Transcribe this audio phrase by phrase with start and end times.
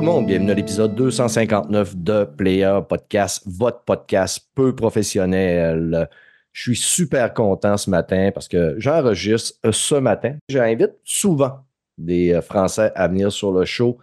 [0.00, 6.08] Tout le monde, bienvenue à l'épisode 259 de Player Podcast, votre podcast peu professionnel.
[6.54, 10.36] Je suis super content ce matin parce que j'enregistre ce matin.
[10.48, 11.66] J'invite souvent
[11.98, 13.98] des Français à venir sur le show.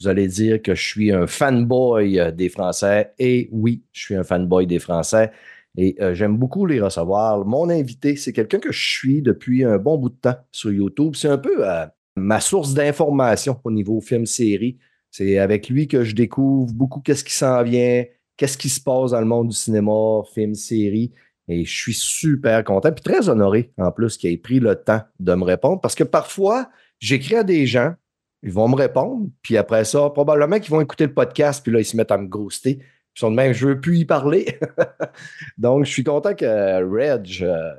[0.00, 3.12] Vous allez dire que je suis un fanboy des Français.
[3.18, 5.32] Et oui, je suis un fanboy des Français.
[5.76, 7.44] Et euh, j'aime beaucoup les recevoir.
[7.44, 11.16] Mon invité, c'est quelqu'un que je suis depuis un bon bout de temps sur YouTube.
[11.16, 14.78] C'est un peu euh, ma source d'information au niveau film-série.
[15.10, 18.04] C'est avec lui que je découvre beaucoup qu'est-ce qui s'en vient,
[18.36, 21.12] qu'est-ce qui se passe dans le monde du cinéma, film, série.
[21.48, 25.02] Et je suis super content, puis très honoré en plus qu'il ait pris le temps
[25.18, 26.70] de me répondre, parce que parfois,
[27.00, 27.94] j'écris à des gens,
[28.42, 31.80] ils vont me répondre, puis après ça, probablement qu'ils vont écouter le podcast, puis là,
[31.80, 32.78] ils se mettent à me ghoster.
[33.16, 34.58] Ils sont de même, je veux plus y parler.
[35.58, 36.44] Donc, je suis content que
[36.84, 37.74] Reg euh,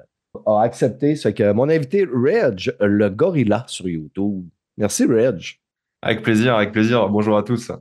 [0.46, 4.46] a accepté ce que mon invité, Reg, le gorilla sur YouTube.
[4.78, 5.62] Merci, Reg.
[6.02, 7.08] Avec plaisir, avec plaisir.
[7.10, 7.72] Bonjour à tous.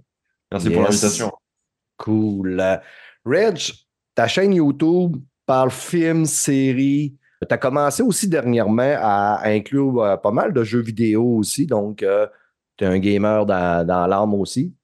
[0.51, 1.33] Merci pour l'invitation.
[1.97, 2.61] Cool.
[2.61, 2.77] Euh,
[3.25, 3.73] Reg,
[4.15, 7.17] ta chaîne YouTube parle film, série.
[7.41, 11.67] Tu as commencé aussi dernièrement à inclure euh, pas mal de jeux vidéo aussi.
[11.67, 12.05] Donc,
[12.77, 14.75] tu es un gamer dans, dans l'âme aussi.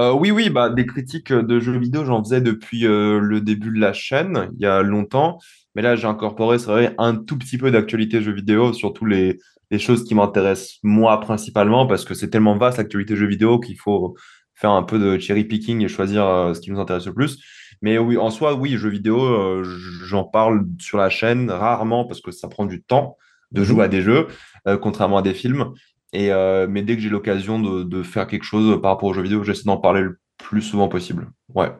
[0.00, 3.70] Euh, oui, oui, bah, des critiques de jeux vidéo, j'en faisais depuis euh, le début
[3.70, 5.38] de la chaîne, il y a longtemps.
[5.74, 9.38] Mais là, j'ai incorporé, c'est vrai, un tout petit peu d'actualité jeux vidéo, surtout les,
[9.70, 13.78] les choses qui m'intéressent moi principalement, parce que c'est tellement vaste l'actualité jeux vidéo qu'il
[13.78, 14.14] faut
[14.54, 17.42] faire un peu de cherry picking et choisir euh, ce qui nous intéresse le plus.
[17.80, 19.64] Mais oui, en soi, oui, jeux vidéo, euh,
[20.04, 23.16] j'en parle sur la chaîne rarement parce que ça prend du temps
[23.50, 23.66] de Mhm.
[23.66, 24.28] jouer à des jeux,
[24.68, 25.72] euh, contrairement à des films.
[26.14, 26.30] Et,
[26.68, 29.42] mais dès que j'ai l'occasion de, de faire quelque chose par rapport aux jeux vidéo,
[29.44, 31.30] j'essaie d'en parler le plus souvent possible.
[31.54, 31.70] Ouais.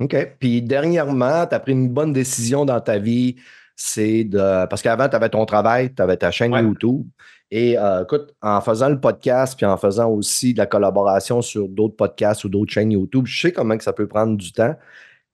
[0.00, 0.16] OK.
[0.38, 3.36] Puis dernièrement, tu as pris une bonne décision dans ta vie.
[3.76, 4.66] C'est de.
[4.66, 6.62] Parce qu'avant, tu avais ton travail, tu avais ta chaîne Ouais.
[6.62, 7.06] YouTube.
[7.50, 11.66] Et euh, écoute, en faisant le podcast, puis en faisant aussi de la collaboration sur
[11.68, 14.74] d'autres podcasts ou d'autres chaînes YouTube, je sais comment que ça peut prendre du temps.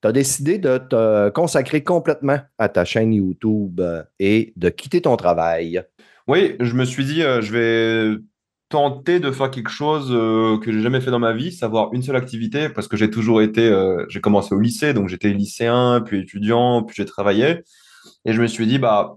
[0.02, 5.00] Tu as décidé de te consacrer complètement à ta chaîne YouTube euh, et de quitter
[5.00, 5.82] ton travail.
[6.28, 8.18] Oui, je me suis dit, euh, je vais
[8.68, 12.02] tenter de faire quelque chose euh, que j'ai jamais fait dans ma vie, savoir une
[12.02, 16.02] seule activité, parce que j'ai toujours été, euh, j'ai commencé au lycée, donc j'étais lycéen,
[16.04, 17.62] puis étudiant, puis j'ai travaillé.
[18.24, 19.16] Et je me suis dit, bah,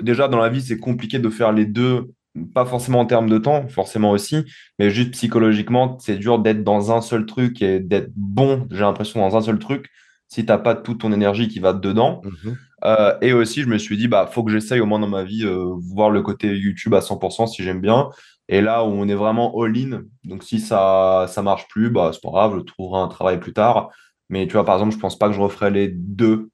[0.00, 2.06] déjà dans la vie, c'est compliqué de faire les deux,
[2.54, 4.44] pas forcément en termes de temps, forcément aussi,
[4.78, 9.20] mais juste psychologiquement, c'est dur d'être dans un seul truc et d'être bon, j'ai l'impression,
[9.20, 9.88] dans un seul truc,
[10.28, 12.22] si t'as pas toute ton énergie qui va dedans.
[12.24, 12.56] Mhm.
[12.84, 15.24] Euh, et aussi, je me suis dit, bah, faut que j'essaye au moins dans ma
[15.24, 18.10] vie, euh, voir le côté YouTube à 100% si j'aime bien.
[18.48, 22.20] Et là où on est vraiment all-in, donc si ça ça marche plus, bah, c'est
[22.22, 23.90] pas grave, je trouverai un travail plus tard.
[24.28, 26.50] Mais tu vois, par exemple, je pense pas que je referai les deux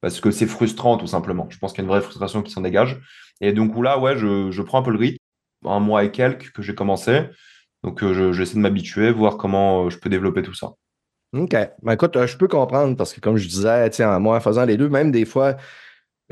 [0.00, 1.46] parce que c'est frustrant tout simplement.
[1.50, 3.00] Je pense qu'il y a une vraie frustration qui s'en dégage.
[3.40, 5.18] Et donc là, ouais, je, je prends un peu le rythme,
[5.64, 7.22] un mois et quelques que j'ai commencé.
[7.84, 10.72] Donc euh, je- j'essaie de m'habituer, voir comment euh, je peux développer tout ça.
[11.32, 11.50] OK.
[11.82, 14.64] Ben, écoute, euh, je peux comprendre parce que, comme je disais, tiens, moi, en faisant
[14.64, 15.56] les deux, même des fois,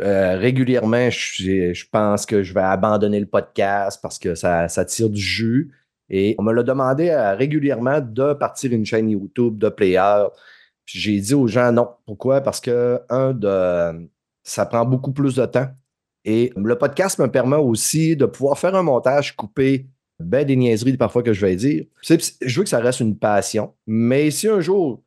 [0.01, 5.21] euh, régulièrement, je, pense que je vais abandonner le podcast parce que ça, tire du
[5.21, 5.73] jus.
[6.11, 10.25] Et on me l'a demandé euh, régulièrement de partir une chaîne YouTube de player.
[10.85, 11.89] J'ai dit aux gens non.
[12.07, 12.41] Pourquoi?
[12.41, 14.09] Parce que, un, de,
[14.43, 15.69] ça prend beaucoup plus de temps.
[16.25, 19.87] Et le podcast me permet aussi de pouvoir faire un montage coupé
[20.21, 21.85] ben des niaiseries parfois que je vais dire.
[22.03, 23.75] Je veux que ça reste une passion.
[23.87, 25.03] Mais si un jour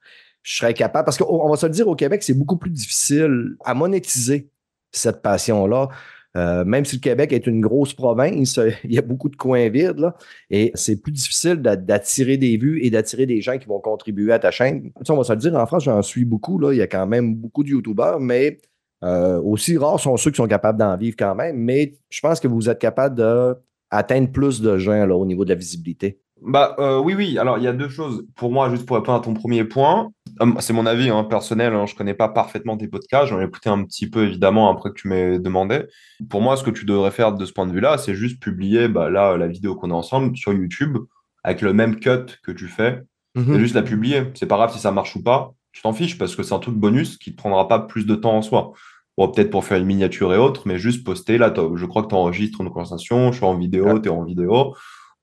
[0.47, 3.57] je serais capable, parce qu'on va se le dire au Québec, c'est beaucoup plus difficile
[3.65, 4.49] à monétiser
[4.91, 5.89] cette passion-là.
[6.35, 9.35] Euh, même si le Québec est une grosse province, euh, il y a beaucoup de
[9.35, 10.11] coins vides,
[10.51, 14.31] et c'est plus difficile d'a- d'attirer des vues et d'attirer des gens qui vont contribuer
[14.33, 14.91] à ta chaîne.
[15.09, 17.07] On va se le dire, en France, j'en suis beaucoup, là, il y a quand
[17.07, 18.59] même beaucoup de YouTubeurs, mais
[19.03, 21.57] euh, aussi rares sont ceux qui sont capables d'en vivre quand même.
[21.57, 25.49] Mais je pense que vous êtes capable d'atteindre plus de gens là, au niveau de
[25.49, 26.19] la visibilité.
[26.41, 27.37] Bah euh, oui, oui.
[27.37, 28.25] Alors il y a deux choses.
[28.35, 30.11] Pour moi, juste pour répondre à ton premier point,
[30.41, 31.73] euh, c'est mon avis hein, personnel.
[31.73, 33.27] Hein, je connais pas parfaitement tes podcasts.
[33.29, 35.85] J'en ai écouté un petit peu évidemment après que tu m'aies demandé.
[36.29, 38.87] Pour moi, ce que tu devrais faire de ce point de vue-là, c'est juste publier
[38.87, 40.97] bah, là la vidéo qu'on est ensemble sur YouTube
[41.43, 43.01] avec le même cut que tu fais.
[43.35, 43.57] Mhm.
[43.59, 44.23] Juste la publier.
[44.35, 45.53] C'est pas grave si ça marche ou pas.
[45.71, 48.15] Tu t'en fiches parce que c'est un truc bonus qui te prendra pas plus de
[48.15, 48.73] temps en soi.
[49.17, 51.39] Bon, peut-être pour faire une miniature et autres, mais juste poster.
[51.39, 53.31] Là, je crois que tu enregistres une conversation.
[53.31, 54.01] Je suis en vidéo, Ouais.
[54.01, 54.75] tu es en vidéo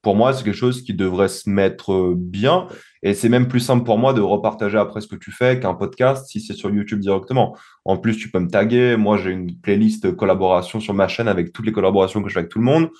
[0.04, 2.68] pour moi, c'est quelque chose qui devrait se mettre euh, bien.
[3.02, 5.74] Et c'est même plus simple pour moi de repartager après ce que tu fais qu'un
[5.74, 7.56] podcast si c'est sur YouTube directement.
[7.84, 8.96] En plus, tu peux me taguer.
[8.96, 12.40] Moi, j'ai une playlist collaboration sur ma chaîne avec toutes les collaborations que je fais
[12.40, 12.90] avec tout le monde.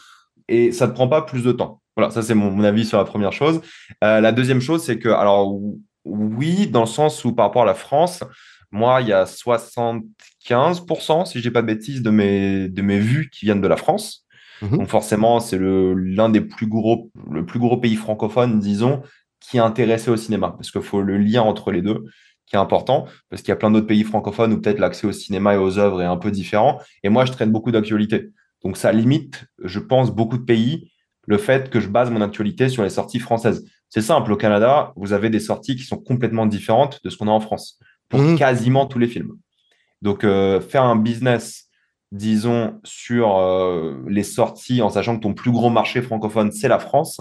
[0.48, 1.80] Et ça ne te prend pas plus de temps.
[1.96, 3.60] Voilà, ça, c'est mon, avis sur la première chose.
[4.02, 5.60] Euh, la deuxième chose, c'est que, alors,
[6.04, 8.24] oui, dans le sens où par rapport à la France,
[8.70, 12.98] moi, il y a 75%, si je dis pas de bêtises, de mes, de mes
[12.98, 14.23] vues qui viennent de la France.
[14.64, 14.78] Mhm.
[14.78, 19.02] Donc forcément, c'est l'un des plus gros, le plus gros pays francophone, disons,
[19.40, 22.04] qui est intéressé au cinéma, parce qu'il faut le lien entre les deux
[22.46, 25.12] qui est important, parce qu'il y a plein d'autres pays francophones où peut-être l'accès au
[25.12, 26.78] cinéma et aux œuvres est un peu différent.
[27.02, 28.30] Et moi, je traîne beaucoup d'actualités.
[28.62, 30.90] Donc ça limite, je pense, beaucoup de pays,
[31.26, 33.66] le fait que je base mon actualité sur les sorties françaises.
[33.88, 37.28] C'est simple, au Canada, vous avez des sorties qui sont complètement différentes de ce qu'on
[37.28, 37.78] a en France,
[38.08, 38.36] pour mhm.
[38.36, 39.36] quasiment tous les films.
[40.02, 41.68] Donc euh, faire un business
[42.14, 46.78] disons, sur euh, les sorties, en sachant que ton plus gros marché francophone, c'est la
[46.78, 47.20] France,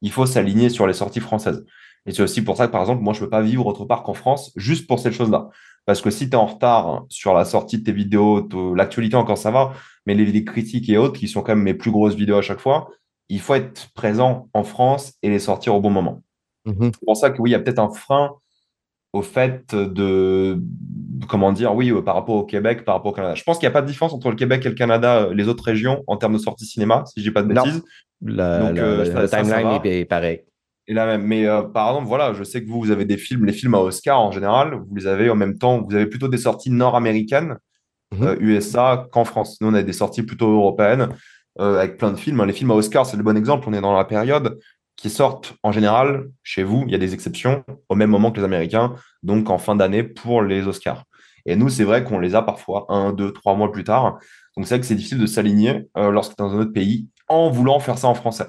[0.00, 1.64] il faut s'aligner sur les sorties françaises.
[2.06, 3.84] Et c'est aussi pour ça que, par exemple, moi, je ne peux pas vivre autre
[3.84, 5.48] part qu'en France, juste pour cette chose-là.
[5.86, 9.38] Parce que si tu es en retard sur la sortie de tes vidéos, l'actualité encore
[9.38, 9.74] ça va,
[10.06, 12.42] mais les vidéos critiques et autres, qui sont quand même mes plus grosses vidéos à
[12.42, 12.88] chaque fois,
[13.28, 16.22] il faut être présent en France et les sortir au bon moment.
[16.64, 18.32] Mmh c'est pour ça que oui, il y a peut-être un frein
[19.12, 20.58] au fait de,
[21.28, 23.34] comment dire, oui, par rapport au Québec, par rapport au Canada.
[23.34, 25.34] Je pense qu'il n'y a pas de différence entre le Québec et le Canada, euh,
[25.34, 27.82] les autres régions, en termes de sortie cinéma, si je dis pas de bêtises.
[28.22, 30.42] Donc, euh, le timeline est pareil.
[30.88, 31.22] Et là même.
[31.22, 33.74] Mais euh, par exemple, voilà, je sais que vous, vous avez des films, les films
[33.74, 36.70] à Oscar en général, vous les avez en même temps, vous avez plutôt des sorties
[36.70, 37.56] nord-américaines,
[38.40, 39.10] USA, mhm.
[39.10, 39.60] qu'en France.
[39.60, 41.08] Nous, on a des sorties plutôt européennes,
[41.58, 42.44] avec plein de films.
[42.44, 43.68] Les films à Oscar, c'est le bon exemple.
[43.68, 44.58] On est dans la période
[44.96, 48.38] qui sortent en général chez vous, il y a des exceptions, au même moment que
[48.38, 51.04] les Américains, donc en fin d'année pour les Oscars.
[51.44, 54.18] Et nous, c'est vrai qu'on les a parfois un, deux, trois mois plus tard.
[54.56, 56.72] Donc c'est vrai que c'est difficile de s'aligner euh, lorsque tu es dans un autre
[56.72, 58.46] pays en voulant faire ça en français.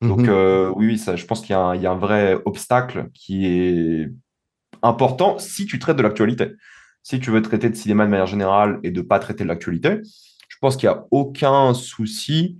[0.00, 0.30] Donc mhm.
[0.30, 4.08] euh, oui, ça, je pense qu'il y, y, a un vrai obstacle qui est
[4.82, 6.52] important si tu traites de l'actualité.
[7.02, 9.48] Si tu veux traiter de cinéma de manière générale et de ne pas traiter de
[9.48, 10.00] l'actualité,
[10.48, 12.58] je pense qu'il n'y a aucun souci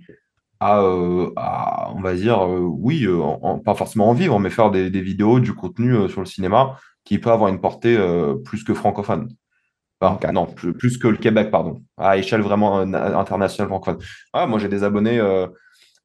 [0.71, 3.21] euh, à, on va dire, euh, oui, euh,
[3.65, 7.31] pas forcément en vivre, mais faire des, vidéos, du contenu sur le cinéma qui peut
[7.31, 7.97] avoir une portée
[8.45, 9.29] plus que francophone.
[10.33, 14.01] Non, plus, que le Québec, pardon, à échelle vraiment internationale francophone.
[14.33, 15.21] Ah, moi, j'ai des abonnés,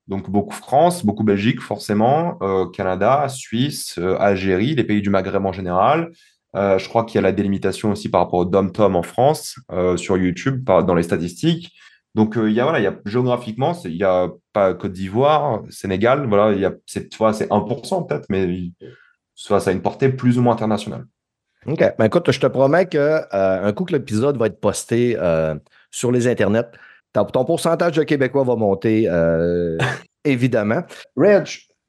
[0.06, 2.38] donc beaucoup France, beaucoup Belgique, forcément,
[2.72, 6.11] Canada, Suisse, Algérie, les pays du Maghreb en général.
[6.54, 9.56] je crois qu'il y a la délimitation aussi par rapport au Dom-Tom en France,
[9.96, 11.72] sur YouTube, dans les statistiques.
[12.14, 16.55] Donc, euh, voilà, il y a, géographiquement, il n'y a pas Côte d'Ivoire, Sénégal, voilà,
[16.55, 18.70] il y a, c'est, c'est 1% peut-être, mais
[19.34, 21.06] soit ça a une portée plus ou moins internationale.
[21.66, 21.84] OK.
[21.99, 25.55] Ben, écoute, je te promets qu'un euh, coup que l'épisode va être posté euh,
[25.90, 26.70] sur les internets,
[27.12, 29.08] ton, pourcentage de Québécois va monter,
[30.25, 30.82] évidemment.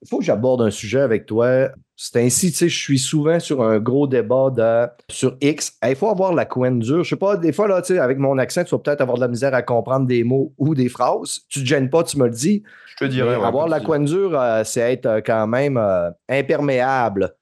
[0.01, 1.69] Il faut que j'aborde un sujet avec toi.
[1.95, 5.77] C'est ainsi, tu sais, je suis souvent sur un gros débat de, sur X.
[5.85, 7.03] Il faut avoir la couenne dure.
[7.03, 9.17] Je sais pas, des fois, là, tu sais, avec mon accent, tu vas peut-être avoir
[9.17, 11.41] de la misère à comprendre des mots ou des phrases.
[11.49, 12.63] Tu te gênes pas, tu me le dis.
[12.87, 13.35] Je te dirais.
[13.35, 17.35] avoir la couenne dure, euh, c'est être euh, quand même euh, imperméable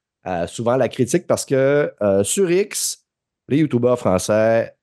[0.46, 1.90] souvent la critique parce que
[2.22, 3.06] sur X,
[3.48, 4.74] les YouTubeurs français,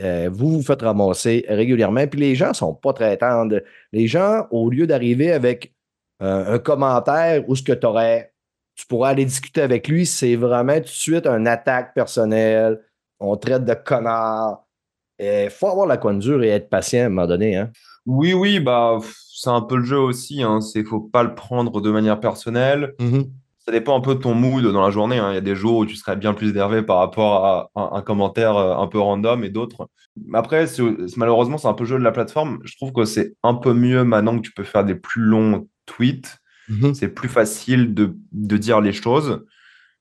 [0.00, 2.06] vous vous faites ramasser régulièrement.
[2.06, 3.60] Puis les gens sont pas très tendres.
[3.92, 5.73] Les gens, au lieu d'arriver avec
[6.24, 8.34] un commentaire où ce que tu aurais
[8.74, 10.06] tu pourras aller discuter avec lui.
[10.06, 12.80] C'est vraiment tout de suite une attaque personnelle.
[13.20, 14.64] On traite de connard.
[15.18, 17.56] Il faut avoir la coin dure et être patient à un moment donné.
[17.56, 17.70] Hein.
[18.04, 18.98] Oui, oui, bah,
[19.32, 20.38] c'est un peu le jeu aussi.
[20.38, 20.58] Il hein.
[20.74, 22.94] ne faut pas le prendre de manière personnelle.
[22.98, 23.30] Mm-hmm.
[23.60, 25.18] Ça dépend un peu de ton mood dans la journée.
[25.18, 25.30] Hein.
[25.30, 28.02] Il y a des jours où tu serais bien plus énervé par rapport à un,
[28.02, 29.88] commentaire euh, un peu random et d'autres.
[30.34, 30.66] Après,
[31.16, 32.58] malheureusement, c'est un peu le jeu de la plateforme.
[32.64, 35.66] Je trouve que c'est un peu mieux maintenant que tu peux faire des plus longs
[35.86, 36.38] tweets
[36.68, 36.94] Mhm.
[36.94, 38.16] C'est plus facile de,
[38.56, 39.44] dire les choses,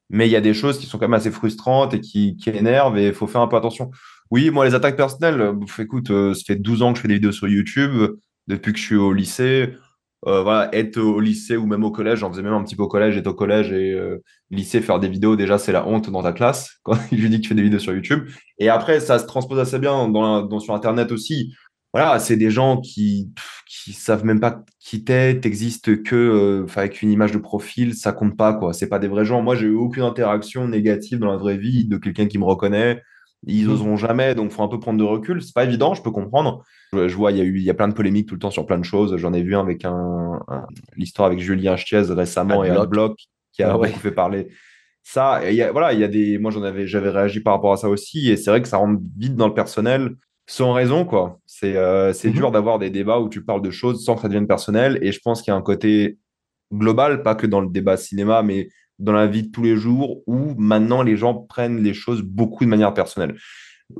[0.10, 2.98] mais il y a des choses qui sont quand même assez frustrantes et qui, énervent
[2.98, 3.92] et il faut faire un peu attention.
[4.32, 7.08] Oui, moi, les attaques personnelles, euh, écoute, euh, ça fait 12 ans que je fais
[7.08, 8.16] des vidéos sur YouTube,
[8.48, 9.74] depuis que je suis au lycée.
[10.26, 12.84] Euh, voilà, être au lycée ou même au collège, j'en faisais même un petit peu
[12.84, 13.94] au collège, être au collège et
[14.52, 17.38] lycée, faire des vidéos, déjà, c'est la honte dans ta classe quand je lui dis
[17.38, 18.30] que tu fais des vidéos sur YouTube.
[18.58, 21.54] Et après, ça se transpose assez bien dans sur Internet aussi
[21.94, 23.32] voilà, c'est des gens qui
[23.68, 28.12] qui savent même pas qui t'es, t'existes que euh, avec une image de profil, ça
[28.12, 28.74] compte pas quoi.
[28.74, 29.42] C'est pas des vrais gens.
[29.42, 33.02] Moi, j'ai eu aucune interaction négative dans la vraie vie de quelqu'un qui me reconnaît.
[33.46, 33.72] Ils mmh.
[33.72, 35.42] oseront jamais, donc faut un peu prendre de recul.
[35.42, 36.64] C'est pas évident, je peux comprendre.
[36.94, 38.52] Je, vois, il y a eu, il y a plein de polémiques tout le temps
[38.52, 39.18] sur plein de choses.
[39.18, 40.40] J'en ai vu un avec un,
[40.96, 43.18] l'histoire avec Julien Chiez récemment et un bloc
[43.52, 44.48] qui a ah beaucoup fait parler.
[45.04, 47.74] Ça, y a, voilà, il y a des, moi j'en avais, j'avais réagi par rapport
[47.74, 51.06] à ça aussi, et c'est vrai que ça rentre vite dans le personnel sans raison,
[51.06, 51.40] quoi.
[51.46, 52.32] C'est euh, mhm.
[52.32, 55.00] dur d'avoir des débats où tu parles de choses sans que ça devienne personnel.
[55.02, 56.18] Et je pense qu'il y a un côté
[56.72, 58.70] global, pas que dans le débat cinéma, mais
[59.00, 62.64] dans la vie de tous les jours, où maintenant les gens prennent les choses beaucoup
[62.66, 63.36] de manière personnelle.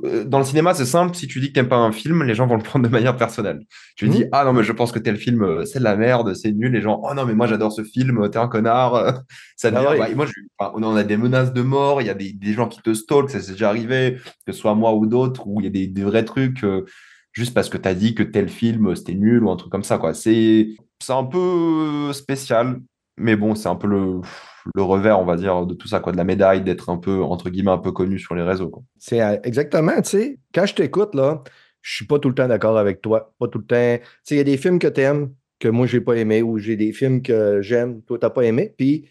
[0.04, 1.14] Euh, dans le cinéma, c'est simple.
[1.14, 3.16] Si tu dis que t'aimes pas un film, les gens vont le prendre de manière
[3.16, 3.60] personnelle.
[3.96, 4.28] Tu dis, mhm.
[4.32, 6.72] ah non, mais je pense que tel film, euh, c'est de la merde, c'est nul.
[6.72, 9.22] Les gens, oh non, mais moi, j'adore ce film, t'es un connard.
[9.56, 10.26] Ça ah moi,
[10.58, 13.40] on a des menaces de mort, il y a des, gens qui te stalkent, ça
[13.40, 16.24] s'est déjà arrivé, que ce soit moi ou d'autres, où il y a des, vrais
[16.24, 16.84] trucs, euh,
[17.32, 19.84] juste parce que tu as dit que tel film, c'était nul ou un truc comme
[19.84, 20.12] ça, quoi.
[20.14, 20.68] C'est
[21.08, 22.80] un peu spécial,
[23.16, 26.16] mais bon, c'est un peu le revers, on va dire, de tout ça, quoi, de
[26.16, 28.72] la médaille, d'être un peu, entre guillemets, un peu connu sur les réseaux.
[28.98, 31.42] C'est euh, exactement, tu sais, quand je t'écoute, là,
[31.82, 33.34] je suis pas tout le temps d'accord avec toi.
[33.38, 33.98] Pas tout le temps.
[33.98, 36.42] Tu sais, il y a des films que tu aimes, que moi, j'ai pas aimé,
[36.42, 38.74] ou j'ai des films que j'aime, toi, tu n'as pas aimé.
[38.76, 39.08] Puis,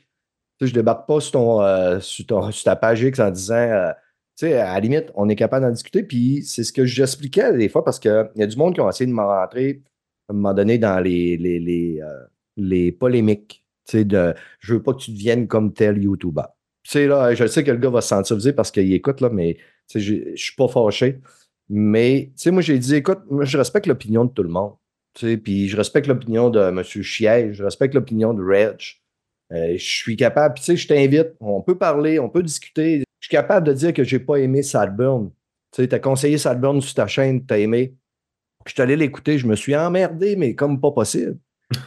[0.59, 2.25] je débarque pas sur, ton, euh, sur,
[2.63, 3.91] ta page X en disant, euh,
[4.35, 6.03] tu sais, à la limite, on est capable d'en discuter.
[6.03, 8.89] Puis, c'est ce que j'expliquais des fois parce qu'il y a du monde qui ont
[8.89, 9.83] essayé de me rentrer
[10.29, 11.99] à un moment donné dans les, les, les,
[12.57, 13.62] les polémiques
[13.93, 16.43] de je veux pas que tu deviennes comme tel YouTuber.
[16.95, 19.57] là, je sais que le gars va se sentir parce qu'il écoute, là, mais
[19.93, 21.19] je ne suis pas fâché.
[21.69, 24.73] Mais moi, j'ai dit, écoute, moi, je respecte l'opinion de tout le monde.
[25.13, 26.83] Puis je respecte l'opinion de M.
[26.83, 28.79] Chier, je respecte l'opinion de Reg.
[29.51, 33.03] Euh, je suis capable, puis je t'invite, on peut parler, on peut discuter.
[33.19, 35.31] Je suis capable de dire que j'ai pas aimé Sadburn.
[35.71, 37.95] Tu as conseillé Sadburn sur ta chaîne, tu as aimé.
[38.65, 41.37] Je suis allé l'écouter, je me suis emmerdé, mais comme pas possible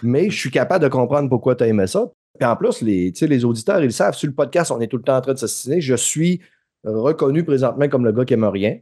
[0.02, 2.10] mais je suis capable de comprendre pourquoi tu as aimé ça.
[2.38, 5.02] Puis en plus, les, les auditeurs, ils savent, sur le podcast, on est tout le
[5.02, 5.80] temps en train de s'assassiner.
[5.80, 6.40] Je suis
[6.84, 8.78] reconnu présentement comme le gars qui aime rien.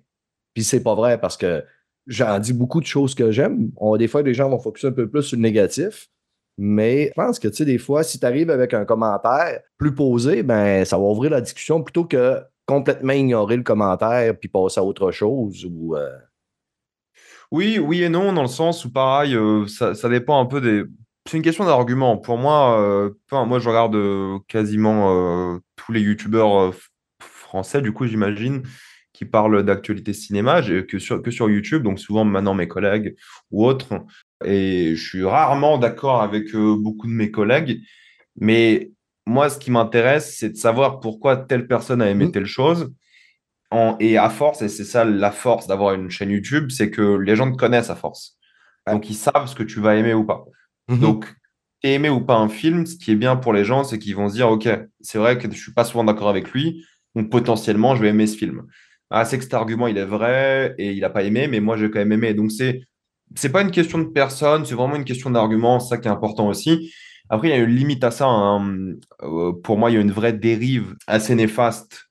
[0.54, 1.64] Puis c'est pas vrai parce que
[2.06, 3.70] j'en dis beaucoup de choses que j'aime.
[3.98, 6.08] Des fois, les gens vont focuser un peu plus sur le négatif.
[6.56, 10.42] Mais je pense que, tu des fois, si tu arrives avec un commentaire plus posé,
[10.44, 14.84] ben, ça va ouvrir la discussion plutôt que complètement ignorer le commentaire puis passer à
[14.84, 15.66] autre chose.
[15.66, 16.10] Euh,
[17.50, 20.82] oui, oui et non, dans le sens où pareil, euh, ça, dépend un peu des.
[21.26, 22.18] C'est une question d'argument.
[22.18, 26.74] Pour moi, euh, moi je regarde euh, quasiment tous les youtubeurs
[27.20, 28.62] français, du coup, j'imagine,
[29.12, 33.14] qui parlent d'actualité cinéma, que sur, que sur YouTube, donc souvent maintenant mes collègues
[33.50, 34.04] ou autres.
[34.44, 37.80] Et je suis rarement d'accord avec beaucoup de mes collègues.
[38.36, 38.90] Mais
[39.26, 42.32] moi, ce qui m'intéresse, c'est de savoir pourquoi telle personne a aimé mmh.
[42.32, 42.92] telle chose
[43.98, 47.36] et à force, et c'est ça la force d'avoir une chaîne YouTube, c'est que les
[47.36, 48.38] gens te connaissent à force.
[48.86, 50.44] Donc, ils savent ce que tu vas aimer ou pas.
[50.88, 51.00] Mhm.
[51.00, 51.34] Donc,
[51.82, 54.28] aimer ou pas un film, ce qui est bien pour les gens, c'est qu'ils vont
[54.28, 54.68] se dire, OK,
[55.00, 58.26] c'est vrai que je suis pas souvent d'accord avec lui, donc potentiellement, je vais aimer
[58.26, 58.62] ce film.
[59.10, 61.76] Ah, c'est que cet argument, il est vrai et il n'a pas aimé, mais moi,
[61.76, 62.34] j'ai quand même aimé.
[62.34, 62.82] Donc, c'est
[63.34, 66.10] c'est pas une question de personne, c'est vraiment une question d'argument, c'est ça qui est
[66.10, 66.92] important aussi.
[67.28, 68.26] Après, il y a une limite à ça.
[68.26, 68.94] Hein.
[69.22, 72.06] Euh, pour moi, il y a une vraie dérive assez néfaste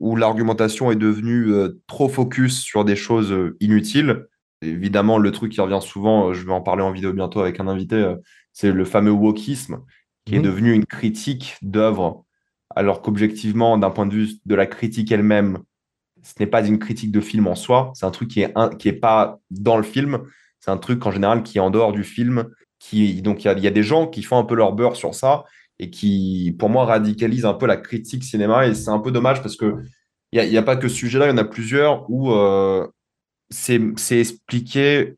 [0.00, 4.26] où l'argumentation est devenue euh, trop focus sur des choses euh, inutiles.
[4.62, 7.60] Évidemment, le truc qui revient souvent, euh, je vais en parler en vidéo bientôt avec
[7.60, 8.14] un invité,
[8.52, 9.80] c'est le fameux wokisme,
[10.24, 10.44] qui est mhm.
[10.44, 12.24] devenu une critique d'œuvre,
[12.74, 15.58] alors qu'objectivement, d'un point de vue de la critique elle-même,
[16.22, 18.88] ce n'est pas une critique de film en soi, c'est un truc qui est, qui
[18.88, 20.20] est pas dans le film,
[20.60, 22.46] c'est un truc en général qui est en dehors du film.
[22.78, 25.14] Qui, donc, il y, y, a des gens qui font un peu leur beurre sur
[25.14, 25.44] ça
[25.80, 28.66] et qui, pour moi, radicalise un peu la critique cinéma.
[28.66, 29.76] Et c'est un peu dommage parce que
[30.32, 32.86] il n'y a, pas que ce sujet-là, il y en a plusieurs où euh,
[33.48, 35.14] c'est expliqué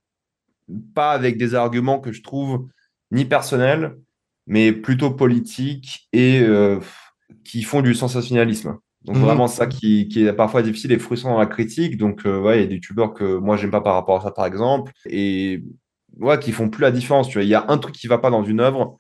[0.95, 2.69] pas avec des arguments que je trouve
[3.11, 3.99] ni personnels,
[4.47, 6.79] mais plutôt politiques et euh,
[7.45, 8.79] qui font du sensationnalisme.
[9.05, 9.23] Donc mhm.
[9.23, 11.99] vraiment ça qui, est parfois difficile et frustrant dans la critique.
[11.99, 14.23] Donc euh, ouais, il y a des youtubeurs que moi j'aime pas par rapport à
[14.23, 15.63] ça par exemple et
[16.21, 17.29] ouais, qui font plus la différence.
[17.29, 18.97] Tu vois, il y a un truc qui va pas dans une œuvre,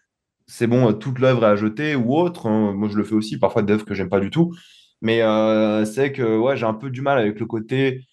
[0.52, 2.46] c'est bon, toute l'œuvre est à jeter ou autre.
[2.46, 2.74] Hein.
[2.74, 4.54] Moi, je le fais aussi, parfois d'œuvres que j'aime pas du tout.
[5.00, 8.04] Mais euh, c'est que ouais, j'ai un peu du mal avec le côté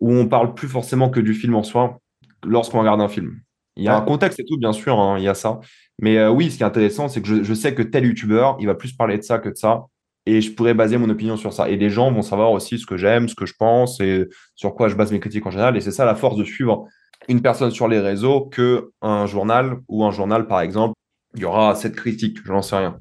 [0.00, 2.00] où on parle plus forcément que du film en soi
[2.44, 3.38] lorsqu'on regarde un film.
[3.76, 5.60] Il y a un contexte et tout, bien sûr, hein, il y a ça.
[6.02, 8.66] Mais euh, oui, ce qui est intéressant, c'est que je, sais que tel youtubeur, il
[8.66, 9.84] va plus parler de ça que de ça.
[10.26, 11.70] Et je pourrais baser mon opinion sur ça.
[11.70, 14.74] Et les gens vont savoir aussi ce que j'aime, ce que je pense et sur
[14.74, 15.76] quoi je base mes critiques en général.
[15.76, 16.88] Et c'est ça la force de suivre
[17.28, 20.94] une personne sur les réseaux que un journal ou un journal, par exemple,
[21.34, 22.98] il y aura cette critique, je n'en sais rien.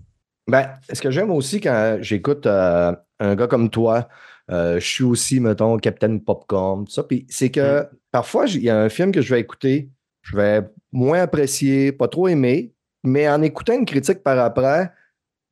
[0.48, 4.08] Ben, ce que j'aime aussi quand j'écoute euh, un gars comme toi,
[4.52, 7.04] euh, je suis aussi, mettons, Captain Popcorn, ça.
[7.04, 7.90] Puis c'est que mm.
[8.12, 9.90] parfois, il y a un film que je vais écouter,
[10.24, 14.92] je vais moins apprécier, pas trop aimer, mais en écoutant une critique par après,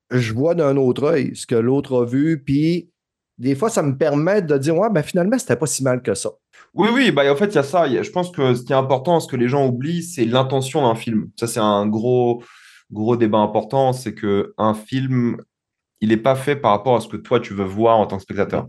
[0.10, 2.90] je vois d'un autre œil ce que l'autre a vu, puis
[3.38, 6.16] des fois, ça me permet de dire, ouais, ben finalement, c'était pas si mal que
[6.16, 6.32] ça.
[6.74, 7.88] Oui, oui, bah, en fait, il y a ça.
[7.88, 10.96] Je pense que ce qui est important, ce que les gens oublient, c'est l'intention d'un
[10.96, 11.30] film.
[11.40, 12.44] Ça, c'est un gros,
[12.92, 13.94] gros débat important.
[13.94, 15.38] C'est qu'un film,
[16.02, 18.18] il n'est pas fait par rapport à ce que toi, tu veux voir en tant
[18.18, 18.68] que spectateur.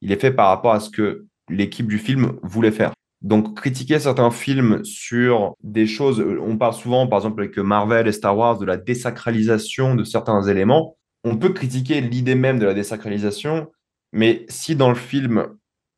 [0.00, 2.92] Il est fait par rapport à ce que l'équipe du film voulait faire.
[3.22, 8.12] Donc, critiquer certains films sur des choses, on parle souvent, par exemple, avec Marvel et
[8.12, 10.96] Star Wars, de la désacralisation de certains éléments.
[11.22, 13.70] On peut critiquer l'idée même de la désacralisation,
[14.12, 15.48] mais si dans le film,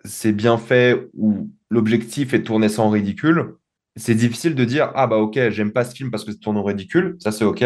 [0.04, 3.54] c'est bien fait ou l'objectif est tourné sans ridicule,
[3.96, 6.56] c'est difficile de dire Ah bah ok, j'aime pas ce film parce que ça tourne
[6.56, 7.62] au ridicule, ça c'est ok.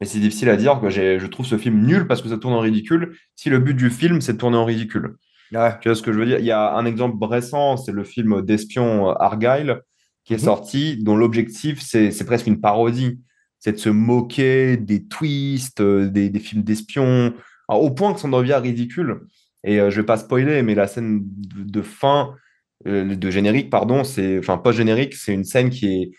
[0.00, 2.54] Mais c'est difficile à dire que je trouve ce film nul parce que ça tourne
[2.54, 5.16] en ridicule si le but du film c'est de tourner en ridicule.
[5.50, 6.38] Tu vois ce que je veux dire?
[6.38, 9.80] Il y a un exemple récent, c'est le film d'espion euh, Argyle
[10.24, 10.44] qui est mhm.
[10.44, 13.18] sorti, dont l'objectif, c'est presque une parodie.
[13.60, 17.32] C'est de se moquer des twists, euh, des, films d'espions,
[17.68, 19.22] au point que ça en devient ridicule.
[19.64, 22.34] Et euh, je ne vais pas spoiler, mais la scène de, fin,
[22.84, 26.10] de générique, pardon, c'est, enfin, pas générique, c'est une scène qui est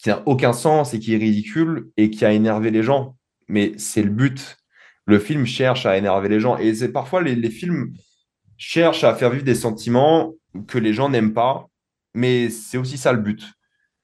[0.00, 3.16] qui n'a aucun sens et qui est ridicule et qui a énervé les gens.
[3.48, 4.56] Mais c'est le but.
[5.04, 6.56] Le film cherche à énerver les gens.
[6.56, 7.92] Et c'est parfois les, films
[8.56, 10.32] cherche à faire vivre des sentiments
[10.66, 11.66] que les gens n'aiment pas,
[12.14, 13.42] mais c'est aussi ça le but.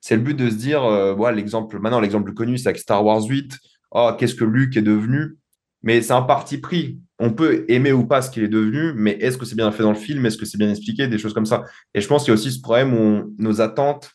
[0.00, 3.24] C'est le but de se dire, euh, l'exemple, maintenant l'exemple connu, c'est avec Star Wars
[3.24, 3.56] 8,
[3.92, 5.36] oh, qu'est-ce que Luke est devenu?
[5.82, 6.98] Mais c'est un parti pris.
[7.18, 9.82] On peut aimer ou pas ce qu'il est devenu, mais est-ce que c'est bien fait
[9.82, 10.24] dans le film?
[10.26, 11.08] Est-ce que c'est bien expliqué?
[11.08, 11.64] Des choses comme ça.
[11.94, 14.12] Et je pense qu'il y a aussi ce problème où nos attentes,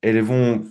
[0.00, 0.64] elles vont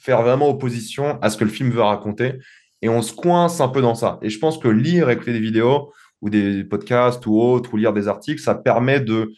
[0.00, 2.34] faire vraiment opposition à ce que le film veut raconter.
[2.82, 4.18] Et on se coince un peu dans ça.
[4.22, 7.92] Et je pense que lire, écouter des vidéos, ou des podcasts ou autres, ou lire
[7.92, 9.32] des articles, ça permet de,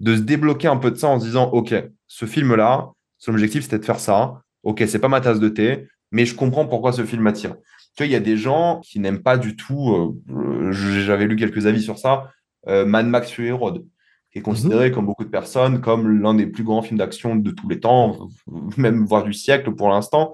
[0.00, 1.74] de se débloquer un peu de ça en se disant, OK,
[2.06, 4.42] ce film-là, son objectif, c'était de faire ça.
[4.62, 7.56] OK, c'est pas ma tasse de thé, mais je comprends pourquoi ce film m'attire.
[7.94, 11.36] Tu vois, il y a des gens qui n'aiment pas du tout, euh, j'avais lu
[11.36, 12.30] quelques avis sur ça,
[12.68, 13.84] euh, Mad Max Fury Road,
[14.32, 14.94] qui est considéré, mhm.
[14.94, 18.28] comme beaucoup de personnes, comme l'un des plus grands films d'action de tous les temps,
[18.76, 20.32] même voire du siècle pour l'instant.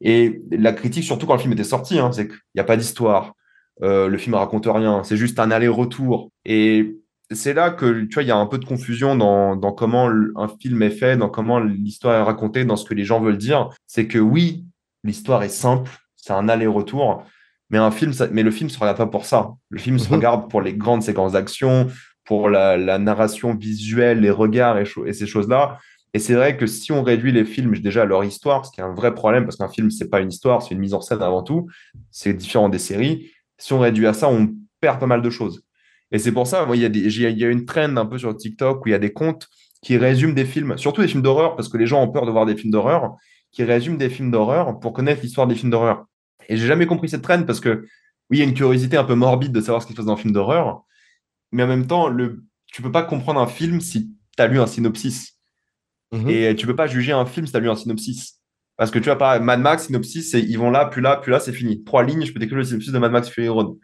[0.00, 2.76] Et la critique, surtout quand le film était sorti, hein, c'est qu'il n'y a pas
[2.76, 3.34] d'histoire,
[3.82, 6.30] euh, le film raconte rien, c'est juste un aller-retour.
[6.44, 6.96] Et
[7.30, 10.48] c'est là que tu vois, il y a un peu de confusion dans, comment un
[10.60, 13.70] film est fait, dans comment l'histoire est racontée, dans ce que les gens veulent dire.
[13.86, 14.64] C'est que oui,
[15.02, 15.90] l'histoire est simple,
[16.24, 17.22] c'est un aller-retour,
[17.70, 19.50] mais un film, mais le film se regarde pas pour ça.
[19.68, 20.14] Le film se mhm.
[20.14, 21.88] regarde pour les grandes séquences d'action,
[22.24, 25.78] pour la, narration visuelle, les regards et, et ces choses-là.
[26.14, 28.80] Et c'est vrai que si on réduit les films déjà à leur histoire, ce qui
[28.80, 31.00] est un vrai problème, parce qu'un film, c'est pas une histoire, c'est une mise en
[31.00, 31.68] scène avant tout,
[32.10, 34.48] c'est différent des séries si on réduit à ça, on
[34.80, 35.62] perd pas mal de choses.
[36.10, 36.84] Et c'est pour ça, il y,
[37.26, 39.48] a y a une trend un peu sur TikTok où il y a des comptes
[39.82, 42.30] qui résument des films, surtout des films d'horreur, parce que les gens ont peur de
[42.30, 43.16] voir des films d'horreur,
[43.52, 46.06] qui résument des films d'horreur pour connaître l'histoire des films d'horreur.
[46.48, 47.86] Et j'ai jamais compris cette trend parce que,
[48.30, 50.06] oui, il y a une curiosité un peu morbide de savoir ce qui se passe
[50.06, 50.82] dans un film d'horreur,
[51.52, 54.58] mais en même temps, le, tu peux pas comprendre un film si tu as lu
[54.58, 55.38] un synopsis.
[56.12, 56.28] Mhm.
[56.28, 58.40] Et tu peux pas juger un film si tu as lu un synopsis.
[58.76, 61.30] Parce que tu vois, pas Mad Max, synopsis, c'est ils vont là, puis là, puis
[61.30, 61.84] là, c'est fini.
[61.84, 63.76] Trois lignes, je peux décrire le synopsis de Mad Max Fury Road.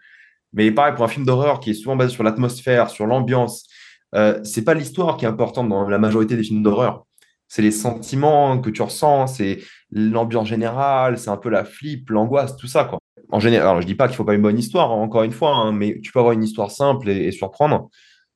[0.52, 3.68] Mais pareil, pour un film d'horreur qui est souvent basé sur l'atmosphère, sur l'ambiance,
[4.16, 7.06] euh, c'est pas l'histoire qui est importante dans la majorité des films d'horreur.
[7.50, 9.58] C'est les sentiments que tu ressens, c'est
[9.90, 12.84] l'ambiance générale, c'est un peu la flip, l'angoisse, tout ça.
[12.84, 13.00] Quoi.
[13.32, 15.32] En général, alors, je dis pas qu'il faut pas une bonne histoire, hein, encore une
[15.32, 17.90] fois, hein, mais tu peux avoir une histoire simple et, surprendre.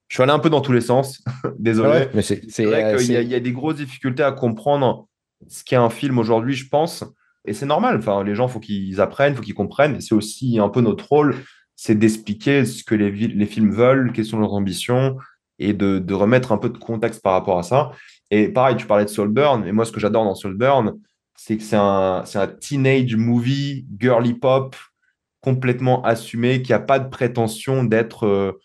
[0.09, 1.23] Je suis allé un peu dans tous les sens,
[1.61, 2.09] désolé.
[2.13, 5.07] mais c'est vrai euh, qu'il y, y, a des grosses difficultés à comprendre
[5.49, 7.05] ce qu'est un film aujourd'hui, je pense.
[7.45, 7.99] Et c'est normal.
[7.99, 10.01] Enfin, les gens, faut qu'ils apprennent, faut qu'ils comprennent.
[10.01, 11.37] C'est aussi un peu notre rôle,
[11.77, 15.17] c'est d'expliquer ce que les, les, films veulent, quelles sont leurs ambitions,
[15.59, 17.93] et de, de, remettre un peu de contexte par rapport à ça.
[18.35, 19.65] Et pareil, tu parlais de Soulburn.
[19.65, 20.95] Et moi, ce que j'adore dans Soulburn,
[21.37, 24.75] c'est que c'est un, un teenage movie, girly pop,
[25.41, 28.61] complètement assumé, qui n'a pas de prétention d'être euh,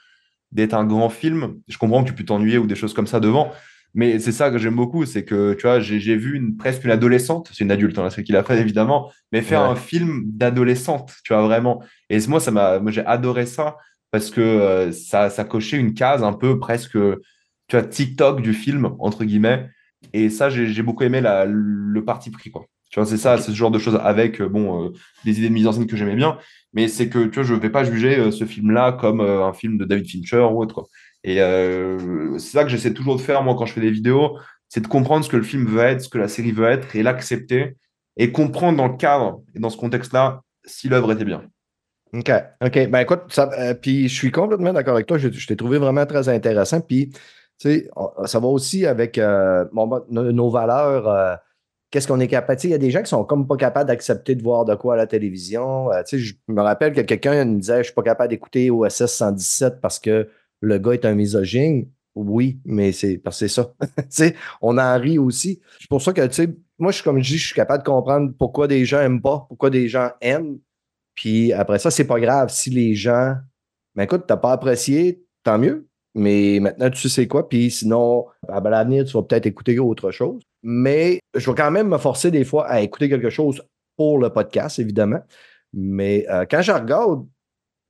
[0.52, 1.60] d'être un grand film.
[1.68, 3.52] Je comprends que tu peux t'ennuyer ou des choses comme ça devant,
[3.94, 6.90] mais c'est ça que j'aime beaucoup, c'est que tu vois, j'ai vu une, presque une
[6.90, 11.14] adolescente, c'est une adulte, hein, ce qu'il a fait évidemment, mais faire un film d'adolescente,
[11.24, 11.84] tu vois, vraiment.
[12.10, 13.78] Et moi, ça m'a, j'ai adoré ça
[14.10, 16.98] parce que euh, ça, ça cochait une case un peu presque,
[17.70, 19.70] tu vois, TikTok du film, entre guillemets.
[20.14, 22.66] Et ça, j'ai beaucoup aimé la, le parti pris, quoi.
[22.90, 24.90] Tu vois, c'est ça, c'est ce genre de choses avec, euh, bon, euh,
[25.24, 26.40] des idées de mise en scène que j'aimais bien,
[26.74, 29.78] mais c'est que, tu vois, je ne vais pas juger ce film-là comme un film
[29.78, 30.88] de David Fincher ou autre, quoi.
[31.24, 34.38] Et euh, c'est ça que j'essaie toujours de faire, moi, quand je fais des vidéos,
[34.70, 36.96] c'est de comprendre ce que le film veut être, ce que la série veut être,
[36.96, 37.76] et l'accepter,
[38.18, 41.44] et comprendre dans le cadre et dans ce contexte-là si l'œuvre était bien.
[42.14, 42.32] OK.
[42.62, 42.88] OK.
[42.90, 45.18] Ben écoute, ça, euh, puis je suis complètement d'accord avec toi.
[45.18, 46.82] Je, t'ai trouvé vraiment très intéressant.
[46.82, 47.12] Puis,
[47.68, 47.90] sais,
[48.26, 49.66] ça va aussi avec euh,
[50.10, 51.40] nos, valeurs.
[51.92, 52.60] Qu'est-ce qu'on est capable.
[52.64, 54.94] Il y a des gens qui sont comme pas capables d'accepter de voir de quoi
[54.94, 55.90] à la télévision.
[56.06, 59.82] sais, je me rappelle que quelqu'un me disait Je suis pas capable d'écouter OSS 117
[59.82, 60.30] parce que
[60.62, 61.88] le gars est un misogyne.
[62.16, 63.62] Oui, mais c'est parce que c'est
[64.20, 64.34] ça.
[64.62, 65.62] on en rit aussi.
[65.80, 66.22] C'est pour ça que,
[66.78, 69.22] moi, je suis comme je dis, je suis capable de comprendre pourquoi des gens aiment
[69.22, 70.60] pas, pourquoi des gens aiment.
[71.16, 73.36] Puis après ça, c'est pas grave si les gens,
[73.96, 75.89] mais ben écoute, t'as pas apprécié, tant mieux.
[76.20, 80.42] Mais maintenant tu sais quoi, puis sinon, à l'avenir, tu vas peut-être écouter autre chose.
[80.62, 83.62] Mais je vais quand même me forcer des fois à écouter quelque chose
[83.96, 85.22] pour le podcast, évidemment.
[85.74, 87.26] Mais euh, quand je regarde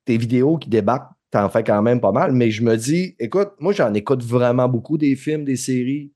[0.06, 2.32] tes vidéos qui débarquent, t'en fais quand même pas mal.
[2.32, 6.12] Mais je me dis, écoute, moi, j'en écoute vraiment beaucoup des films, des séries.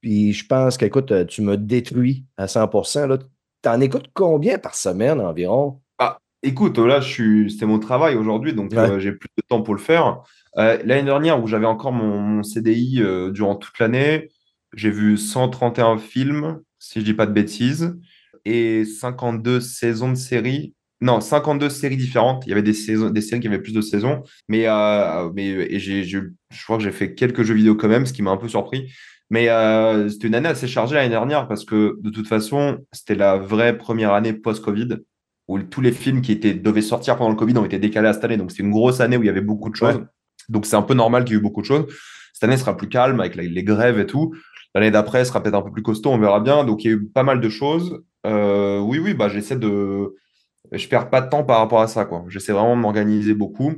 [0.00, 3.18] Puis je pense qu'écoute, tu me détruis à 100%
[3.62, 5.80] T'en écoutes combien par semaine environ?
[5.98, 7.50] Ah, écoute, là, je suis...
[7.50, 10.22] c'était mon travail aujourd'hui, donc euh, j'ai plus de temps pour le faire.
[10.58, 14.30] Euh, l'année dernière, où j'avais encore mon, CDI durant toute l'année,
[14.74, 17.96] j'ai vu 131 films, si je dis pas de bêtises,
[18.44, 22.44] et 52 saisons de séries non, 52 séries différentes.
[22.46, 24.22] Il y avait des, saisons, des séries qui avaient plus de saisons.
[24.48, 26.18] Mais, euh, je,
[26.64, 28.90] crois que j'ai fait quelques jeux vidéo quand même, ce qui m'a un peu surpris.
[29.28, 33.16] Mais euh, c'était une année assez chargée l'année dernière parce que de toute façon, c'était
[33.16, 34.98] la vraie première année post-Covid
[35.48, 38.12] où tous les films qui étaient, devaient sortir pendant le Covid ont été décalés à
[38.12, 38.36] cette année.
[38.36, 40.00] Donc c'était une grosse année où il y avait beaucoup de choses.
[40.48, 41.86] Donc c'est un peu normal qu'il y ait eu beaucoup de choses.
[42.36, 44.34] Cette année sera plus calme avec les, grèves et tout.
[44.74, 46.64] L'année d'après sera peut-être un peu plus costaud, on verra bien.
[46.64, 48.02] Donc il y a eu pas mal de choses.
[48.26, 50.14] Euh, oui, oui, bah, j'essaie de
[50.70, 52.06] je perds pas de temps par rapport à ça.
[52.28, 53.72] J'essaie vraiment de m'organiser beaucoup.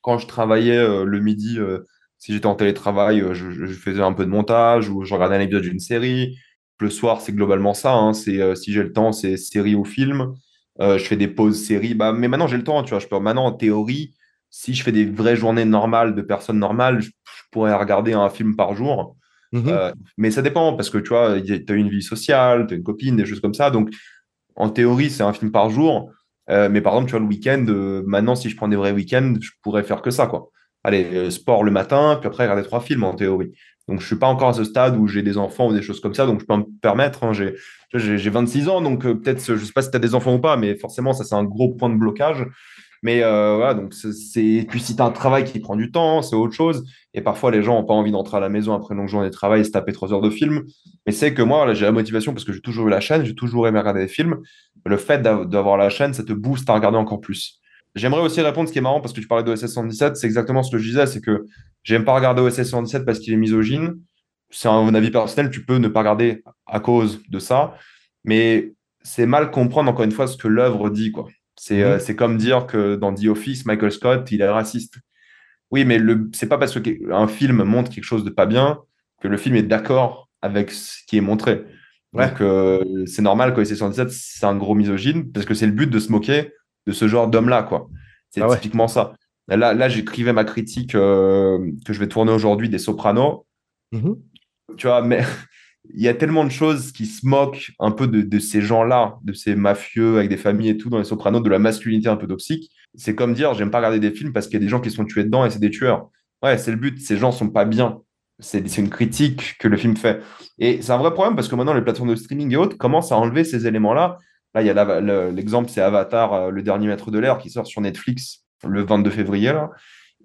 [0.00, 1.80] Quand je travaillais euh, le midi, euh,
[2.18, 5.62] si j'étais en télétravail, je, faisais un peu de montage ou je regardais un épisode
[5.64, 6.36] d'une série.
[6.78, 7.94] Le soir, c'est globalement ça.
[7.94, 8.12] Hein.
[8.12, 10.34] c'est si j'ai le temps, c'est série ou film.
[10.78, 11.94] je fais des pauses séries.
[11.94, 12.80] Bah, mais maintenant, j'ai le temps.
[12.84, 14.13] Tu vois, je peux maintenant, en théorie,
[14.56, 17.10] si je fais des vraies journées normales de personnes normales, je,
[17.50, 19.16] pourrais regarder un film par jour.
[19.52, 19.92] Mm-hmm.
[20.16, 22.82] mais ça dépend parce que tu vois, tu as une vie sociale, tu as une
[22.82, 23.70] copine, des choses comme ça.
[23.70, 23.90] Donc,
[24.56, 26.10] en théorie, c'est un film par jour.
[26.50, 28.92] Euh, mais par exemple, tu vois, le week-end, euh, maintenant, si je prends des vrais
[28.92, 30.50] week-ends, je pourrais faire que ça, quoi.
[30.82, 33.52] Allez, euh, sport le matin, puis après, regarder trois films en théorie.
[33.88, 36.00] Donc, je suis pas encore à ce stade où j'ai des enfants ou des choses
[36.00, 37.24] comme ça, donc je peux me permettre.
[37.24, 37.54] Hein, j'ai,
[37.92, 40.56] j'ai 26 ans, donc peut-être, je sais pas si tu as des enfants ou pas,
[40.56, 42.46] mais forcément, ça, c'est un gros point de blocage.
[43.04, 44.66] Mais voilà, donc c'est.
[44.68, 46.84] Puis si tu as un travail qui prend du temps, c'est autre chose.
[47.12, 49.28] Et parfois, les gens n'ont pas envie d'entrer à la maison après une longue journée
[49.28, 50.64] de travail et se taper trois heures de film.
[51.06, 53.34] Mais c'est que moi, j'ai la motivation parce que j'ai toujours eu la chaîne, j'ai
[53.34, 54.40] toujours aimé regarder des films
[54.86, 57.60] le fait d'avoir la chaîne, ça te booste à regarder encore plus.
[57.94, 60.62] J'aimerais aussi répondre, ce qui est marrant, parce que tu parlais d'OSS 117, c'est exactement
[60.62, 61.46] ce que je disais, c'est que
[61.84, 64.00] j'aime pas regarder OSS 117 parce qu'il est misogyne.
[64.50, 67.76] C'est un avis personnel, tu peux ne pas regarder à cause de ça,
[68.24, 71.12] mais c'est mal comprendre encore une fois ce que l'œuvre dit.
[71.12, 71.28] quoi.
[71.56, 72.00] C'est mhm.
[72.10, 74.96] euh, comme dire que dans The Office, Michael Scott, il est raciste.
[75.70, 78.80] Oui, mais ce c'est pas parce qu'un film montre quelque chose de pas bien
[79.22, 81.64] que le film est d'accord avec ce qui est montré.
[82.12, 85.90] Donc, euh, c'est normal que 117, c'est un gros misogyne, parce que c'est le but
[85.90, 86.52] de se moquer
[86.86, 87.88] de ce genre d'homme-là, quoi.
[88.30, 89.14] C'est ah typiquement ça.
[89.48, 93.46] Là, là j'écrivais ma critique euh, que je vais tourner aujourd'hui des Sopranos.
[93.92, 94.16] Mm-hmm.
[94.76, 95.22] Tu vois, mais
[95.92, 99.32] il y a tellement de choses qui se moquent un peu de, ces gens-là, de
[99.32, 102.26] ces mafieux avec des familles et tout dans les Sopranos, de la masculinité un peu
[102.26, 102.70] toxique.
[102.94, 104.90] C'est comme dire, j'aime pas regarder des films parce qu'il y a des gens qui
[104.90, 106.08] sont tués dedans et c'est des tueurs.
[106.42, 107.00] Ouais, c'est le but.
[107.00, 108.00] Ces gens sont pas bien
[108.40, 110.20] c'est une critique que le film fait.
[110.58, 113.12] Et c'est un vrai problème parce que maintenant, les plateformes de streaming et autres commencent
[113.12, 114.18] à enlever ces éléments-là.
[114.54, 117.66] Là, il y a l'exemple, c'est Avatar, euh, le dernier maître de l'air, qui sort
[117.66, 119.52] sur Netflix le 22 février.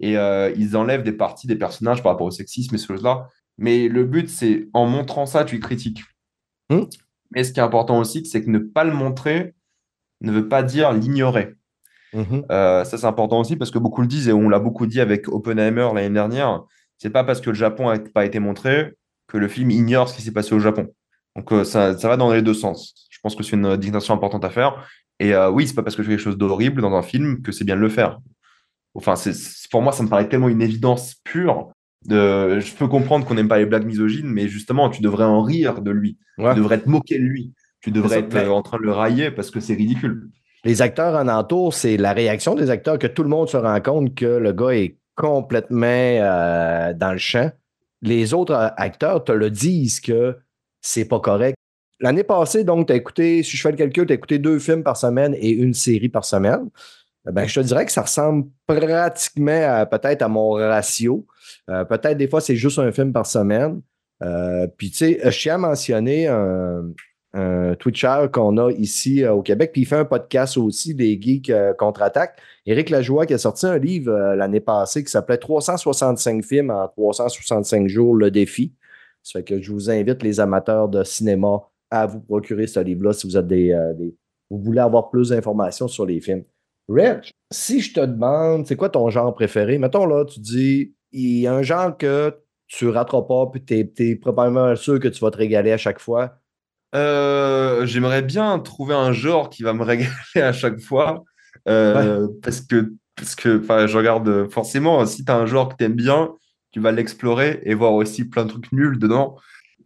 [0.00, 3.28] Et euh, ils enlèvent des parties des personnages par rapport au sexisme et ce choses-là.
[3.60, 6.02] Mais le but, c'est en montrant ça, tu critiques.
[6.68, 6.86] Hmm.
[7.30, 9.54] Mais ce qui est important aussi, c'est que ne pas le montrer
[10.20, 11.54] ne veut pas dire l'ignorer.
[12.12, 12.42] Hmm.
[12.50, 15.00] Euh, ça, c'est important aussi parce que beaucoup le disent et on l'a beaucoup dit
[15.00, 16.64] avec Oppenheimer l'année dernière
[17.00, 18.94] c'est pas parce que le Japon n'a pas été montré
[19.26, 20.88] que le film ignore ce qui s'est passé au Japon.
[21.34, 22.94] Donc euh, ça, va dans les deux sens.
[23.10, 24.86] Je pense que c'est une distinction importante à faire.
[25.18, 27.40] Et euh, oui, c'est pas parce que je fais quelque chose d'horrible dans un film
[27.42, 28.18] que c'est bien de le faire.
[28.94, 29.32] Enfin, c'est,
[29.70, 31.72] pour moi, ça me paraît tellement une évidence pure.
[32.08, 35.82] Je peux comprendre qu'on n'aime pas les blagues misogynes, mais justement, tu devrais en rire
[35.82, 36.18] de lui.
[36.38, 37.52] Tu devrais te moquer de lui.
[37.80, 40.28] Tu devrais être euh, en train de le railler parce que c'est ridicule.
[40.64, 43.80] Les acteurs en entour, c'est la réaction des acteurs que tout le monde se rend
[43.80, 47.50] compte que le gars est complètement euh, dans le champ.
[48.02, 50.36] Les autres euh, acteurs te le disent que
[50.82, 51.56] c'est pas correct.
[52.00, 54.58] L'année passée, donc, tu as écouté, si je fais le calcul, tu as écouté deux
[54.58, 56.68] films par semaine et une série par semaine.
[57.26, 61.26] Ben, je te dirais que ça ressemble pratiquement peut-être à mon ratio.
[61.68, 63.82] Euh, peut-être des fois, c'est juste un film par semaine.
[64.78, 69.70] puis, tu sais, je tiens à mentionner un, Twitcher qu'on a ici euh, au Québec.
[69.72, 72.38] Puis il fait un podcast aussi, des geeks euh, contre-attaque.
[72.66, 76.88] Éric Lajoie qui a sorti un livre euh, l'année passée qui s'appelait 365 films en
[76.88, 78.74] 365 jours, le défi.
[79.22, 83.12] Ça fait que je vous invite, les amateurs de cinéma, à vous procurer ce livre-là
[83.12, 83.76] si vous êtes des,
[84.48, 86.44] vous voulez avoir plus d'informations sur les films.
[86.90, 89.78] Rich, si je te demande, c'est quoi ton genre préféré?
[89.78, 93.64] Mettons là, tu dis, il y a un genre que tu ne rateras pas, puis
[93.64, 96.40] tu es probablement sûr que tu vas te régaler à chaque fois.
[96.94, 101.22] Euh, j'aimerais bien trouver un genre qui va me régaler à chaque fois.
[101.68, 105.84] Euh, parce que, parce que je regarde forcément, si tu as un genre que tu
[105.84, 106.32] aimes bien,
[106.72, 109.36] tu vas l'explorer et voir aussi plein de trucs nuls dedans.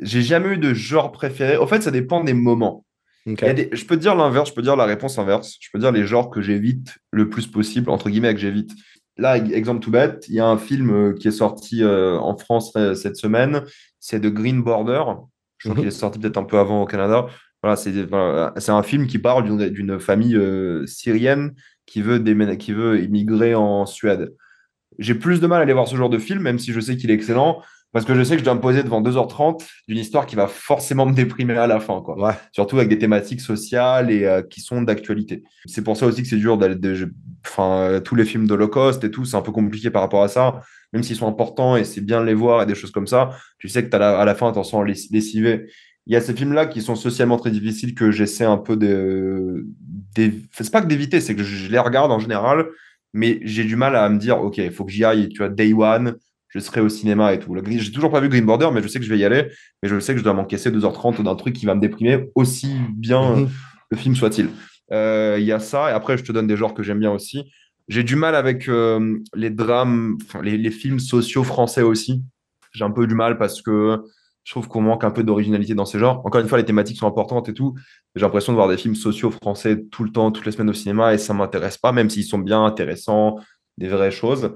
[0.01, 1.57] J'ai jamais eu de genre préféré.
[1.57, 2.85] En fait, ça dépend des moments.
[3.27, 3.39] OK.
[3.43, 5.57] Il y a des- Je peux te dire l'inverse, je peux dire la réponse inverse.
[5.61, 8.73] Je peux dire les genres que j'évite le plus possible, entre guillemets, que j'évite.
[9.17, 12.37] Là, exemple tout bête, il y a un film euh, qui est sorti euh, en
[12.37, 13.63] France euh, cette semaine,
[14.01, 15.03] c'est The Green Border.
[15.59, 15.79] Je crois Mhm.
[15.81, 17.27] qu'il est sorti peut-être un peu avant au Canada.
[17.63, 21.55] Voilà, c'est voilà, un film qui parle d'une famille euh, syrienne
[21.87, 22.19] qui veut,
[22.57, 24.35] qui veut immigrer en Suède.
[24.99, 26.97] J'ai plus de mal à aller voir ce genre de film, même si je sais
[26.97, 27.63] qu'il est excellent,
[27.95, 30.47] parce que je sais que je dois me poser devant 2h30 d'une histoire qui va
[30.49, 32.03] forcément me déprimer à la fin.
[32.03, 32.35] Quoi Ouais.
[32.53, 35.43] surtout avec des thématiques sociales et euh, qui sont d'actualité.
[35.65, 36.75] C'est pour ça aussi que c'est dur d'aller.
[36.75, 37.11] de-
[37.47, 40.29] Enfin, euh, tous les films d'Holocauste et tout, c'est un peu compliqué par rapport à
[40.29, 40.61] ça,
[40.93, 43.31] même s'ils sont importants et c'est bien de les voir et des choses comme ça.
[43.59, 45.67] Tu sais que la- à la fin, t'en sens less- lessivé.
[46.07, 49.67] Il y a ces films-là qui sont socialement très difficiles que j'essaie un peu de.
[50.15, 52.67] d'év- C'est pas que d'éviter, c'est que je, je les regarde en général,
[53.13, 55.49] mais j'ai du mal à me dire, OK, il faut que j'y aille, tu vois,
[55.49, 56.17] day one,
[56.55, 57.55] je serai au cinéma et tout.
[57.67, 59.49] J'ai toujours pas vu Green Border, mais je sais que je vais y aller,
[59.83, 62.75] mais je sais que je dois m'encaisser 2h30 d'un truc qui va me déprimer aussi
[62.97, 63.49] bien Mhm.
[63.91, 64.49] le film soit-il.
[64.93, 67.11] Euh, Il y a ça, et après, je te donne des genres que j'aime bien
[67.11, 67.51] aussi.
[67.89, 72.23] J'ai du mal avec euh, les drames, les, les films sociaux français aussi.
[72.73, 73.99] J'ai un peu du mal parce que
[74.45, 76.21] je trouve qu'on manque un peu d'originalité dans ces genres.
[76.27, 77.75] Encore une fois, les thématiques sont importantes et tout.
[78.15, 80.75] J'ai l'impression de voir des films sociaux français tout le temps, toutes les semaines au
[80.75, 83.39] cinéma, et ça m'intéresse pas, même s'ils sont bien intéressants,
[83.79, 84.55] des vraies choses.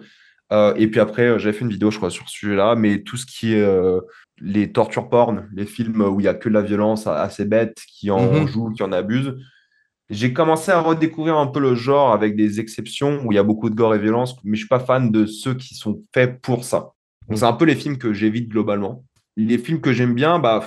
[0.53, 3.03] Euh, et puis après, euh, j'avais fait une vidéo, je crois, sur ce sujet-là, mais
[3.03, 4.01] tout ce qui est euh,
[4.41, 7.77] les torture porn, les films où il y a que de la violence assez bête,
[7.87, 8.47] qui en Mhm.
[8.47, 9.35] jouent, qui en abusent.
[10.11, 13.43] J'ai commencé à redécouvrir un peu le genre avec des exceptions où il y a
[13.43, 16.41] beaucoup de gore et violence, mais je suis pas fan de ceux qui sont faits
[16.41, 16.93] pour ça.
[17.29, 19.05] Donc c'est un peu les films que j'évite globalement.
[19.37, 20.67] Les films que j'aime bien, bah,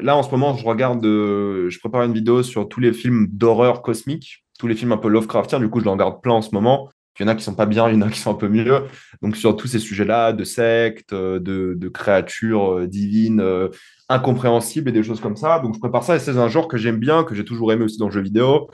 [0.00, 3.26] là en ce moment, je regarde, euh, je prépare une vidéo sur tous les films
[3.30, 5.60] d'horreur cosmique, tous les films un peu Lovecraftiens.
[5.60, 6.88] Du coup, je en regarde plein en ce moment.
[7.20, 8.34] Il y en a qui sont pas bien, il y en a qui sont un
[8.34, 8.84] peu mieux.
[9.22, 13.68] Donc sur tous ces sujets-là, de sectes, euh, de, de créatures euh, divines, euh,
[14.08, 15.58] incompréhensibles et des choses comme ça.
[15.60, 17.84] Donc je prépare ça et c'est un genre que j'aime bien, que j'ai toujours aimé
[17.84, 18.68] aussi dans le jeu vidéo.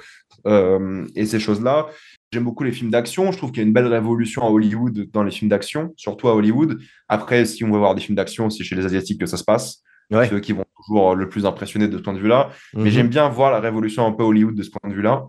[0.47, 1.89] Euh, et ces choses-là.
[2.33, 3.31] J'aime beaucoup les films d'action.
[3.33, 6.29] Je trouve qu'il y a une belle révolution à Hollywood dans les films d'action, surtout
[6.29, 6.79] à Hollywood.
[7.09, 9.45] Après, si on veut voir des films d'action, c'est chez les Asiatiques que ça se
[9.45, 9.83] passe.
[10.11, 10.29] Ouais.
[10.29, 12.51] Ceux qui vont toujours le plus impressionner de ce point de vue-là.
[12.75, 12.89] Mais Mhm.
[12.91, 15.25] j'aime bien voir la révolution un peu Hollywood de ce point de vue-là.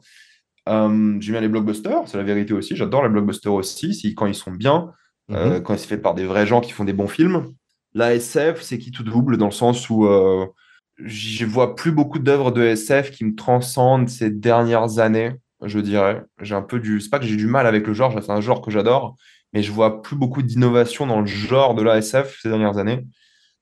[0.67, 2.75] Euh, j'aime bien les blockbusters, c'est la vérité aussi.
[2.75, 4.91] J'adore les blockbusters aussi, si, quand ils sont bien,
[5.31, 5.63] euh, Mhm.
[5.63, 7.47] quand c'est fait par des vrais gens qui font des bons films.
[7.93, 10.45] La SF, c'est qui tout double, dans le sens où euh,
[10.97, 15.31] je vois plus beaucoup d'œuvres de SF qui me transcendent ces dernières années,
[15.63, 16.23] je dirais.
[16.41, 16.99] J'ai un peu du.
[17.01, 19.15] C'est pas que j'ai du mal avec le genre, c'est un genre que j'adore,
[19.53, 23.05] mais je vois plus beaucoup d'innovation dans le genre de la SF ces dernières années.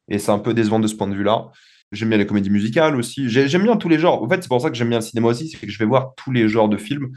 [0.07, 1.47] Et c'est un peu décevant de ce point de vue-là.
[1.91, 3.29] J'aime bien les comédies musicales aussi.
[3.29, 4.21] J'ai- J'aime bien tous les genres.
[4.23, 5.85] En fait, c'est pour ça que j'aime bien le cinéma aussi, c'est que je vais
[5.85, 7.11] voir tous les genres de films,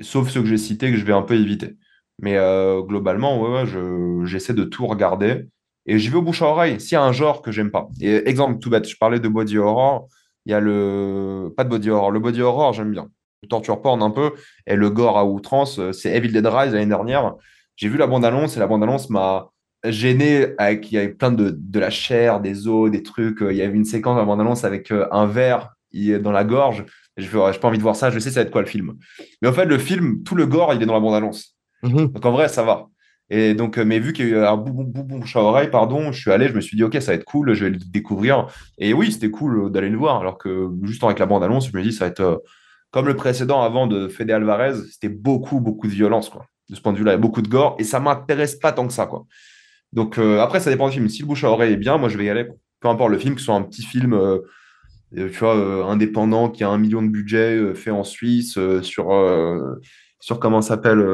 [0.00, 1.76] sauf ceux que j'ai cités que je vais un peu éviter.
[2.20, 5.46] Mais euh, globalement, ouais, ouais, je- j'essaie de tout regarder.
[5.86, 6.80] Et j'y vais au bouche à oreille.
[6.80, 7.88] S'il y a un genre que j'aime pas.
[8.00, 10.08] Exemple tout bête, je parlais de body horror.
[10.46, 11.52] Il y a le.
[11.56, 12.10] Pas de body horror.
[12.12, 13.08] Le body horror, j'aime bien.
[13.42, 14.32] Le torture porn un peu.
[14.66, 17.34] Et le gore à outrance, euh, c'est Evil Dead Rise l'année dernière.
[17.76, 19.50] J'ai vu la bande-annonce et la bande-annonce m'a
[19.84, 20.90] gêné avec.
[20.90, 23.38] Il y avait plein de, de la chair, des os, des trucs.
[23.40, 25.74] Il y avait une séquence dans la bande-annonce avec euh, un verre
[26.20, 26.84] dans la gorge.
[27.16, 28.10] Je j'ai pas envie de voir ça.
[28.10, 28.94] Je sais ça va être quoi le film.
[29.40, 31.56] Mais en fait, le film, tout le gore, il est dans la bande-annonce.
[31.82, 32.08] Mhm.
[32.08, 32.88] Donc en vrai, ça va.
[33.34, 35.70] Et donc, euh, mais vu qu'il y a eu un boubou boubou bouche à oreille,
[35.70, 37.70] pardon, je suis allé, je me suis dit, ok, ça va être cool, je vais
[37.70, 38.46] le découvrir.
[38.76, 41.76] Et oui, c'était cool euh, d'aller le voir, alors que juste avec la bande-annonce, je
[41.76, 42.36] me dis, ça va être euh,
[42.90, 46.44] comme le précédent avant de Fede Alvarez, c'était beaucoup, beaucoup de violence, quoi.
[46.68, 48.72] De ce point de vue-là, il y a beaucoup de gore, et ça m'intéresse pas
[48.72, 49.24] tant que ça, quoi.
[49.92, 51.08] Donc euh, après, ça dépend du film.
[51.08, 52.46] Si le bouche à oreille est bien, moi, je vais y aller.
[52.80, 54.38] Peu importe le film, que ce soit un petit film, euh,
[55.16, 59.12] euh, tu vois, indépendant, qui a un million de budget, fait en Suisse, sur,
[60.18, 61.04] sur comment s'appelle,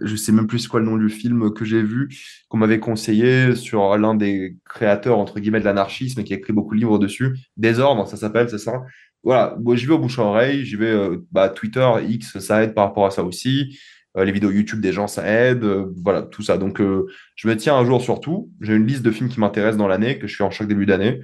[0.00, 2.08] je sais même plus quoi le nom du film que j'ai vu,
[2.48, 6.74] qu'on m'avait conseillé sur l'un des créateurs, entre guillemets, de l'anarchisme, qui a écrit beaucoup
[6.74, 7.36] de livres dessus.
[7.56, 8.82] Désordre, ça s'appelle, c'est ça.
[9.22, 10.96] Voilà, moi j'y vais au bouche à oreille, j'y vais,
[11.30, 13.78] bah, Twitter, X, ça aide par rapport à ça aussi.
[14.16, 15.64] Euh, les vidéos YouTube des gens, ça aide.
[15.64, 16.56] euh, voilà, tout ça.
[16.56, 18.50] Donc, euh, je me tiens un jour sur tout.
[18.60, 20.86] J'ai une liste de films qui m'intéressent dans l'année, que je fais en chaque début
[20.86, 21.20] d'année.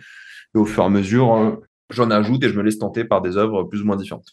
[0.55, 3.37] Et au fur et à mesure, j'en ajoute et je me laisse tenter par des
[3.37, 4.29] œuvres plus ou moins différentes.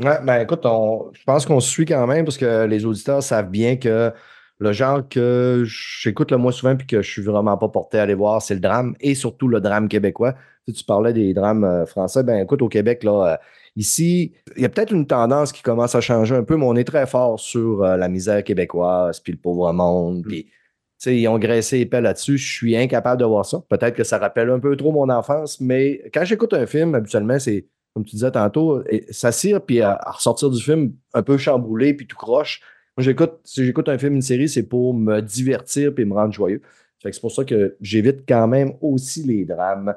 [0.00, 3.50] Ouais, ben écoute, je pense qu'on se suit quand même parce que les auditeurs savent
[3.50, 4.10] bien que
[4.58, 8.02] le genre que j'écoute le moins souvent puis que je suis vraiment pas porté à
[8.02, 10.34] aller voir, c'est le drame et surtout le drame québécois.
[10.66, 13.38] Tu, parlais des drames français, ben écoute, au Québec, là,
[13.76, 16.76] ici, il y a peut-être une tendance qui commence à changer un peu, mais on
[16.76, 20.24] est très fort sur euh, la misère québécoise puis le pauvre monde.
[20.26, 20.50] Puis, tu
[20.98, 22.38] sais, ils ont graissé épais là-dessus.
[22.38, 23.62] Je suis incapable de voir ça.
[23.68, 27.38] Peut-être que ça rappelle un peu trop mon enfance, mais quand j'écoute un film, habituellement,
[27.38, 31.94] c'est comme tu disais tantôt, s'assire puis à, à ressortir du film un peu chamboulé
[31.94, 32.62] puis tout croche.
[32.96, 36.32] Moi, j'écoute, si j'écoute un film, une série, c'est pour me divertir puis me rendre
[36.32, 36.62] joyeux.
[37.02, 39.94] c'est pour ça que j'évite quand même aussi les drames.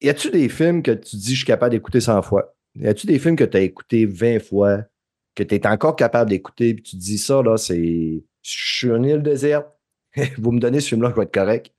[0.00, 2.54] Y a-tu des films que tu dis je suis capable d'écouter 100 fois?
[2.80, 4.82] Y a-tu des films que tu as écouté 20 fois,
[5.34, 8.22] que tu es encore capable d'écouter, puis tu te dis ça, là, c'est.
[8.42, 9.66] Je suis une île déserte.
[10.38, 11.72] Vous me donnez ce film-là qui va être correct.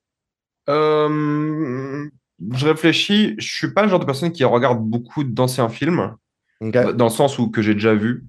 [0.70, 2.08] Euh,
[2.54, 3.36] je réfléchis.
[3.38, 6.16] Je suis pas le genre de personne qui regarde beaucoup d'anciens films,
[6.62, 8.26] dans le sens où que j'ai déjà vu.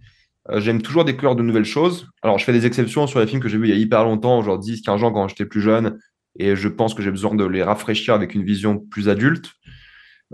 [0.49, 2.09] Euh, j'aime toujours découvrir de nouvelles choses.
[2.23, 4.05] Alors, je fais des exceptions sur les films que j'ai vus il y a hyper
[4.05, 5.99] longtemps, genre 10, 15 ans quand j'étais plus jeune,
[6.39, 9.51] et je pense que j'ai besoin de les rafraîchir avec une vision plus adulte.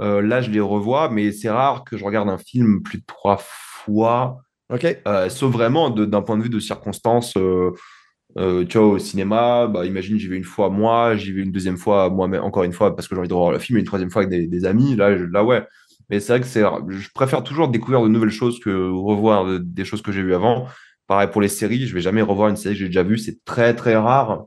[0.00, 3.04] Euh, là, je les revois, mais c'est rare que je regarde un film plus de
[3.06, 4.38] trois fois.
[4.72, 4.85] Ok.
[5.06, 7.35] Euh, sauf vraiment d'un point de vue de circonstances.
[7.37, 11.52] Euh, tu vois, au cinéma, bah, imagine, j'y vais une fois moi, j'y vais une
[11.52, 13.78] deuxième fois moi, mais encore une fois parce que j'ai envie de revoir le film,
[13.78, 14.96] et une troisième fois avec des, amis.
[14.96, 15.64] Là, là, ouais.
[16.11, 19.85] Mais c'est vrai que c'est, je préfère toujours découvrir de nouvelles choses que revoir des
[19.85, 20.66] choses que j'ai vues avant.
[21.06, 23.44] Pareil pour les séries, je vais jamais revoir une série que j'ai déjà vue, c'est
[23.44, 24.46] très très rare.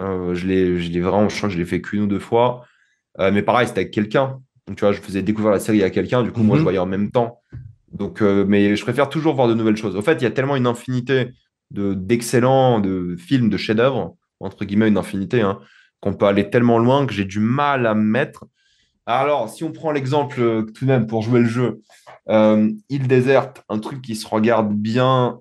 [0.00, 2.18] Euh, je l'ai, je l'ai vraiment, je crois que je l'ai fait qu'une ou deux
[2.18, 2.64] fois.
[3.18, 4.40] Euh, mais pareil, c'était avec quelqu'un.
[4.66, 6.64] Donc, tu vois, je faisais découvrir la série à quelqu'un, du coup, moi, je mhm.
[6.64, 7.40] voyais en même temps.
[7.92, 9.96] Donc, mais je préfère toujours voir de nouvelles choses.
[9.96, 11.32] En fait, il y a tellement une infinité
[11.72, 15.60] d'excellents de, films, de chefs-d'œuvre, entre guillemets, une infinité, hein,
[16.00, 18.44] qu'on peut aller tellement loin que j'ai du mal à me mettre.
[19.06, 21.80] Alors, si on prend l'exemple euh, tout de même pour jouer le jeu,
[22.28, 25.40] euh, île déserte, un truc qui se regarde bien.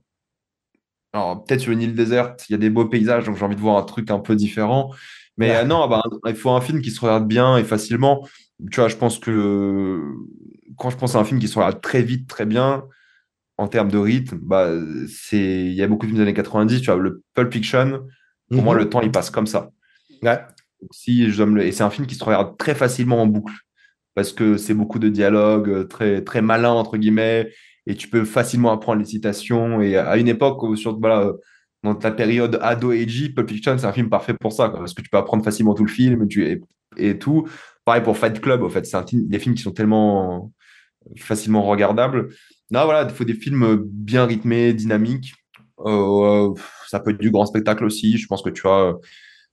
[1.13, 3.55] Alors, peut-être sur une île déserte, il y a des beaux paysages, donc j'ai envie
[3.55, 4.91] de voir un truc un peu différent.
[5.38, 8.27] Mais euh, non, bah, il faut un film qui se regarde bien et facilement.
[8.69, 10.02] Tu vois, je pense que
[10.78, 12.84] quand je pense à un film qui se regarde très vite, très bien,
[13.58, 14.71] en termes de rythme, bah,
[15.08, 18.04] c'est il y a beaucoup de films des années 90, tu vois, le Pulp Fiction,
[18.50, 18.82] pour moi, mhm.
[18.82, 19.71] le temps, il passe comme ça.
[20.91, 21.63] Si je le...
[21.63, 23.54] Et c'est un film qui se regarde très facilement en boucle,
[24.15, 27.52] parce que c'est beaucoup de dialogues euh, très, très malins, entre guillemets,
[27.86, 29.82] et tu peux facilement apprendre les citations.
[29.82, 31.32] Et à une époque, sur, voilà,
[31.84, 35.02] dans ta période ado age Pulp Fiction, c'est un film parfait pour ça, parce que
[35.02, 36.62] tu peux apprendre facilement tout le film tu, et,
[36.97, 37.47] et tout.
[37.86, 40.52] Pareil pour Fight Club, en fait, c'est des films qui sont tellement
[41.17, 42.30] facilement regardables.
[42.70, 45.34] Non, voilà, il faut des films bien rythmés, dynamiques.
[45.86, 46.54] Euh,
[46.88, 48.17] ça peut être du grand spectacle aussi.
[48.17, 49.00] Je pense que tu vois,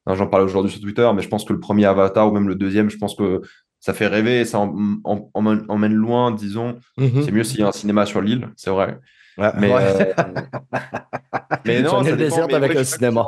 [0.09, 2.49] euh, j'en parle aujourd'hui sur Twitter, mais je pense que le premier Avatar ou même
[2.49, 3.41] le deuxième, je pense que
[3.81, 6.79] ça fait rêver, ça emmène loin, disons.
[6.97, 7.23] Mhm.
[7.25, 8.99] C'est mieux s'il y a un cinéma sur l'île, c'est vrai.
[9.39, 10.13] mais, euh,
[11.65, 13.27] mais non, ça dépend, avec un cinéma.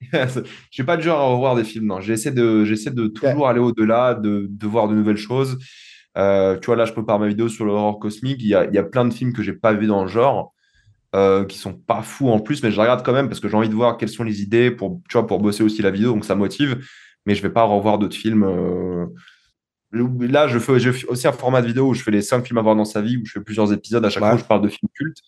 [0.12, 2.00] je suis pas du genre à revoir des films, non.
[2.00, 5.58] J'essaie de, j'essaie de toujours aller au-delà, de, de, voir de nouvelles choses.
[6.18, 8.38] Euh, tu vois, là, je prépare ma vidéo sur l'horreur cosmique.
[8.40, 10.08] Il y, a, il y a, plein de films que j'ai pas vus dans le
[10.08, 10.54] genre,
[11.14, 13.56] euh, qui sont pas fous en plus, mais je regarde quand même parce que j'ai
[13.56, 16.12] envie de voir quelles sont les idées pour, tu vois, pour bosser aussi la vidéo,
[16.12, 16.84] donc ça motive.
[17.24, 18.44] Mais je vais pas revoir d'autres films.
[18.44, 19.06] Euh.
[19.92, 20.72] Là, je fais,
[21.08, 23.00] aussi un format de vidéo où je fais les cinq films à voir dans sa
[23.00, 24.04] vie, où je fais plusieurs épisodes.
[24.04, 25.20] À chaque fois, je parle de films cultes.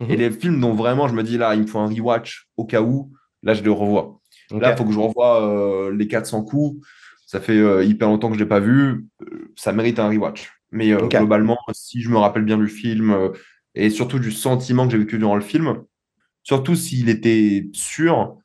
[0.00, 0.10] Mhm.
[0.10, 2.64] Et les films dont vraiment je me dis, là, il me faut un rewatch au
[2.64, 3.12] cas où,
[3.44, 4.20] là, je les revois.
[4.50, 6.80] Là, il faut que je revoie les 400 coups
[7.34, 10.08] ça fait euh, hyper longtemps que je ne l'ai pas vu, euh, ça mérite un
[10.08, 10.52] rewatch.
[10.70, 13.32] Mais euh, globalement, si je me rappelle bien du film
[13.74, 15.82] et surtout du sentiment que j'ai vécu durant le film,
[16.44, 18.36] surtout s'il était sûr,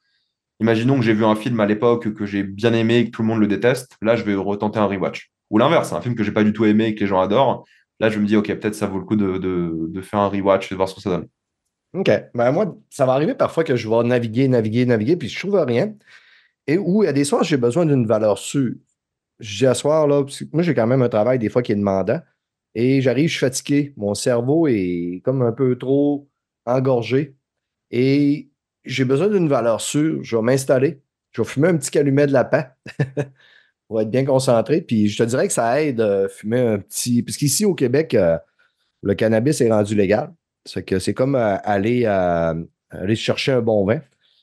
[0.60, 3.22] imaginons que j'ai vu un film à l'époque que j'ai bien aimé et que tout
[3.22, 5.32] le monde le déteste, là je vais retenter un rewatch.
[5.52, 7.66] Ou l'inverse, un film que j'ai pas du tout aimé et que les gens adorent,
[8.00, 10.76] là je me dis ok peut-être ça vaut le coup de, faire un rewatch et
[10.76, 11.28] de voir ce que ça donne.
[11.94, 15.40] Ok, ben, moi ça va arriver parfois que je vais naviguer, naviguer, naviguer, puis je
[15.40, 15.96] trouve rien.
[16.68, 18.76] Et où il y a des soirs, j'ai besoin d'une valeur sûre.
[19.40, 20.24] J'ai à soir, là,
[20.54, 22.22] moi, j'ai quand même un travail des fois qui est demandant.
[22.76, 23.94] Et j'arrive, je suis fatigué.
[23.98, 26.30] Mon cerveau est comme un peu trop
[26.66, 27.36] engorgé.
[27.92, 28.52] Et
[28.86, 30.24] j'ai besoin d'une valeur sûre.
[30.24, 31.02] Je vais m'installer.
[31.32, 32.66] Je vais fumer un petit calumet de lapin
[33.88, 34.82] pour être bien concentré.
[34.82, 37.24] Puis je te dirais que ça aide à fumer un petit.
[37.24, 38.38] Parce qu'ici au Québec, euh,
[39.02, 40.34] le cannabis est rendu légal.
[40.66, 42.54] C'est que c'est comme euh, aller, euh,
[42.90, 44.02] aller chercher un bon vin.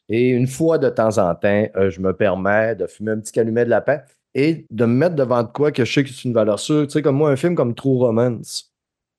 [0.09, 3.33] Et une fois de temps en temps, euh, je me permets de fumer un petit
[3.33, 4.01] calumet de lapin
[4.35, 6.87] et de me mettre devant de quoi que je sais que c'est une valeur sûre.
[6.87, 8.73] Tu sais, comme moi, un film comme True Romance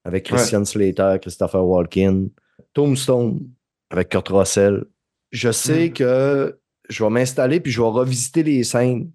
[0.06, 2.30] avec Christian Slater, Christopher Walken,
[2.74, 3.50] Tombstone
[3.90, 4.86] avec Kurt Russell.
[5.32, 5.94] Je sais mm.
[5.94, 9.12] que je vais m'installer puis je vais revisiter les scènes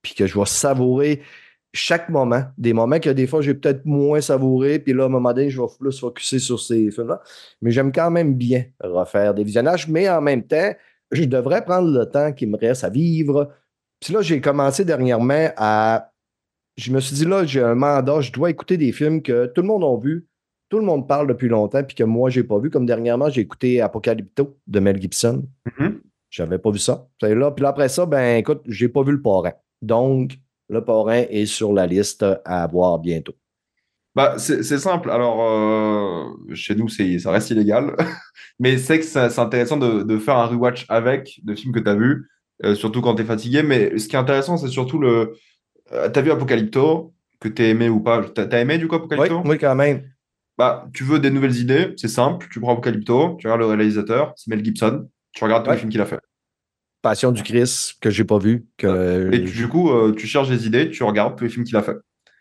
[0.00, 1.22] puis que je vais savourer
[1.72, 2.42] chaque moment.
[2.58, 5.50] Des moments que des fois j'ai peut-être moins savouré puis là, à un moment donné,
[5.50, 7.20] je vais plus focuser sur ces films-là.
[7.60, 10.72] Mais j'aime quand même bien refaire des visionnages, mais en même temps,
[11.12, 13.52] je devrais prendre le temps qui me reste à vivre.
[14.00, 16.10] Puis là, j'ai commencé dernièrement à.
[16.76, 19.60] Je me suis dit, là, j'ai un mandat, je dois écouter des films que tout
[19.60, 20.26] le monde a vu,
[20.70, 22.70] tout le monde parle depuis longtemps, puis que moi, je n'ai pas vu.
[22.70, 25.44] Comme dernièrement, j'ai écouté Apocalypto de Mel Gibson.
[25.66, 26.00] Mm-hmm.
[26.30, 27.06] Je n'avais pas vu ça.
[27.20, 29.52] Là, puis après ça, ben écoute, j'ai pas vu le parrain.
[29.82, 30.38] Donc,
[30.68, 33.34] le parrain est sur la liste à voir bientôt.
[34.14, 35.10] Bah, c'est simple.
[35.10, 37.96] Alors, euh, chez nous, ça reste illégal.
[38.58, 41.94] Mais c'est que c'est intéressant de, faire un rewatch avec de films que tu as
[41.94, 42.28] vus.
[42.64, 43.62] euh, surtout quand tu es fatigué.
[43.62, 45.34] Mais ce qui est intéressant, c'est surtout le.
[45.92, 48.22] Euh, T'as vu Apocalypto, que t'as aimé ou pas?
[48.34, 50.02] T'as as aimé du coup Oui, Apocalypto oui, quand même.
[50.58, 52.46] Bah, tu veux des nouvelles idées, c'est simple.
[52.52, 55.08] Tu prends Apocalypto, tu regardes le réalisateur, c'est Mel Gibson.
[55.32, 55.76] Tu regardes tous Ouais.
[55.76, 56.20] les films qu'il a fait.
[57.02, 58.66] Passion du Christ, que j'ai pas vu.
[58.78, 59.30] Que...
[59.32, 61.82] Et du coup, euh, tu cherches des idées, tu regardes tous les films qu'il a
[61.82, 61.96] fait.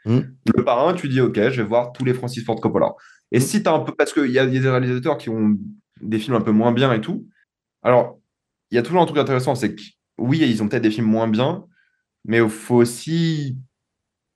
[0.05, 0.21] Hmm.
[0.55, 2.93] Le parrain, tu dis, OK, je vais voir tous les Francis Ford Coppola.
[3.31, 3.41] Et Hmm.
[3.41, 3.93] si tu as un peu.
[3.97, 5.57] Parce qu'il y, a des réalisateurs qui ont
[6.01, 7.27] des films un peu moins bien et tout.
[7.83, 8.19] Alors,
[8.69, 9.81] il y a toujours un truc intéressant, c'est que
[10.17, 11.65] oui, ils ont peut-être des films moins bien,
[12.25, 13.57] mais il faut aussi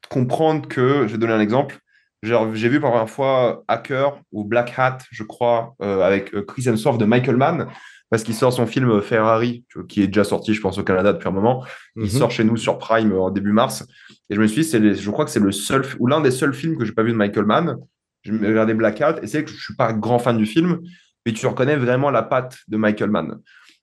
[0.10, 1.80] comprendre que, je vais donner un exemple,
[2.24, 6.68] j'ai vu la première fois Hacker ou Black Hat, je crois, euh, avec euh, Chris
[6.68, 7.68] Hemsworth de Michael Mann,
[8.16, 10.84] parce qu'il sort son film Ferrari, tu vois, qui est déjà sorti, je pense, au
[10.84, 11.66] Canada depuis un moment.
[11.98, 12.08] Il Mhm.
[12.10, 13.86] sort chez nous sur Prime euh, en début mars.
[14.30, 16.32] Et je me suis dit, les- je crois que c'est le seul, ou l'un des
[16.32, 17.76] seuls films que j'ai pas vu de Michael Mann.
[18.24, 20.80] Je me regardé Black Hat, et c'est que je suis pas grand fan du film,
[21.26, 23.38] mais tu reconnais vraiment la patte de Michael Mann.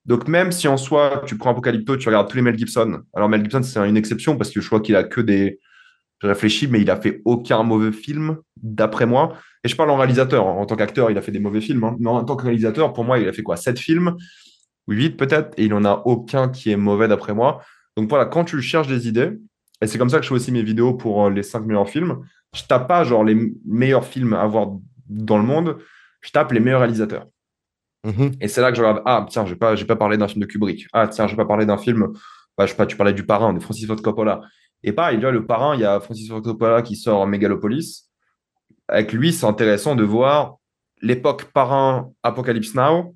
[0.05, 3.03] Donc même si en soi, tu prends Apocalypto, tu regardes tous les Mel Gibson.
[3.13, 5.59] Alors Mel Gibson, c'est une exception parce que je crois qu'il a que des...
[6.23, 9.37] Je réfléchis, mais il a fait aucun mauvais film, d'après moi.
[9.63, 10.45] Et je parle en réalisateur.
[10.45, 11.83] En tant qu'acteur, il a fait des mauvais films.
[11.83, 11.95] hein.
[11.99, 13.55] Mais en tant que réalisateur, pour moi, il a fait quoi?
[13.57, 14.15] Sept films?
[14.87, 17.61] Huit peut-être, et il n'en a aucun qui est mauvais d'après moi.
[17.95, 19.31] Donc voilà, quand tu cherches des idées,
[19.81, 21.87] et c'est comme ça que je fais aussi mes vidéos pour euh, les cinq meilleurs
[21.87, 22.19] films,
[22.53, 24.71] je tape pas genre les meilleurs films à voir
[25.07, 25.77] dans le monde,
[26.21, 27.27] je tape les meilleurs réalisateurs.
[28.05, 28.31] Mhm.
[28.41, 30.41] Et c'est là que je regarde, ah tiens, j'ai pas, j'ai pas parlé d'un film
[30.41, 30.87] de Kubrick.
[30.91, 32.11] Ah tiens, j'ai pas parlé d'un film,
[32.57, 34.41] bah, je sais pas, tu parlais du parrain, de Francis Ford Coppola.
[34.83, 38.09] Et pareil, là, le parrain, il y a Francis Ford Coppola qui sort Megalopolis.
[38.87, 40.57] Avec lui, c'est intéressant de voir
[41.01, 43.15] l'époque parrain Apocalypse Now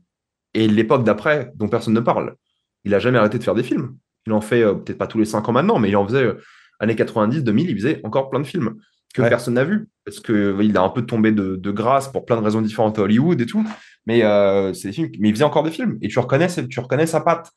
[0.53, 2.35] et l'époque d'après dont personne ne parle.
[2.83, 3.97] Il a jamais arrêté de faire des films.
[4.25, 6.23] Il en fait euh, peut-être pas tous les cinq ans maintenant, mais il en faisait
[6.23, 6.41] euh,
[6.79, 8.75] années 90, 2000, il faisait encore plein de films
[9.13, 9.29] que Ouais.
[9.29, 12.35] personne n'a vu parce que il a un peu tombé de, de grâce pour plein
[12.37, 13.65] de raisons différentes à Hollywood et tout.
[14.05, 16.79] Mais euh, c'est des films, mais il faisait encore des films et tu reconnais, tu
[16.79, 17.49] reconnais sa patte.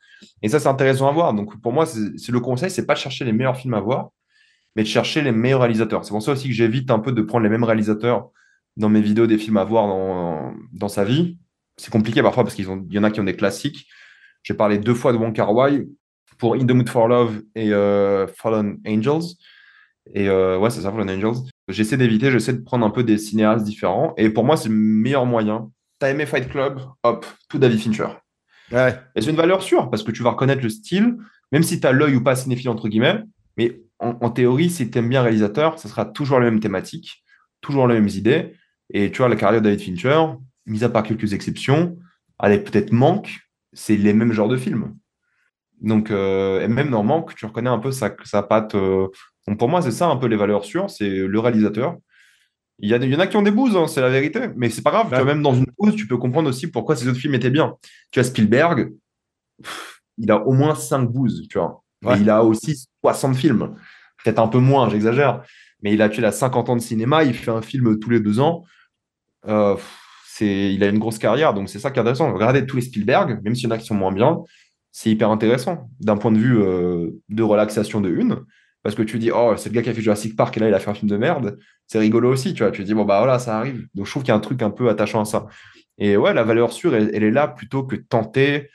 [0.42, 1.34] Et ça, c'est intéressant à voir.
[1.34, 3.80] Donc pour moi, c'est c'est le conseil, c'est pas de chercher les meilleurs films à
[3.80, 4.10] voir,
[4.76, 6.04] mais de chercher les meilleurs réalisateurs.
[6.04, 8.30] C'est pour ça aussi que j'évite un peu de prendre les mêmes réalisateurs
[8.76, 11.38] dans mes vidéos des films à voir dans, dans sa vie.
[11.76, 13.86] C'est compliqué parfois parce qu'il y en a qui ont des classiques.
[14.42, 15.86] J'ai parlé deux fois de Wong Kar Wai
[16.38, 19.34] pour In the Mood for Love et euh, Fallen Angels.
[20.14, 21.42] Et euh, ouais, c'est ça, Fallen Angels.
[21.68, 24.14] J'essaie d'éviter, j'essaie de prendre un peu des cinéastes différents.
[24.16, 25.70] Et pour moi, c'est le meilleur moyen.
[25.98, 26.80] T'as aimé Fight Club?
[27.02, 28.08] Hop, tout David Fincher.
[28.72, 28.98] Ouais.
[29.14, 31.16] Et c'est une valeur sûre parce que tu vas reconnaître le style,
[31.52, 33.22] même si tu as l'œil ou pas cinéphile, entre guillemets.
[33.56, 37.24] Mais en, en théorie, si tu aimes bien réalisateur, ce sera toujours la même thématique,
[37.60, 38.54] toujours les mêmes idées.
[38.92, 40.20] Et tu vois, la carrière de David Fincher,
[40.66, 41.98] mis à part quelques exceptions,
[42.38, 43.38] avec peut-être Manque,
[43.72, 44.96] c'est les mêmes genres de films.
[45.80, 48.74] Donc, euh, et même dans Manque, tu reconnais un peu sa, sa patte.
[48.74, 49.08] euh.
[49.48, 51.96] Donc pour moi, c'est ça un peu les valeurs sûres, c'est le réalisateur.
[52.78, 54.48] Il y, a, il y en a qui ont des bouses, hein, c'est la vérité,
[54.56, 55.08] mais c'est pas grave.
[55.10, 57.50] Tu vois, même dans une bouse, tu peux comprendre aussi pourquoi ces autres films étaient
[57.50, 57.76] bien.
[58.10, 58.92] Tu as Spielberg,
[59.62, 61.82] pff, il a au moins 5 bouses, tu vois.
[62.02, 63.76] Il a aussi 60 films.
[64.22, 65.42] Peut-être un peu moins, j'exagère.
[65.82, 68.20] Mais il a, il a 50 ans de cinéma, il fait un film tous les
[68.20, 68.64] deux ans.
[69.48, 69.76] Euh,
[70.26, 72.32] c'est, il a une grosse carrière, donc c'est ça qui est intéressant.
[72.32, 74.38] Regardez tous les Spielberg, même s'il y en a qui sont moins bien,
[74.92, 78.44] c'est hyper intéressant d'un point de vue euh, de relaxation de une.
[78.82, 80.68] Parce que tu dis, oh, c'est le gars qui a fait Jurassic Park et là,
[80.68, 81.58] il a fait un film de merde.
[81.86, 82.72] C'est rigolo aussi, tu vois.
[82.72, 83.86] Tu dis, bon, bah voilà, ça arrive.
[83.94, 85.46] Donc, je trouve qu'il y a un truc un peu attachant à ça.
[85.98, 88.70] Et ouais, la valeur sûre, elle, elle est là plutôt que tenter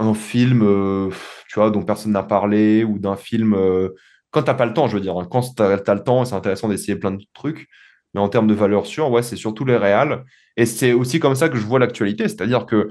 [0.00, 1.10] un film, euh,
[1.48, 3.54] tu vois, dont personne n'a parlé ou d'un film.
[3.54, 3.90] euh,
[4.32, 5.16] quand t'as pas le temps, je veux dire.
[5.18, 5.26] hein.
[5.30, 7.68] Quand t'as as le temps, c'est intéressant d'essayer plein de trucs.
[8.14, 10.24] Mais en termes de valeur sûre, ouais, c'est surtout les réals.
[10.56, 12.24] Et c'est aussi comme ça que je vois l'actualité.
[12.28, 12.88] C'est-à-dire que,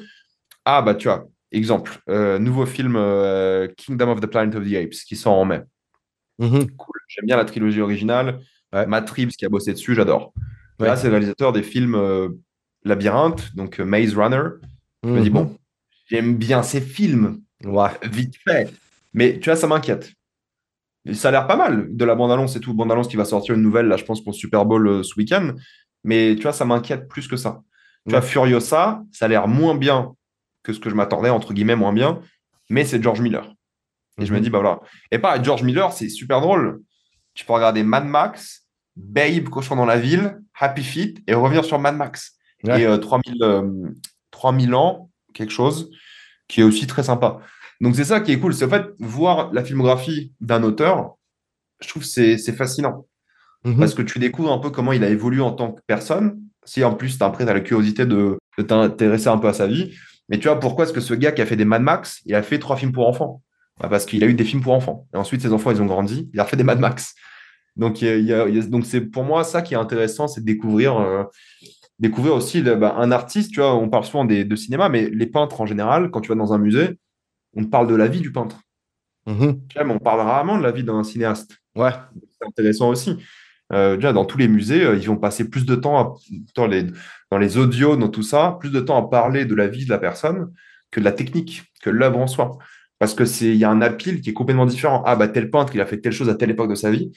[0.65, 4.75] ah, bah, tu vois, exemple, euh, nouveau film euh, Kingdom of the Planet of the
[4.75, 5.61] Apes qui sort en mai.
[6.39, 6.69] Mhm.
[6.77, 6.95] Cool.
[7.07, 8.39] J'aime bien la trilogie originale.
[8.73, 8.85] Ouais.
[8.85, 10.33] Matt Reeves qui a bossé dessus, j'adore.
[10.79, 10.87] Ouais.
[10.87, 11.97] Là, c'est le réalisateur des films
[12.85, 14.43] Labyrinthe, donc Maze Runner.
[15.03, 15.33] Je me dis, Mhm.
[15.33, 15.57] bon,
[16.09, 17.89] j'aime bien ces films, Ouais.
[18.03, 18.71] vite fait.
[19.13, 20.11] Mais tu vois, ça m'inquiète.
[21.13, 22.73] Ça a l'air pas mal de la bande-annonce et tout.
[22.73, 25.15] Bande-annonce qui va sortir une nouvelle, là, je pense, pour le Super Bowl euh, ce
[25.17, 25.53] week-end.
[26.03, 27.61] Mais tu vois, ça m'inquiète plus que ça.
[28.05, 28.21] Tu vois.
[28.21, 30.13] Furiosa, ça a l'air moins bien
[30.63, 32.21] que ce que je m'attendais, entre guillemets, moins bien.
[32.69, 33.53] Mais c'est George Miller.
[34.21, 34.43] Et je me Mhm.
[34.43, 34.79] dis, bah voilà.
[35.11, 36.81] Et pas George Miller, c'est super drôle.
[37.33, 41.79] Tu peux regarder Mad Max, Babe, Cochon dans la ville, Happy Feet et revenir sur
[41.79, 42.37] Mad Max.
[42.63, 42.81] Ouais.
[42.81, 43.63] Et euh, 3000, euh,
[44.31, 45.89] 3000 ans, quelque chose,
[46.47, 47.39] qui est aussi très sympa.
[47.81, 48.53] Donc c'est ça qui est cool.
[48.53, 51.15] C'est en fait voir la filmographie d'un auteur,
[51.81, 53.05] je trouve que c'est c'est fascinant.
[53.65, 53.77] Mhm.
[53.77, 56.39] Parce que tu découvres un peu comment il a évolué en tant que personne.
[56.65, 59.53] Si en plus, tu après, tu as la curiosité de, de t'intéresser un peu à
[59.53, 59.93] sa vie.
[60.29, 62.35] Mais tu vois, pourquoi est-ce que ce gars qui a fait des Mad Max, il
[62.35, 63.41] a fait trois films pour enfants?
[63.81, 65.07] Bah, Parce qu'il a eu des films pour enfants.
[65.13, 66.29] Et ensuite, ses enfants, ils ont grandi.
[66.33, 67.15] Il a fait des Mad Max.
[67.75, 69.73] Donc, y a- il y a- il y a- donc c'est pour moi ça qui
[69.73, 71.23] est intéressant, c'est de découvrir, euh,
[71.99, 73.51] découvrir aussi le- bah, un artiste.
[73.51, 76.29] Tu vois, on parle souvent des, de cinéma, mais les peintres en général, quand tu
[76.29, 76.97] vas dans un musée,
[77.55, 78.59] on te parle de la vie du peintre.
[79.27, 79.61] Mhm.
[79.73, 81.57] J'aime, on parle rarement de la vie d'un cinéaste.
[81.75, 81.91] Ouais.
[82.39, 83.17] C'est intéressant aussi.
[83.71, 86.15] Euh, déjà, dans tous les musées, euh, ils vont passer plus de temps à-
[86.55, 86.85] dans les,
[87.31, 89.89] dans les audios, dans tout ça, plus de temps à parler de la vie de
[89.91, 90.51] la personne
[90.91, 92.57] que de la technique, que de l'œuvre en soi.
[92.97, 95.03] Parce que c'est, il y a un appeal qui est complètement différent.
[95.05, 97.11] Ah, bah, tel peintre, il a fait telle chose à telle époque de sa vie.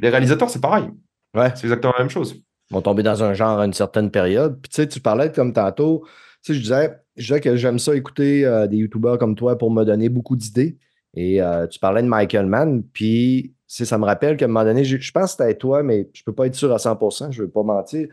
[0.00, 0.88] Les réalisateurs, c'est pareil.
[1.34, 1.50] Ouais.
[1.56, 2.42] C'est exactement la même chose.
[2.70, 4.60] Vont tomber dans un genre à une certaine période.
[4.60, 6.04] Puis tu sais, tu parlais comme tantôt,
[6.42, 9.58] tu sais, je disais, je disais que j'aime ça écouter euh, des youtubeurs comme toi
[9.58, 10.78] pour me donner beaucoup d'idées.
[11.14, 14.84] Et euh, tu parlais de Michael Mann, puis ça me rappelle qu'à un moment donné,
[14.84, 17.50] je, pense que c'était toi, mais je peux pas être sûr à 100%, je veux
[17.50, 18.08] pas mentir.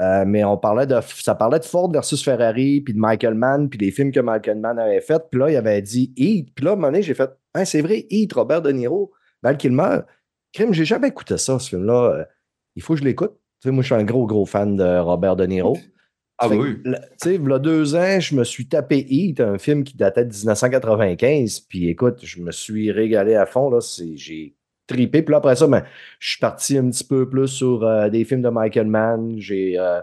[0.00, 3.68] Euh, mais on parlait de, ça parlait de Ford versus Ferrari, puis de Michael Mann,
[3.70, 5.22] puis des films que Michael Mann avait fait.
[5.30, 6.52] Puis là, il avait dit Heat.
[6.54, 9.12] Puis là, à un moment donné, j'ai fait, Hein, c'est vrai, Heat, Robert De Niro,
[9.42, 10.00] Val Kilmer.
[10.52, 12.26] Crime, j'ai jamais écouté ça, ce film-là.
[12.74, 13.38] Il faut que je l'écoute.
[13.64, 15.78] Sais, moi, je suis un gros, gros fan de Robert De Niro.
[16.36, 16.82] Ah, Fait oui.
[16.84, 19.96] Tu sais, il y a deux ans, je me suis tapé Heat, un film qui
[19.96, 21.60] datait de 1995.
[21.60, 23.70] Puis écoute, je me suis régalé à fond.
[23.70, 23.80] Là.
[23.80, 24.54] C'est- J'ai
[24.86, 25.22] tripé.
[25.22, 25.82] Puis là, après ça, ben,
[26.18, 29.36] je suis parti un petit peu plus sur euh, des films de Michael Mann.
[29.38, 30.02] J'ai euh,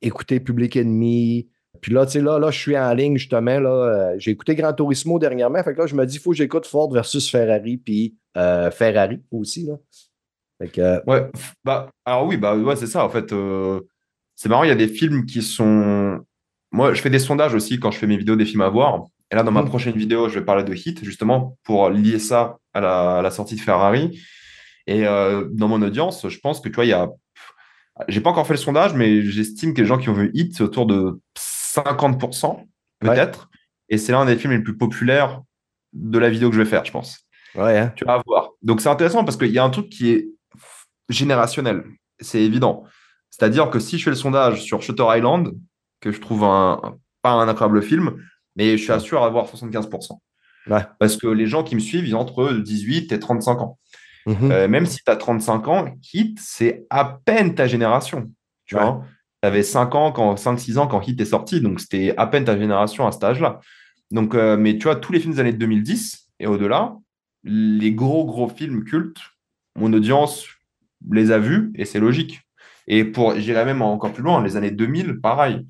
[0.00, 1.48] écouté Public Enemy.
[1.80, 3.58] Puis là, tu sais, là, là, je suis en ligne, justement.
[3.58, 5.60] Là, euh, j'ai écouté Gran Turismo dernièrement.
[5.64, 7.76] Fait que là, je me dis, il faut que j'écoute Ford versus Ferrari.
[7.76, 9.66] Puis Ferrari aussi.
[9.66, 9.74] Là.
[10.72, 11.30] Que, euh, Ouais,
[11.64, 13.04] bah, alors oui, bah, ouais, c'est ça.
[13.04, 13.80] En fait, euh,
[14.34, 16.20] c'est marrant, il y a des films qui sont.
[16.72, 19.04] Moi, je fais des sondages aussi quand je fais mes vidéos des films à voir.
[19.30, 19.68] Et là, dans ma Mhm.
[19.68, 23.30] prochaine vidéo, je vais parler de Hit, justement, pour lier ça à la, à la
[23.30, 24.20] sortie de Ferrari.
[24.86, 27.10] Et euh, dans mon audience, je pense que tu vois, il y a.
[28.08, 30.56] J'ai pas encore fait le sondage, mais j'estime que les gens qui ont vu Hit,
[30.56, 32.64] c'est autour de 50%,
[33.00, 33.50] peut-être.
[33.88, 35.42] Et c'est l'un des films les plus populaires
[35.92, 37.18] de la vidéo que je vais faire, je pense.
[37.54, 37.92] ouais, hein.
[37.96, 38.50] Tu vas voir.
[38.62, 40.28] Donc c'est intéressant parce qu'il y a un truc qui est
[41.08, 41.84] générationnel.
[42.20, 42.84] C'est évident.
[43.30, 45.52] C'est-à-dire que si je fais le sondage sur Shutter Island,
[46.00, 48.16] que je trouve un, un- pas un incroyable film,
[48.56, 50.20] mais je suis sûr d'avoir 75%.
[50.68, 50.82] Ouais.
[50.98, 53.78] Parce que les gens qui me suivent, ils ont entre 18 et 35 ans.
[54.26, 54.50] Mhm.
[54.52, 58.30] Euh, même si tu as 35 ans, Hit, c'est à peine ta génération.
[58.66, 58.82] Tu Ouais.
[58.82, 59.02] vois,
[59.42, 62.44] tu avais 5 ans, quand, 5-6 ans quand Hit est sorti, donc c'était à peine
[62.44, 63.60] ta génération à cet âge-là.
[64.10, 66.94] Donc, euh, mais tu vois, tous les films des années 2010 et au-delà,
[67.42, 69.20] les gros, gros films cultes,
[69.76, 70.46] mon audience
[71.10, 72.42] les a vus et c'est logique.
[72.86, 75.66] Et pour, j'irais même encore plus loin, les années 2000, pareil.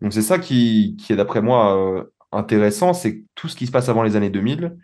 [0.00, 3.72] Donc, c'est ça qui, qui est, d'après moi, euh, intéressant, c'est tout ce qui se
[3.72, 4.76] passe avant les années 2000,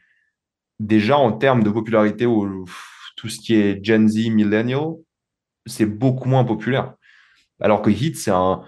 [0.80, 2.64] déjà en termes de popularité ou
[3.16, 4.94] tout ce qui est Gen Z, Millennial,
[5.66, 6.94] c'est beaucoup moins populaire.
[7.60, 8.62] Alors que Hit, c'est un.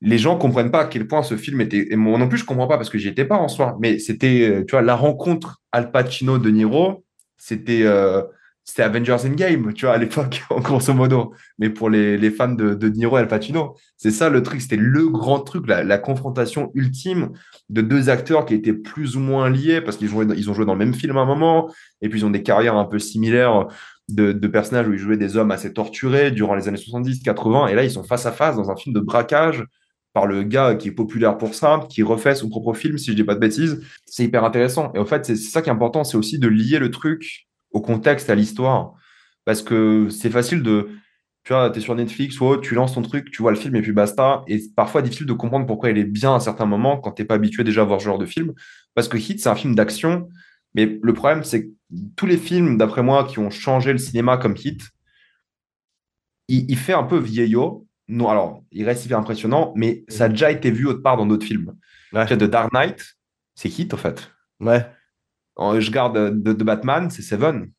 [0.00, 1.92] Les gens comprennent pas à quel point ce film était.
[1.92, 3.76] Et moi non plus, je comprends pas parce que j'y étais pas en soi.
[3.80, 7.04] Mais c'était, euh, tu vois, la rencontre Al Pacino de Niro,
[7.36, 8.22] c'était euh,
[8.64, 11.34] c'était Avengers Endgame, tu vois, à l'époque, en grosso modo.
[11.58, 14.62] Mais pour les, les fans de, de Niro et Al Pacino, c'est ça le truc.
[14.62, 17.32] C'était le grand truc, la, confrontation ultime
[17.68, 20.72] de deux acteurs qui étaient plus ou moins liés parce qu'ils ils ont joué dans
[20.72, 21.70] le même film à un moment.
[22.00, 23.66] Et puis ils ont des carrières un peu similaires
[24.08, 27.68] de, de personnages où ils jouaient des hommes assez torturés durant les années 70, 80.
[27.68, 29.62] Et là, ils sont face à face dans un film de braquage
[30.14, 33.16] par le gars qui est populaire pour ça, qui refait son propre film, si je
[33.16, 33.82] dis pas de bêtises.
[34.06, 34.90] C'est hyper intéressant.
[34.94, 37.80] Et en fait, c'est ça qui est important, c'est aussi de lier le truc au
[37.82, 38.94] contexte, à l'histoire.
[39.44, 40.88] Parce que c'est facile de.
[41.44, 43.58] Tu vois, tu es sur Netflix ou autre, tu lances ton truc, tu vois le
[43.58, 44.42] film et puis basta.
[44.46, 47.12] Et c'est parfois difficile de comprendre pourquoi il est bien à un certain moment quand
[47.12, 48.54] t'es pas habitué déjà à voir ce genre de film.
[48.94, 50.30] Parce que Hit, c'est un film d'action.
[50.74, 51.70] Mais le problème, c'est que
[52.16, 54.80] tous les films, d'après moi, qui ont changé le cinéma comme Hit,
[56.48, 57.86] il, il fait un peu vieillot.
[58.08, 61.26] Non, alors, il reste hyper impressionnant, mais ça a déjà été vu autre part dans
[61.26, 61.74] d'autres films.
[62.14, 62.26] Ouais.
[62.26, 63.16] Tu vois, The Dark Knight,
[63.54, 64.30] c'est Hit, en fait.
[64.60, 64.86] Ouais.
[65.58, 67.70] Je garde euh, de, de Batman, c'est Seven.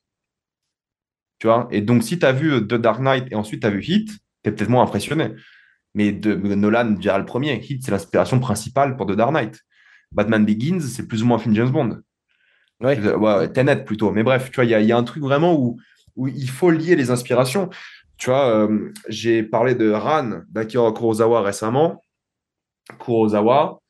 [1.40, 1.68] Tu vois?
[1.72, 3.84] Et donc, si tu as vu euh, The Dark Knight et ensuite tu as vu
[3.84, 5.34] Hit, tu es peut-être moins impressionné.
[5.94, 9.62] Mais de, Nolan, déjà le premier, Hit, c'est l'inspiration principale pour The Dark Knight.
[10.12, 12.00] Batman Begins, c'est plus ou moins un film James Bond.
[12.82, 13.00] Ouais.
[13.00, 14.12] Euh, Ouais, Tenet plutôt.
[14.12, 15.80] Mais bref, tu vois, il y a, il y a un truc vraiment où,
[16.16, 17.70] où il faut lier les inspirations.
[18.18, 22.02] Tu vois, euh, j'ai parlé de Ran d'Akira Kurosawa récemment.
[23.00, 23.82] Kurosawa,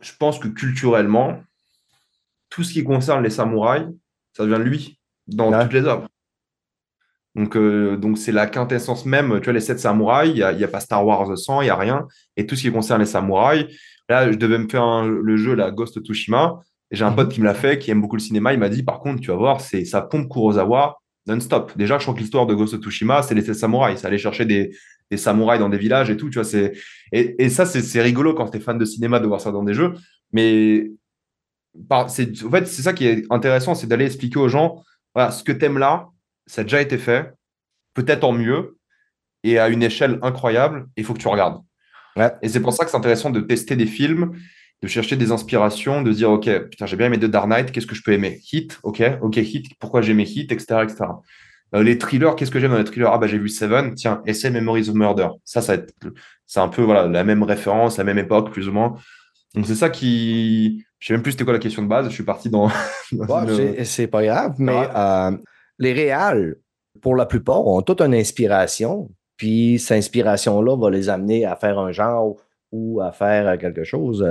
[0.00, 1.42] je pense que culturellement,
[2.50, 3.86] tout ce qui concerne les samouraïs,
[4.36, 5.62] ça vient de lui, dans Ouais.
[5.62, 6.06] toutes les œuvres.
[7.36, 9.38] Donc, euh, donc c'est la quintessence même.
[9.38, 11.60] Tu vois, les sept samouraïs, il n'y a, il y a pas Star Wars 100,
[11.62, 12.06] il n'y a rien.
[12.36, 13.66] Et tout ce qui concerne les samouraïs,
[14.08, 16.60] là, je devais me faire un- le jeu, la Ghost of Tsushima.
[16.90, 17.16] Et j'ai un Mhm.
[17.16, 18.52] pote qui me l'a fait, qui aime beaucoup le cinéma.
[18.52, 20.96] Il m'a dit, par contre, tu vas voir, c'est ça pompe Kurosawa
[21.28, 21.72] non-stop.
[21.76, 24.00] Déjà, je crois que l'histoire de Ghost of Tsushima, c'est les sept samouraïs.
[24.00, 24.74] Ça allait chercher des,
[25.08, 26.28] des samouraïs dans des villages et tout.
[26.30, 26.72] Tu vois, c'est...
[27.12, 29.52] Et, et ça, c'est c'est rigolo quand tu es fan de cinéma de voir ça
[29.52, 29.94] dans des jeux.
[30.32, 30.90] Mais c'est,
[31.90, 34.82] en fait, c'est ça qui est intéressant, c'est d'aller expliquer aux gens,
[35.14, 36.08] voilà, ce que tu aimes là,
[36.46, 37.32] ça a déjà été fait,
[37.94, 38.76] peut-être en mieux,
[39.44, 41.62] et à une échelle incroyable, il faut que tu regardes.
[42.16, 42.32] Ouais.
[42.42, 44.32] Et c'est pour ça que c'est intéressant de tester des films
[44.82, 47.86] de chercher des inspirations, de dire, OK, putain, j'ai bien aimé The Dark Knight, qu'est-ce
[47.86, 48.40] que je peux aimer?
[48.50, 51.04] Hit, OK, OK, Hit, pourquoi j'aimais Hit, etc., etc.
[51.74, 53.10] Euh, les thrillers, qu'est-ce que j'aime dans les thrillers?
[53.12, 55.28] Ah, bah, j'ai vu Seven, tiens, Essay Memories of Murder.
[55.44, 55.76] Ça, ça
[56.46, 58.96] c'est un peu voilà, la même référence, la même époque, plus ou moins.
[59.54, 60.84] Donc, c'est ça qui.
[61.00, 62.08] Je sais même plus c'était quoi la question de base.
[62.08, 62.68] Je suis parti dans.
[63.84, 65.32] C'est pas grave, mais euh,
[65.78, 66.56] les réals,
[67.00, 69.10] pour la plupart, ont toute une inspiration.
[69.36, 72.36] Puis, cette inspiration-là va les amener à faire un genre
[72.70, 74.24] ou à faire quelque chose.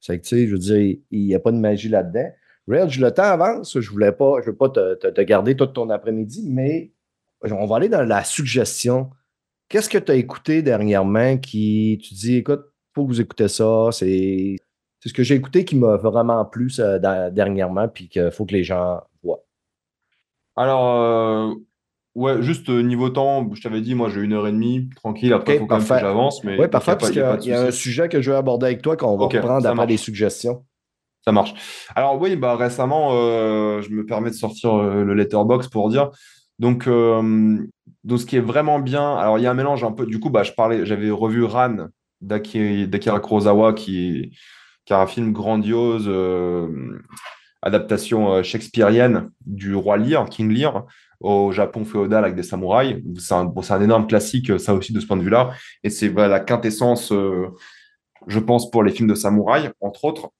[0.00, 2.28] C'est que, tu sais, je veux dire, il n'y a pas de magie là-dedans.
[2.68, 3.78] Reg, le temps avance.
[3.78, 6.90] Je voulais pas, je veux pas te, te, garder tout ton après-midi, mais
[7.42, 9.10] on va aller dans la suggestion.
[9.68, 12.64] Qu'est-ce que tu as écouté dernièrement qui, tu dis, écoute,
[12.94, 13.88] faut que vous écoutez ça.
[13.92, 14.56] C'est
[15.06, 16.70] ce que j'ai écouté qui m'a vraiment plu
[17.32, 19.44] dernièrement, puis qu'il faut que les gens voient.
[20.56, 21.54] Alors, euh,
[22.18, 25.32] ouais, juste euh, niveau temps, je t'avais dit, moi j'ai une heure et demie, tranquille,
[25.32, 26.42] après il faut quand même que j'avance.
[26.44, 29.16] Oui, parfait, parce qu'il y, a, un sujet que je veux aborder avec toi qu'on
[29.16, 30.64] va reprendre après les suggestions.
[31.24, 31.54] Ça marche.
[31.94, 36.10] Alors oui, bah, récemment, euh, je me permets de sortir euh, le letterbox pour dire.
[36.58, 40.06] Donc, donc, ce qui est vraiment bien, alors il y a un mélange un peu.
[40.06, 41.88] Du coup, bah, je parlais, j'avais revu Ran
[42.20, 44.38] d'Akira Kurosawa, qui, qui
[44.92, 46.10] a un film grandiose,
[47.62, 50.86] adaptation shakespearienne du roi Lear, King Lear,
[51.20, 52.96] au Japon féodal avec des samouraïs.
[53.18, 55.50] C'est un, énorme classique, ça aussi, de ce point de vue-là.
[55.82, 60.30] Et c'est la quintessence, je pense, pour les films de samouraïs, entre autres.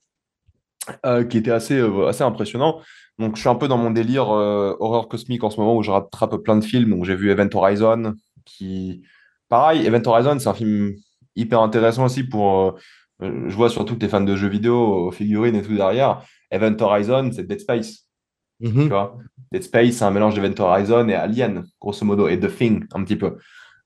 [1.05, 2.81] Euh, qui était assez, euh, assez impressionnant.
[3.19, 5.83] Donc, je suis un peu dans mon délire euh, horreur cosmique en ce moment où
[5.83, 6.91] je rattrape plein de films.
[6.91, 9.03] Donc, j'ai vu Event Horizon, qui.
[9.49, 10.95] Pareil, Event Horizon, c'est un film
[11.37, 12.79] hyper intéressant aussi pour.
[13.21, 16.23] Je vois surtout que tu es fan de jeux vidéo, figurines et tout derrière.
[16.51, 18.07] Event Horizon, c'est Dead Space.
[18.63, 18.83] Mm-hmm.
[18.83, 19.19] Tu vois?
[19.53, 23.05] Dead Space, c'est un mélange d'Event Horizon et Alien, grosso modo, et The Thing, un
[23.05, 23.37] petit peu.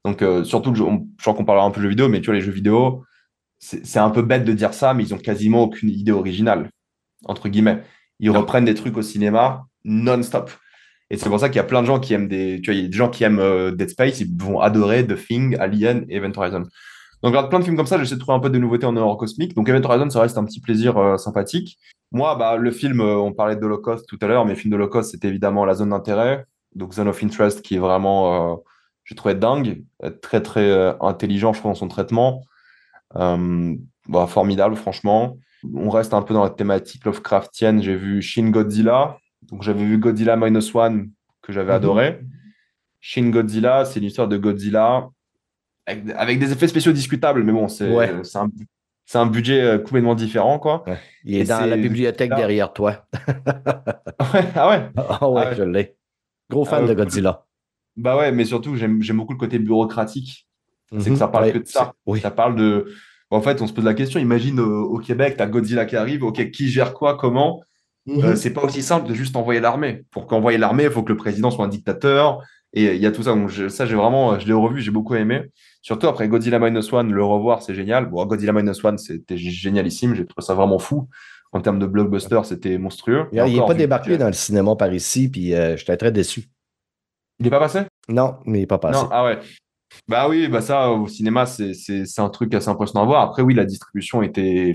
[0.04, 2.34] Donc, surtout, je, je crois qu'on parlera un peu de jeux vidéo, mais tu vois,
[2.34, 3.04] les jeux vidéo,
[3.58, 6.68] c'est un peu bête de dire ça, mais ils ont quasiment aucune idée originale
[7.24, 7.82] entre guillemets.
[8.20, 10.50] Ils reprennent des trucs au cinéma non-stop.
[11.10, 12.60] Et c'est pour ça qu'il y a plein de gens qui aiment des.
[12.62, 15.06] Tu vois, il y a des gens qui aiment euh, Dead Space, ils vont adorer
[15.06, 16.64] The Thing, Alien et Event Horizon.
[17.22, 18.96] Donc, regarde plein de films comme ça, j'essaie de trouver un peu de nouveautés en
[18.96, 19.54] horreur cosmique.
[19.54, 21.78] Donc, Event Horizon, ça reste un petit plaisir euh, sympathique.
[22.10, 24.72] Moi, bah, le film, euh, on parlait de Holocaust tout à l'heure, mais le film
[24.72, 26.46] de Holocaust, c'était évidemment la zone d'intérêt.
[26.74, 28.62] Donc, Zone of Interest, qui est vraiment,
[29.04, 29.84] j'ai trouvé dingue,
[30.22, 32.42] très, très intelligent, je trouve, dans son traitement.
[33.14, 35.36] Bah, formidable, franchement.
[35.74, 37.82] On reste un peu dans la thématique Lovecraftienne.
[37.82, 39.18] J'ai vu Shin Godzilla.
[39.42, 41.10] Donc, j'avais vu Godzilla Minus One
[41.42, 41.76] que j'avais mhm.
[41.76, 42.20] adoré.
[43.00, 45.08] Shin Godzilla, c'est l'histoire de Godzilla
[45.86, 47.88] avec, des effets spéciaux discutables, mais bon, c'est
[49.14, 50.58] un, budget euh, complètement différent.
[50.58, 50.84] Quoi.
[51.24, 53.06] Il est dans la bibliothèque derrière toi.
[54.54, 55.96] ah ouais Ah ouais, ah je l'ai.
[56.50, 57.44] Gros fan de euh, Godzilla.
[57.96, 60.46] Bah ouais, mais surtout, j'aime beaucoup le côté bureaucratique.
[60.92, 61.16] C'est que mhm.
[61.16, 61.94] ça parle que de ça.
[62.20, 62.86] Ça parle de
[63.32, 66.22] en fait, on se pose la question, imagine au, Québec, tu as Godzilla qui arrive,
[66.22, 67.62] ok, qui gère quoi, comment?
[68.04, 68.24] Mhm.
[68.24, 70.04] euh, C'est pas aussi simple de juste envoyer l'armée.
[70.10, 72.42] Pour qu'envoyer l'armée, il faut que le président soit un dictateur.
[72.74, 73.34] Et il y a tout ça.
[73.34, 75.44] Donc, ça, j'ai vraiment, je l'ai revu, j'ai beaucoup aimé.
[75.82, 78.06] Surtout après Godzilla Minus One, le revoir, c'est génial.
[78.06, 80.14] Bon, Godzilla Minus One, c'était génialissime.
[80.14, 81.08] J'ai trouvé ça vraiment fou.
[81.50, 83.26] En termes de blockbuster, c'était monstrueux.
[83.32, 86.44] il n'est pas débarqué dans le cinéma par ici, puis euh, j'étais très déçu.
[87.40, 87.80] Il n'est pas passé?
[88.08, 89.02] Non, mais il n'est pas passé.
[89.02, 89.38] Non, ah ouais.
[90.08, 93.22] Bah oui, bah ça, au cinéma, c'est un truc assez impressionnant à voir.
[93.22, 94.72] Après, oui, la distribution était,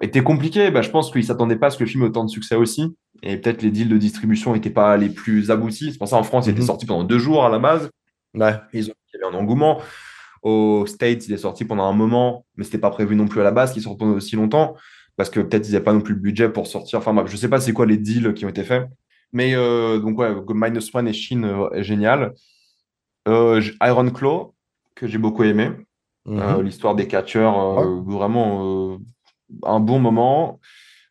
[0.00, 0.70] était compliquée.
[0.70, 2.30] Bah, je pense qu'ils ne s'attendaient pas à ce que le film ait autant de
[2.30, 2.96] succès aussi.
[3.22, 5.92] Et peut-être les deals de distribution n'étaient pas les plus aboutis.
[5.92, 6.66] C'est pour ça en France, il était mhm.
[6.66, 7.90] sorti pendant deux jours à la base.
[8.34, 8.54] Ouais.
[8.72, 9.80] Ils ont, il y avait un engouement.
[10.42, 13.40] Aux States, il est sorti pendant un moment, mais ce n'était pas prévu non plus
[13.40, 14.76] à la base qu'il sorte pendant aussi longtemps.
[15.16, 16.98] Parce que peut-être ils n'avaient pas non plus le budget pour sortir.
[16.98, 18.88] Enfin, je ne sais pas c'est quoi les deals qui ont été faits.
[19.32, 22.34] Mais euh, donc, ouais, Minus One et Chine euh, est génial.
[23.26, 24.54] Euh, Iron Claw,
[24.94, 25.70] que j'ai beaucoup aimé.
[26.28, 26.62] Euh, mhm.
[26.62, 28.98] L'histoire des catcheurs, euh, vraiment
[29.62, 30.60] un bon moment.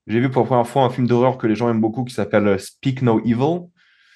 [0.08, 2.14] J'ai vu pour la première fois un film d'horreur que les gens aiment beaucoup qui
[2.14, 3.68] s'appelle Speak No Evil.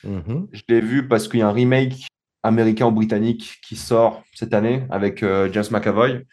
[0.03, 0.47] Mhm.
[0.51, 2.07] Je l'ai vu parce qu'il y a un remake
[2.43, 6.25] américain ou britannique qui sort cette année avec James McAvoy.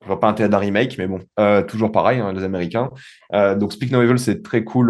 [0.00, 1.20] Je vois pas intérêt d'un remake, mais bon,
[1.66, 2.90] toujours pareil, hein, les Américains.
[3.32, 4.88] donc Speak No Evil, c'est très cool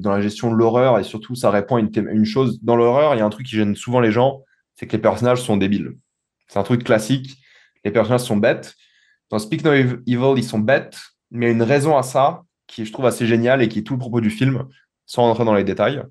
[0.00, 2.60] dans la gestion de l'horreur et surtout, ça répond à une, une chose.
[2.62, 4.42] Dans l'horreur, il y a un truc qui gêne souvent les gens,
[4.74, 5.94] c'est que les personnages sont débiles.
[6.48, 7.36] C'est un truc classique.
[7.84, 8.74] Les personnages sont bêtes.
[9.30, 10.98] Dans Speak No Evil, ils sont bêtes,
[11.30, 13.80] mais il y a une raison à ça qui je trouve assez géniale et qui
[13.80, 14.64] est tout le propos du film,
[15.06, 16.02] sans rentrer dans les détails.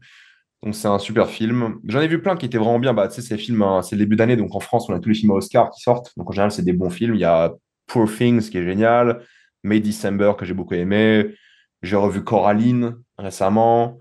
[0.63, 1.79] Donc c'est un super film.
[1.87, 2.93] J'en ai vu plein qui étaient vraiment bien.
[2.93, 5.09] Bah, tu sais, ces hein, c'est le début d'année, donc en France, on a tous
[5.09, 6.11] les films Oscar qui sortent.
[6.17, 7.15] Donc en général, c'est des bons films.
[7.15, 7.53] Il y a
[7.87, 9.23] Poor Things qui est génial,
[9.63, 11.35] May December que j'ai beaucoup aimé.
[11.81, 13.99] J'ai revu Coraline récemment.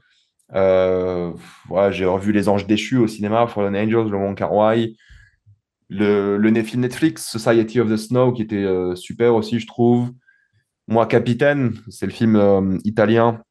[0.54, 1.32] Euh,
[1.90, 4.96] j'ai revu Les Anges Déchus au cinéma, Fallen Angels, Le Wong Kar Wai.
[5.88, 10.12] Le, le film Netflix, Society of the Snow, qui était euh, super aussi, je trouve.
[10.86, 13.42] Moi, Capitaine, c'est le film euh, italien.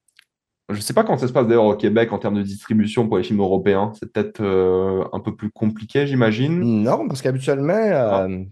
[0.70, 3.08] Je ne sais pas comment ça se passe d'ailleurs au Québec en termes de distribution
[3.08, 3.92] pour les films européens.
[4.00, 6.84] C'est peut-être euh, un peu plus compliqué, j'imagine.
[6.84, 8.44] Non, parce qu'habituellement, euh,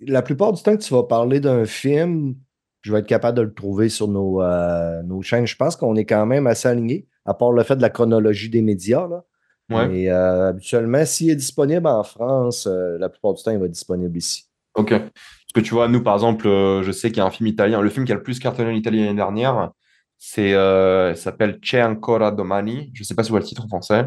[0.00, 2.34] la plupart du temps que tu vas parler d'un film,
[2.82, 5.46] je vais être capable de le trouver sur nos, euh, nos chaînes.
[5.46, 8.50] Je pense qu'on est quand même assez alignés, à part le fait de la chronologie
[8.50, 9.08] des médias.
[9.08, 9.24] Là.
[9.70, 9.88] Ouais.
[9.88, 14.18] Mais habituellement, s'il est disponible en France, la plupart du temps, il va être disponible
[14.18, 14.44] ici.
[14.74, 14.90] Ok.
[14.90, 17.80] Parce que tu vois, nous, par exemple, je sais qu'il y a un film italien.
[17.80, 19.72] Le film qui a le plus cartonné en Italie l'année dernière,
[20.18, 22.90] c'est, euh, s'appelle C'è ancora domani.
[22.94, 24.06] Je ne sais pas si vous voyez le titre en français.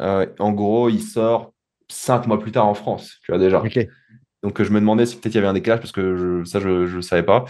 [0.00, 1.52] Euh, en gros, il sort
[1.88, 3.62] cinq mois plus tard en France, tu vois déjà.
[4.42, 6.44] Donc, euh, je me demandais si peut-être il y avait un décalage parce que je-
[6.48, 7.44] ça, je ne savais pas.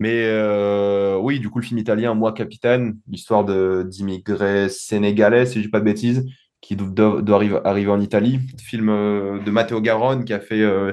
[0.00, 3.44] Mais euh, oui, du coup, le film italien, Moi Capitaine, l'histoire
[3.84, 6.24] d'immigrés sénégalais, si je dis pas de bêtises,
[6.60, 8.40] qui do- do- doivent arriver, arriver en Italie.
[8.62, 8.86] Film
[9.44, 10.92] de Matteo Garonne qui a fait, euh,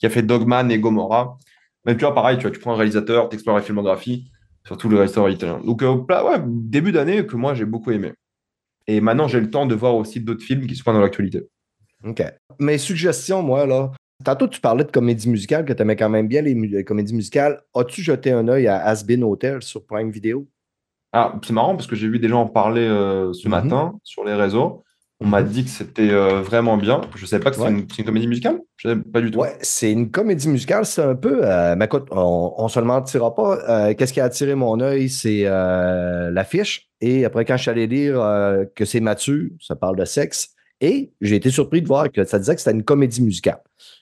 [0.00, 1.38] qui a fait Dogman et Gomorrah.
[1.84, 4.30] Même tu vois, pareil, tu vois, tu prends un réalisateur, tu explores la filmographie,
[4.66, 5.60] surtout le réalisateur italien.
[5.64, 8.12] Donc, euh, là, ouais, début d'année que moi, j'ai beaucoup aimé.
[8.86, 11.42] Et maintenant, j'ai le temps de voir aussi d'autres films qui sont dans l'actualité.
[12.04, 12.22] OK.
[12.58, 13.92] Mes suggestions, moi, là.
[14.24, 17.60] Tantôt, tu parlais de comédie musicale, que tu aimais quand même bien les, comédies musicales.
[17.74, 20.46] As-tu jeté un œil à Asbin Hotel sur Prime Video?
[21.12, 23.50] Ah, c'est marrant parce que j'ai vu des gens en parler euh, ce Mhm.
[23.50, 24.82] matin sur les réseaux.
[25.22, 25.48] On m'a Mhm.
[25.48, 27.02] dit que c'était euh, vraiment bien.
[27.14, 27.74] Je ne savais pas que c'était Ouais.
[27.74, 28.60] une, c'est une comédie musicale?
[28.76, 29.38] Je savais pas du tout.
[29.38, 30.84] Ouais, c'est une comédie musicale.
[30.84, 31.40] C'est un peu.
[31.44, 33.58] euh, mais écoute, on, on se le mentira pas.
[33.90, 35.08] Euh, Qu'est-ce qui a attiré mon œil?
[35.08, 35.44] C'est
[36.30, 36.88] l'affiche.
[37.00, 38.14] Et après, quand je suis allé lire
[38.74, 40.50] que c'est mature, ça parle de sexe.
[40.80, 43.58] Et j'ai été surpris de voir que ça disait que c'était une comédie musicale.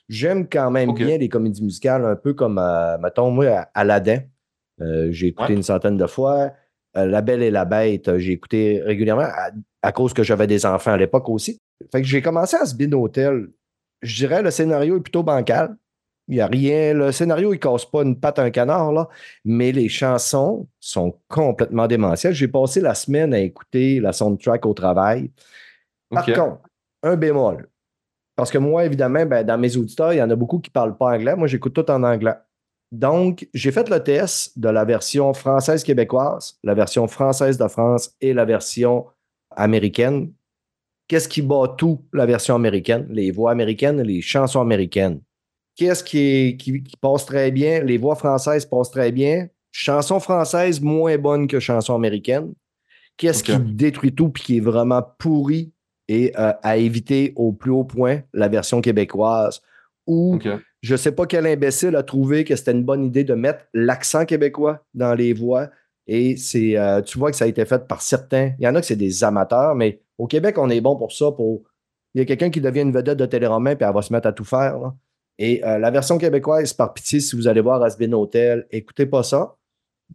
[0.09, 2.59] J'aime quand même bien les comédies musicales, un peu comme,
[3.01, 4.21] mettons, moi, Aladdin.
[5.11, 5.57] J'ai écouté Ouais.
[5.57, 6.51] une centaine de fois.
[6.97, 10.47] Euh, la Belle et la Bête, euh, j'ai écouté régulièrement à, à cause que j'avais
[10.47, 11.57] des enfants à l'époque aussi.
[11.91, 13.47] Fait que j'ai commencé à se bin Hotel.
[14.01, 15.75] Je dirais le scénario est plutôt bancal.
[16.27, 16.93] Il n'y a rien.
[16.93, 19.09] Le scénario, il casse pas une patte à un canard, là,
[19.43, 22.33] mais les chansons sont complètement démentielles.
[22.33, 25.31] J'ai passé la semaine à écouter la soundtrack au travail.
[26.09, 26.61] Par contre,
[27.03, 27.67] un bémol.
[28.35, 30.73] Parce que moi, évidemment, ben, dans mes auditeurs, il y en a beaucoup qui ne
[30.73, 31.35] parlent pas anglais.
[31.35, 32.35] Moi, j'écoute tout en anglais.
[32.91, 38.33] Donc, j'ai fait le test de la version française-québécoise, la version française de France et
[38.33, 39.05] la version
[39.55, 40.33] américaine.
[41.07, 43.07] Qu'est-ce qui bat tout, la version américaine?
[43.09, 45.21] Les voix américaines, les chansons américaines.
[45.75, 47.81] Qu'est-ce qui, est- qui, qui passe très bien?
[47.81, 49.47] Les voix françaises passent très bien.
[49.71, 52.53] Chansons françaises moins bonnes que chansons américaines.
[53.17, 55.71] Qu'est-ce qui détruit tout puis qui est vraiment pourri
[56.07, 59.61] et euh, à éviter au plus haut point la version québécoise
[60.07, 60.35] ou.
[60.81, 63.65] Je ne sais pas quel imbécile a trouvé que c'était une bonne idée de mettre
[63.73, 65.69] l'accent québécois dans les voix.
[66.07, 68.53] Et c'est, euh, tu vois que ça a été fait par certains.
[68.59, 71.11] Il y en a que c'est des amateurs, mais au Québec, on est bon pour
[71.11, 71.31] ça.
[71.31, 71.61] Pour...
[72.15, 74.27] Il y a quelqu'un qui devient une vedette de téléroman, puis elle va se mettre
[74.27, 74.91] à tout faire.
[75.37, 79.23] Et euh, la version québécoise, par pitié, si vous allez voir Asbin Hotel, écoutez pas
[79.23, 79.55] ça.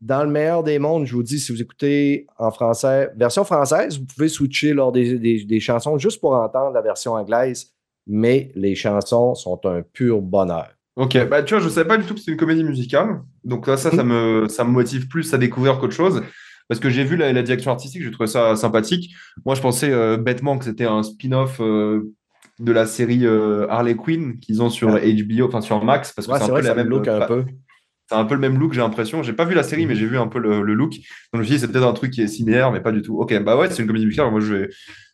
[0.01, 3.99] Dans le meilleur des mondes, je vous dis, si vous écoutez en français, version française,
[3.99, 7.73] vous pouvez switcher lors des chansons juste pour entendre la version anglaise,
[8.07, 10.69] mais les chansons sont un pur bonheur.
[10.97, 13.21] Ok, bah tu vois, je savais pas du tout que c'était une comédie musicale.
[13.45, 16.23] Donc là, ça, ça me, ça me motive plus à découvrir qu'autre chose.
[16.69, 19.15] Parce que j'ai vu la, la direction artistique, j'ai trouvé ça sympathique.
[19.45, 22.13] Moi, je pensais euh, bêtement que c'était un spin-off euh,
[22.59, 24.89] de la série euh, Harley Quinn qu'ils ont sur.
[24.99, 27.27] HBO, enfin sur Max, parce que Ouais, c'est un peu la même look un pas-
[27.27, 27.45] peu.
[28.09, 29.23] C'est un peu le même look, j'ai l'impression.
[29.25, 30.93] J'ai pas vu la série, mais j'ai vu un peu le, le look.
[30.93, 31.01] Donc
[31.35, 33.19] je me suis dit, c'est peut-être un truc qui est similaire, mais pas du tout.
[33.19, 34.31] Ok, bah ouais, c'est une comédie musicale.
[34.31, 34.69] Moi, je vais,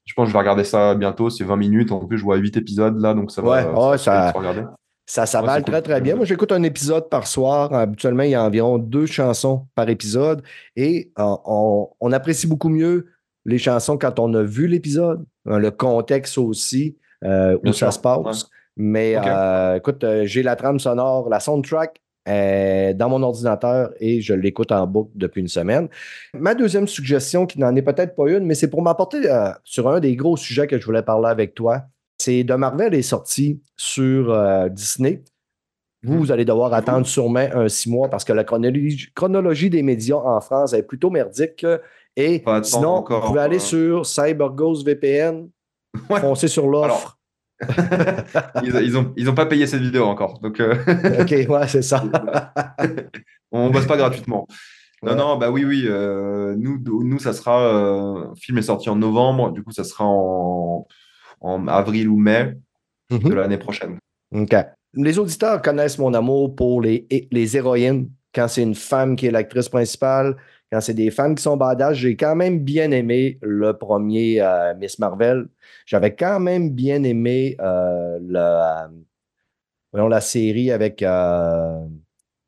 [0.05, 1.31] je pense que je vais regarder ça bientôt.
[1.31, 1.93] C'est 20 minutes.
[1.93, 3.91] En plus, je vois 8 épisodes là, donc ça Ouais, va.
[3.91, 4.63] ouais, ça- va regarder.
[5.05, 5.73] Ça s'avale c'est cool.
[5.73, 6.15] très, très bien.
[6.17, 7.73] Moi, j'écoute un épisode par soir.
[7.75, 10.43] Habituellement, il y a environ deux chansons par épisode.
[10.77, 13.09] Et euh, on, on apprécie beaucoup mieux
[13.45, 17.91] les chansons quand on a vu l'épisode, hein, le contexte aussi, euh, où Bien ça
[17.91, 18.47] sûr, se passe.
[18.77, 24.73] Mais euh, écoute, j'ai la trame sonore, la soundtrack dans mon ordinateur et je l'écoute
[24.73, 25.89] en boucle depuis une semaine.
[26.35, 29.89] Ma deuxième suggestion, qui n'en est peut-être pas une, mais c'est pour m'apporter euh, sur
[29.89, 31.83] un des gros sujets que je voulais parler avec toi.
[32.19, 35.23] C'est de Marvel est sorti sur euh, Disney.
[36.05, 39.83] Vous, vous allez devoir attendre sûrement un six mois parce que la chronologie, chronologie des
[39.83, 41.65] médias en France est plutôt merdique.
[42.17, 43.61] Et sinon, vous pouvez aller euh.
[43.61, 45.49] sur CyberGhost VPN,
[46.11, 46.21] Ouais.
[46.21, 47.19] foncez sur l'offre.
[48.63, 50.39] Ils, ils ont, ils ont pas payé cette vidéo encore.
[50.41, 50.75] Donc, euh,
[51.21, 52.03] OK, ouais, c'est ça.
[53.53, 54.47] on bosse pas gratuitement.
[55.03, 55.17] Non, Ouais.
[55.17, 55.85] non, bah oui, oui.
[55.89, 57.61] euh, nous, nous, ça sera.
[57.61, 59.51] euh, le film est sorti en novembre.
[59.51, 60.87] Du coup, ça sera en,
[61.41, 62.55] en avril ou mai
[63.11, 63.35] de Mhm.
[63.35, 63.99] l'année prochaine.
[64.33, 64.55] OK.
[64.95, 68.11] Les auditeurs connaissent mon amour pour les, les héroïnes.
[68.35, 70.37] Quand c'est une femme qui est l'actrice principale,
[70.73, 74.75] quand c'est des femmes qui sont badass, j'ai quand même bien aimé le premier euh,
[74.75, 75.49] Miss Marvel.
[75.85, 78.89] J'avais quand même bien aimé euh, le, euh,
[79.93, 81.05] voyons, la série avec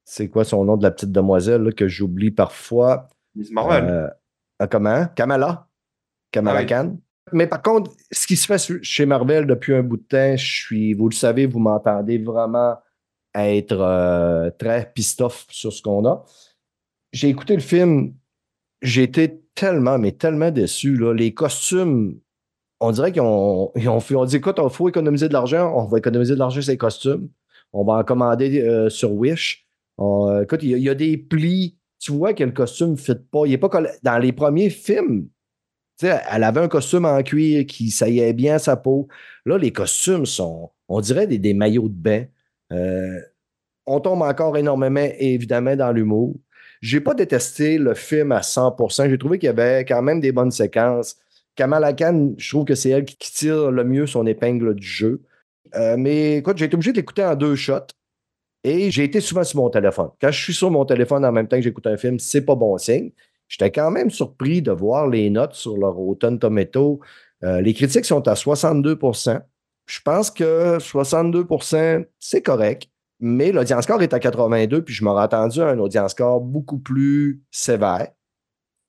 [0.06, 3.08] c'est quoi son nom de la petite demoiselle là, que j'oublie parfois.
[3.34, 4.14] Miss Marvel.
[4.70, 5.06] Comment?
[5.14, 5.68] Kamala?
[6.32, 6.66] Kamala Ah oui.
[6.66, 6.96] Khan.
[7.32, 10.62] Mais par contre, ce qui se fait chez Marvel depuis un bout de temps, je
[10.64, 12.76] suis, vous le savez, vous m'entendez vraiment
[13.34, 16.24] être euh, très pissed off sur ce qu'on a.
[17.14, 18.12] J'ai écouté le film,
[18.82, 20.98] j'ai été tellement, mais tellement déçu.
[21.14, 22.18] Les costumes,
[22.80, 25.98] on dirait qu'ils ont, fait, on dit, écoute, il faut économiser de l'argent, on va
[25.98, 27.28] économiser de l'argent sur les costumes.
[27.72, 29.66] On va en commander euh, sur Wish.
[29.98, 31.78] On- euh, écoute, il y, a- des plis.
[32.00, 33.46] Tu vois que le costume ne fit pas.
[33.46, 33.70] Il est pas
[34.02, 35.28] dans les premiers films.
[36.02, 39.08] elle avait un costume en cuir qui saillait bien à sa peau.
[39.46, 42.24] Là, les costumes sont, on dirait des, des maillots de bain.
[42.72, 43.20] Euh,
[43.86, 46.34] on tombe encore énormément, évidemment, dans l'humour.
[46.84, 49.08] J'ai pas détesté le film à 100%.
[49.08, 51.16] J'ai trouvé qu'il y avait quand même des bonnes séquences.
[51.56, 55.22] Kamala Khan, je trouve que c'est elle qui tire le mieux son épingle du jeu.
[55.76, 57.86] Euh, mais écoute, j'ai été obligé de l'écouter en deux shots.
[58.64, 60.10] Et j'ai été souvent sur mon téléphone.
[60.20, 62.54] Quand je suis sur mon téléphone en même temps que j'écoute un film, c'est pas
[62.54, 63.12] bon signe.
[63.48, 67.00] J'étais quand même surpris de voir les notes sur leur Rotten Tomato.
[67.44, 69.40] Euh, les critiques sont à 62%
[69.86, 72.88] Je pense que 62% c'est correct,
[73.20, 76.78] mais l'audience score est à 82, puis je m'aurais attendu à un audience score beaucoup
[76.78, 78.08] plus sévère.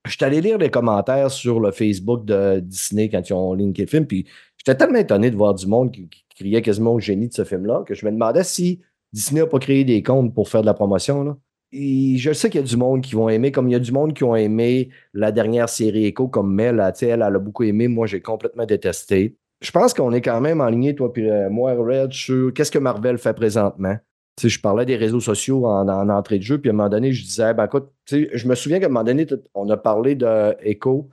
[0.05, 3.83] Je suis allé lire les commentaires sur le Facebook de Disney quand ils ont linké
[3.83, 7.29] le film, puis j'étais tellement étonné de voir du monde qui, criait quasiment au génie
[7.29, 8.81] de ce film-là que je me demandais si
[9.13, 11.37] Disney n'a pas créé des comptes pour faire de la promotion.
[11.71, 13.79] Et je sais qu'il y a du monde qui vont aimer, comme il y a
[13.79, 17.63] du monde qui ont aimé la dernière série Echo, comme Mel, elle, elle a beaucoup
[17.63, 19.37] aimé, moi j'ai complètement détesté.
[19.61, 22.71] Je pense qu'on est quand même en ligne, toi puis euh, moi, Red, sur qu'est-ce
[22.71, 23.95] que Marvel fait présentement.
[24.41, 27.13] Je parlais des réseaux sociaux en, en entrée de jeu, puis à un moment donné,
[27.13, 30.55] je disais, ben écoute, je me souviens qu'à un moment donné, on a parlé de
[30.61, 31.09] Echo.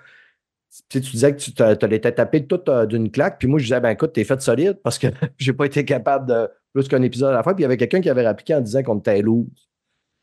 [0.88, 3.64] Tu sais, tu disais que tu l'étais tapé toute euh, d'une claque, puis moi, je
[3.64, 5.06] disais, ben écoute, t'es fait solide parce que
[5.38, 7.54] j'ai pas été capable de plus qu'un épisode à la fois.
[7.54, 9.46] Puis il y avait quelqu'un qui avait répliqué en disant qu'on était lourd.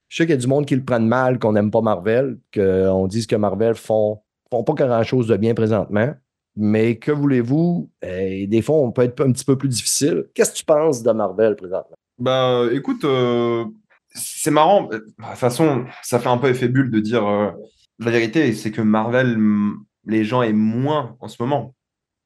[0.08, 2.40] Je sais qu'il y a du monde qui le prennent mal, qu'on n'aime pas Marvel,
[2.54, 6.14] qu'on dise que Marvel font, font pas grand-chose de bien présentement.
[6.56, 7.90] Mais que voulez-vous?
[8.04, 10.26] Euh, des fois, on peut être un petit peu plus difficile.
[10.34, 11.96] Qu'est-ce que tu penses de Marvel présentement?
[12.20, 13.66] Bah, écoute, euh,
[14.14, 14.88] c'est marrant.
[14.88, 17.52] De toute façon, ça fait un peu effet bulle de dire euh,
[18.00, 19.38] la vérité, c'est que Marvel,
[20.06, 21.76] les gens aiment moins en ce moment.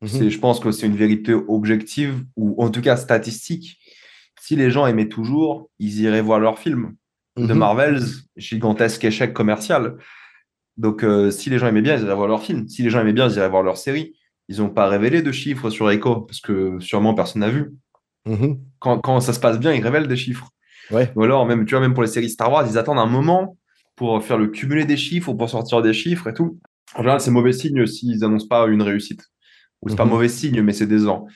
[0.01, 0.29] Mhm.
[0.29, 3.77] Je pense que c'est une vérité objective ou en tout cas statistique.
[4.41, 6.95] Si les gens aimaient toujours, ils iraient voir leurs films.
[7.37, 7.57] De Mhm.
[7.57, 7.99] Marvel,
[8.35, 9.97] gigantesque échec commercial.
[10.77, 12.67] Donc, euh, si les gens aimaient bien, ils iraient voir leurs films.
[12.67, 14.15] Si les gens aimaient bien, ils iraient voir leurs séries.
[14.49, 17.71] Ils n'ont pas révélé de chiffres sur Echo parce que sûrement personne n'a vu.
[18.25, 18.59] Mhm.
[18.79, 20.49] Quand, quand ça se passe bien, ils révèlent des chiffres.
[20.91, 21.11] Ouais.
[21.15, 23.57] Ou alors, même, tu vois, même pour les séries Star Wars, ils attendent un moment
[23.95, 26.59] pour faire le cumulé des chiffres ou pour sortir des chiffres et tout.
[26.95, 29.25] En général, c'est mauvais signe s'ils n'annoncent pas une réussite.
[29.81, 30.11] Ou c'est pas Mhm.
[30.11, 31.27] mauvais signe, mais c'est décevant.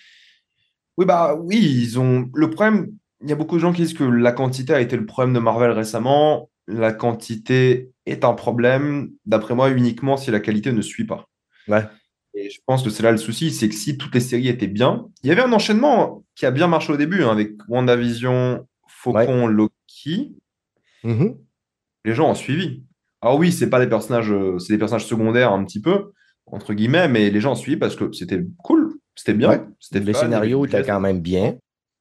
[0.97, 2.29] Oui, bah oui, ils ont.
[2.33, 2.87] Le problème,
[3.21, 5.33] il y a beaucoup de gens qui disent que la quantité a été le problème
[5.33, 6.49] de Marvel récemment.
[6.67, 11.27] La quantité est un problème, d'après moi, uniquement si la qualité ne suit pas.
[11.67, 11.83] Ouais.
[12.39, 14.67] Et je pense que c'est là le souci, c'est que si toutes les séries étaient
[14.67, 18.67] bien, il y avait un enchaînement qui a bien marché au début, hein, avec WandaVision,
[18.87, 20.35] Faucon, Loki.
[21.03, 21.35] Mhm.
[22.05, 22.83] Les gens ont suivi.
[23.21, 26.11] Alors oui, c'est pas des personnages, euh, c'est des personnages secondaires un petit peu,
[26.45, 29.63] entre guillemets, mais les gens ont suivi parce que c'était cool, c'était bien, Ouais.
[29.79, 31.55] c'était avait étaient du quand même bien.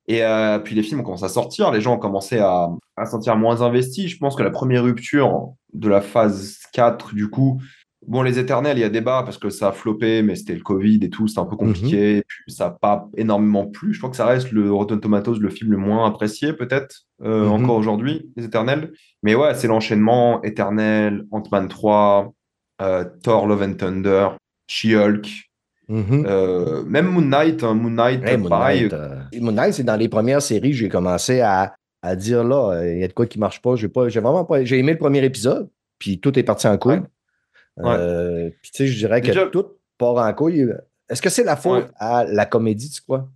[0.06, 3.06] et euh, puis les films ont commencé à sortir, les gens ont commencé à, à
[3.06, 4.08] se sentir moins investis.
[4.08, 7.60] Je pense que la première rupture de la phase 4, du coup,
[8.06, 10.60] bon, les éternels, il y a débat parce que ça a floppé, mais c'était le
[10.62, 12.18] Covid et tout, c'était un peu compliqué.
[12.18, 13.92] Et puis ça n'a pas énormément plu.
[13.94, 17.44] Je crois que ça reste le Rotten Tomatoes, le film le moins apprécié, peut-être, euh,
[17.46, 17.52] Mhm.
[17.64, 18.92] encore aujourd'hui, les éternels.
[19.22, 22.32] Mais ouais, c'est l'enchaînement éternel, Ant-Man 3,
[22.82, 24.28] euh, Thor Love and Thunder,
[24.68, 25.26] She-Hulk.
[25.88, 26.24] Mhm.
[26.26, 29.94] euh, même Moon Knight, hein, Moon Knight, Hey, Moon pareil, Knight, Moon Knight, c'est dans
[29.94, 33.38] les premières séries, j'ai commencé à, à dire là, il y a de quoi qui
[33.38, 33.76] marche pas.
[33.76, 34.64] J'ai pas, j'ai vraiment pas.
[34.64, 35.68] J'ai aimé le premier épisode,
[36.00, 36.94] puis tout est parti en couille.
[36.94, 37.02] Ouais.
[37.84, 39.66] Euh, puis tu sais, je dirais Déjà- que tout
[39.98, 40.66] part en couille.
[41.08, 41.90] Est-ce que c'est la faute Ouais.
[41.96, 43.28] à la comédie, tu crois?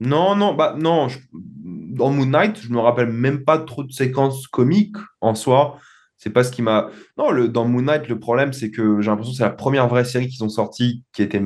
[0.00, 1.08] Non, non, bah non.
[1.08, 5.76] je- Dans Moon Knight, je me rappelle même pas trop de séquences comiques en soi.
[6.16, 6.88] C'est pas ce qui m'a.
[7.18, 9.88] Non, le, dans Moon Knight, le problème, c'est que j'ai l'impression que c'est la première
[9.88, 11.42] vraie série qu'ils ont sortie qui était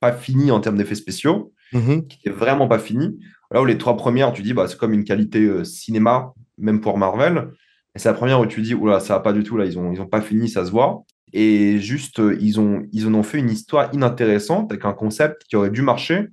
[0.00, 3.18] pas finie en termes d'effets spéciaux, qui était vraiment pas finie.
[3.50, 6.80] Là où les trois premières, tu dis, bah, c'est comme une qualité euh, cinéma, même
[6.80, 7.48] pour Marvel.
[7.94, 9.78] Et c'est la première où tu dis, oula, ça va pas du tout, là, ils
[9.78, 11.02] ont, ils ont pas fini, ça se voit.
[11.32, 15.44] Et juste, euh, ils, ont, ils en ont fait une histoire inintéressante avec un concept
[15.48, 16.28] qui aurait dû marcher,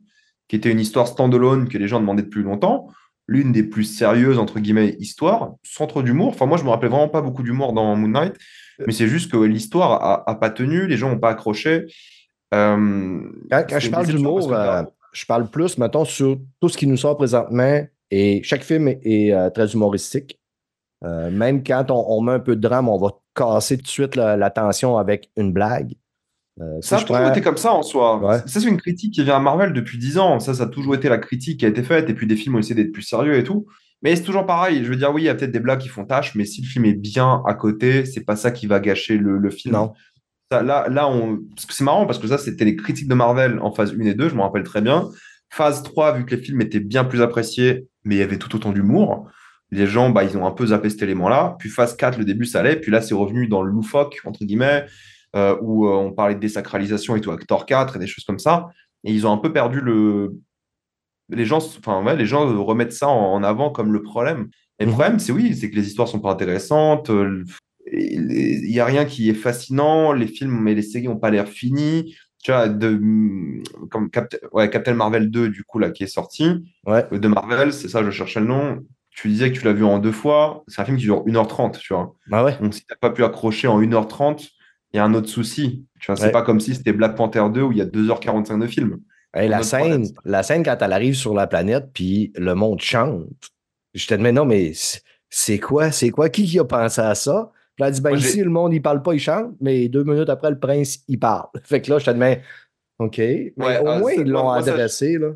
[0.48, 2.88] qui était une histoire standalone que les gens demandaient depuis longtemps,
[3.28, 6.30] l'une des plus sérieuses, entre guillemets, histoires, sans trop d'humour.
[6.30, 8.36] Enfin, moi, je me rappelais vraiment pas beaucoup d'humour dans Moon Knight,
[8.86, 11.86] mais c'est juste que l'histoire a, a pas tenu, les gens n'ont pas accroché.
[12.54, 14.84] Euh, Quand, je parle d'humour, euh,
[15.14, 17.86] je parle plus, mettons, sur tout ce qui nous sort présentement.
[18.12, 20.40] Et chaque film est, est, euh, très humoristique.
[21.04, 24.16] Euh, même quand on, met un peu de drame, on va casser tout de suite
[24.16, 25.94] la, tension avec une blague.
[26.62, 28.42] Euh, ça a toujours été comme ça en soi.
[28.48, 30.40] Ça, c'est une critique qui vient à Marvel depuis 10 ans.
[30.40, 32.10] Ça, ça a toujours été la critique qui a été faite.
[32.10, 33.68] Et puis des films ont essayé d'être plus sérieux et tout.
[34.02, 34.84] Mais c'est toujours pareil.
[34.84, 36.62] Je veux dire, oui, il y a peut-être des blagues qui font tâche, mais si
[36.62, 39.74] le film est bien à côté, c'est pas ça qui va gâcher le, film.
[39.74, 39.94] Non.
[40.52, 41.40] là, là, on...
[41.70, 44.30] c'est marrant parce que ça, c'était les critiques de Marvel en phase 1 et 2,
[44.30, 45.10] je me rappelle très bien.
[45.50, 48.56] Phase 3, vu que les films étaient bien plus appréciés, mais il y avait tout
[48.56, 49.30] autant d'humour,
[49.76, 51.56] les gens, bah, ils ont un peu zappé cet élément-là.
[51.60, 52.78] Puis phase 4, le début, ça allait.
[52.78, 54.86] Puis là, c'est revenu dans le loufoque, entre guillemets,
[55.36, 58.24] euh, où euh, on parlait de désacralisation et tout, avec Thor 4 et des choses
[58.24, 58.70] comme ça.
[59.04, 60.36] Et ils ont un peu perdu le.
[61.30, 64.48] Les gens, enfin, ouais, les gens remettent ça en, avant comme le problème.
[64.80, 64.98] Et le mhm.
[64.98, 67.10] problème, c'est oui, c'est que les histoires sont pas intéressantes.
[67.10, 67.44] Euh,
[67.92, 70.14] il n'y a rien qui est fascinant.
[70.14, 72.16] Les films et les séries n'ont pas l'air finis.
[72.44, 73.02] Tu vois, de,
[73.90, 76.64] comme Captain Marvel 2, du coup, là, qui est sorti.
[76.86, 77.08] Ouais.
[77.12, 78.84] De Marvel, c'est ça, je cherchais le nom
[79.16, 80.64] tu disais que tu l'as vu en deux fois.
[80.68, 82.14] C'est un film qui dure 1h30, tu vois.
[82.28, 82.58] Bah ouais.
[82.62, 84.52] Donc, si tu n'as pas pu accrocher en 1h30,
[84.94, 85.86] il y a un autre souci.
[86.00, 88.60] Tu vois, c'est pas comme si c'était Black Panther 2 où il y a 2h45
[88.62, 89.00] de film.
[89.34, 93.26] la, scène, la scène, quand elle arrive sur la planète, puis le monde chante,
[93.94, 94.74] je te demande, non, mais
[95.30, 95.92] c'est quoi?
[95.92, 96.30] C'est quoi?
[96.30, 97.52] Qui, qui a pensé à ça?
[97.76, 100.30] Puis elle dit, ben ici, le monde, il parle pas, il chante, mais deux minutes
[100.30, 101.48] après, le prince, il parle.
[101.64, 102.40] Fait que là, je te demande,
[103.00, 103.18] OK.
[103.18, 105.32] Mais au moins, ils l'ont adressé, là.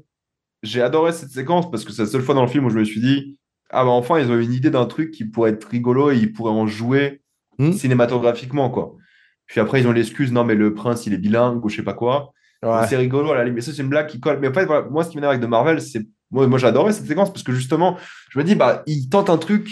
[0.61, 2.77] J'ai adoré cette séquence parce que c'est la seule fois dans le film où je
[2.77, 3.38] me suis dit,
[3.71, 6.33] ah bah enfin, ils ont une idée d'un truc qui pourrait être rigolo et ils
[6.33, 7.21] pourraient en jouer
[7.57, 7.71] hmm.
[7.73, 8.95] cinématographiquement, quoi.
[9.45, 11.83] Puis après, ils ont l'excuse, non, mais le prince, il est bilingue ou je sais
[11.83, 12.33] pas quoi.
[12.87, 14.39] C'est rigolo, à Mais ça, c'est une blague qui colle.
[14.39, 16.05] Mais en fait, moi, ce qui m'énerve avec de Marvel, c'est.
[16.31, 17.97] Moi, moi j'adorais cette séquence parce que justement,
[18.29, 19.67] je me dis, bah, ils tentent un truc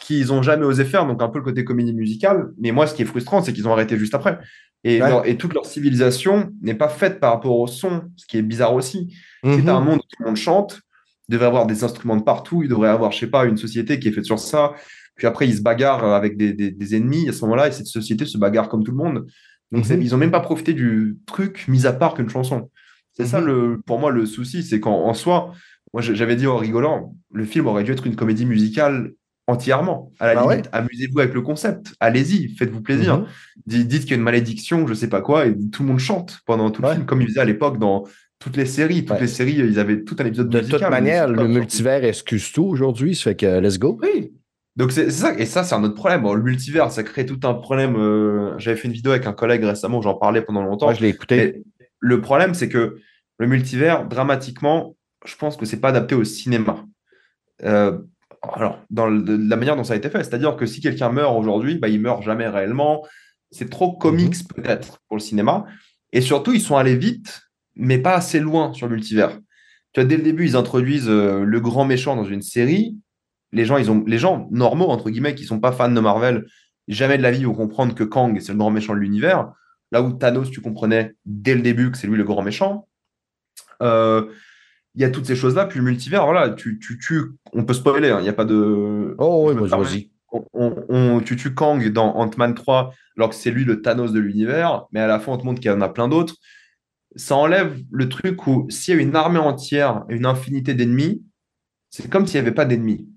[0.00, 2.50] qu'ils n'ont jamais osé faire, donc un peu le côté comédie musicale.
[2.60, 4.38] Mais moi, ce qui est frustrant, c'est qu'ils ont arrêté juste après.
[4.84, 8.42] Et, et toute leur civilisation n'est pas faite par rapport au son, ce qui est
[8.42, 9.14] bizarre aussi.
[9.42, 9.68] C'est mhm.
[9.68, 10.80] un monde où tout le monde chante,
[11.28, 14.08] devrait avoir des instruments de partout, il devrait avoir, je sais pas, une société qui
[14.08, 14.74] est faite sur ça.
[15.16, 18.38] Puis après, ils se bagarrent avec des, ennemis à ce moment-là, et cette société se
[18.38, 19.26] bagarre comme tout le monde.
[19.72, 20.00] Donc, mhm.
[20.00, 22.70] ils n'ont même pas profité du truc, mis à part qu'une chanson.
[23.12, 23.46] C'est ça, mhm.
[23.46, 25.52] le, pour moi, le souci, c'est qu'en soi,
[25.92, 29.12] moi, j'avais dit en rigolant, le film aurait dû être une comédie musicale
[29.48, 30.12] entièrement.
[30.20, 31.94] À la bah limite, amusez-vous avec le concept.
[32.00, 33.18] Allez-y, faites-vous plaisir.
[33.18, 33.26] Mhm.
[33.66, 36.40] Dites, qu'il y a une malédiction, je sais pas quoi, et tout le monde chante
[36.46, 38.04] pendant tout le film, comme ils faisaient à l'époque dans
[38.38, 39.04] toutes les séries.
[39.04, 40.78] Toutes les séries, ils avaient tout un épisode de musical.
[40.80, 43.98] De toute manière, le multivers excuse tout aujourd'hui, ça fait que let's go.
[44.02, 44.32] Oui.
[44.76, 46.22] Donc c'est ça, et ça, c'est un autre problème.
[46.22, 47.96] le multivers, ça crée tout un problème.
[47.96, 50.92] Euh, j'avais fait une vidéo avec un collègue récemment où j'en parlais pendant longtemps.
[50.94, 51.62] je l'ai écouté.
[51.98, 52.96] le problème, c'est que
[53.38, 54.94] le multivers, dramatiquement,
[55.26, 56.84] je pense que c'est pas adapté au cinéma.
[57.64, 57.98] Euh,
[58.54, 61.76] alors, dans la manière dont ça a été fait, c'est-à-dire que si quelqu'un meurt aujourd'hui,
[61.76, 63.04] bah, il meurt jamais réellement.
[63.50, 64.62] C'est trop comics mhm.
[64.62, 65.66] peut-être pour le cinéma.
[66.12, 67.47] Et surtout, ils sont allés vite
[67.78, 69.38] mais pas assez loin sur le multivers.
[69.92, 72.98] Tu vois, dès le début, ils introduisent euh, le grand méchant dans une série.
[73.52, 76.44] Les gens, ils ont, les gens normaux, entre guillemets, qui sont pas fans de Marvel,
[76.88, 79.52] jamais de la vie vont comprendre que Kang, c'est le grand méchant de l'univers.
[79.90, 82.88] Là où Thanos, tu comprenais dès le début que c'est lui le grand méchant.
[83.80, 84.26] Euh,
[84.94, 85.64] il y a toutes ces choses-là.
[85.64, 87.22] Puis le multivers, voilà, tu, tu, tu
[87.52, 89.14] on peut spoiler, hein, il n'y a pas de.
[89.18, 90.10] Oh oui, vas-y.
[90.52, 94.84] On, tu tues Kang dans Ant-Man 3, alors que c'est lui le Thanos de l'univers,
[94.92, 96.34] mais à la fin, on te montre qu'il y en a plein d'autres
[97.16, 101.22] ça enlève le truc où s'il y a une armée entière et une infinité d'ennemis,
[101.90, 103.08] c'est comme s'il n'y avait pas d'ennemis.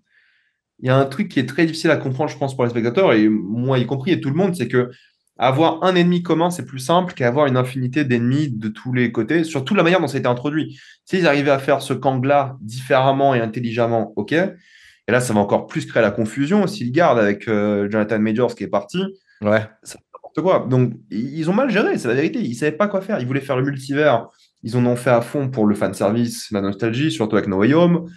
[0.80, 2.72] Il y a un truc qui est très difficile à comprendre, je pense, pour les
[2.72, 4.89] spectateurs, et moi y compris, et tout le monde, c'est que
[5.38, 9.44] avoir un ennemi commun, c'est plus simple qu'avoir une infinité d'ennemis de tous les côtés,
[9.44, 10.80] surtout la manière dont ça a été introduit.
[11.06, 14.34] S'ils arrivaient à faire ce kang-là différemment et intelligemment, ok.
[14.34, 16.68] Et là, ça va encore plus créer la confusion.
[16.68, 19.04] S'ils gardent avec euh, Jonathan Majors qui est parti,
[19.42, 19.66] ouais.
[19.82, 19.98] ça
[20.40, 20.66] quoi.
[20.70, 22.40] Donc, ils ont mal géré, c'est la vérité.
[22.40, 23.20] Ils ne savaient pas quoi faire.
[23.20, 24.30] Ils voulaient faire le multivers.
[24.64, 27.58] Ils en ont fait à fond pour le fan service, la nostalgie, surtout avec No
[27.58, 28.08] Way Home.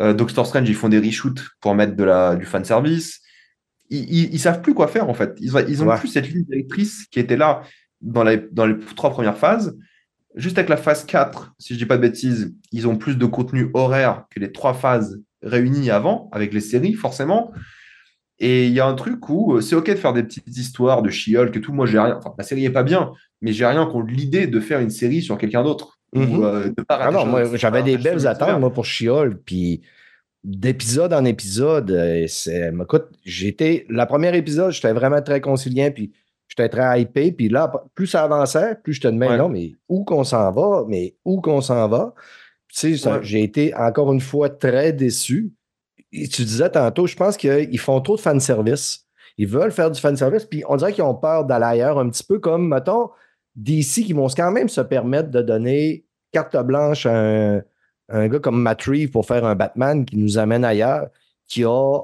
[0.00, 3.20] Euh, Doctor Strange, ils font des reshoots pour mettre de la, du fan service.
[3.90, 5.34] Ils, ne savent plus quoi faire, en fait.
[5.40, 7.62] Ils, ils ont plus cette ligne directrice qui était là
[8.00, 9.76] dans les, dans les trois premières phases.
[10.34, 13.26] Juste avec la phase 4, si je dis pas de bêtises, ils ont plus de
[13.26, 17.52] contenu horaire que les trois phases réunies avant, avec les séries, forcément.
[18.40, 21.02] Et il y a un truc où euh, c'est OK de faire des petites histoires
[21.02, 21.72] de She-Hulk et tout.
[21.72, 22.16] Moi, j'ai rien.
[22.16, 23.12] Enfin, la série est pas bien,
[23.42, 25.98] mais j'ai rien contre l'idée de faire une série sur quelqu'un d'autre.
[26.16, 29.38] Euh, ah moi, j'avais des belles attentes, moi, pour She-Hulk.
[29.44, 29.82] Puis
[30.44, 32.72] d'épisode en épisode, euh, c'est.
[32.80, 33.86] Écoute, j'étais.
[33.90, 36.12] La première épisode, j'étais vraiment très conciliant, puis
[36.46, 37.32] j'étais très hypé.
[37.32, 40.84] Puis là, plus ça avançait, plus je te demandais, non, mais où qu'on s'en va?
[40.88, 42.14] Mais où qu'on s'en va?
[42.72, 45.52] Tu sais, j'ai été encore une fois très déçu
[46.10, 49.06] tu disais tantôt, je pense qu'ils font trop de fanservice.
[49.36, 52.24] Ils veulent faire du fanservice, puis on dirait qu'ils ont peur d'aller ailleurs, un petit
[52.24, 53.10] peu comme, mettons,
[53.56, 57.62] DC qui vont quand même se permettre de donner carte blanche à
[58.08, 61.08] un, gars comme Matt pour faire un Batman qui nous amène ailleurs,
[61.46, 62.00] qui a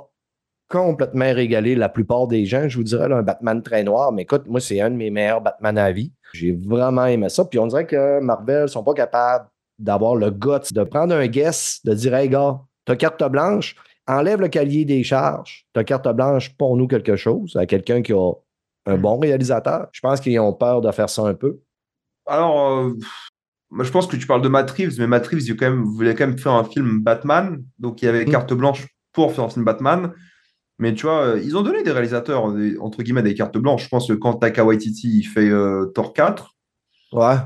[0.68, 2.68] complètement régalé la plupart des gens.
[2.68, 5.10] Je vous dirais là, un Batman très noir, mais écoute, moi, c'est un de mes
[5.10, 6.12] meilleurs Batman à vie.
[6.32, 7.44] J'ai vraiment aimé ça.
[7.44, 9.46] Puis on dirait que Marvel sont pas capables
[9.78, 13.76] d'avoir le guts de prendre un guess, de dire Hey gars, t'as carte blanche,
[14.06, 18.12] enlève le cahier des charges, t'as carte blanche, pour nous quelque chose à quelqu'un qui
[18.12, 18.32] a
[18.86, 19.88] un bon réalisateur.
[19.92, 21.60] Je pense qu'ils ont peur de faire ça un peu.
[22.26, 22.92] Alors, euh,
[23.82, 26.14] je pense que tu parles de Matt Reeves, mais Matt Reeves, il quand même, voulait
[26.14, 28.30] quand même faire un film Batman, donc il y avait Mm.
[28.30, 30.12] carte blanche pour faire un film Batman.
[30.78, 33.84] Mais tu vois, euh, ils ont donné des réalisateurs, des- entre guillemets, des cartes blanches.
[33.84, 36.56] Je pense que quand Taika Waititi il fait euh, Thor 4,
[37.12, 37.36] Ouais.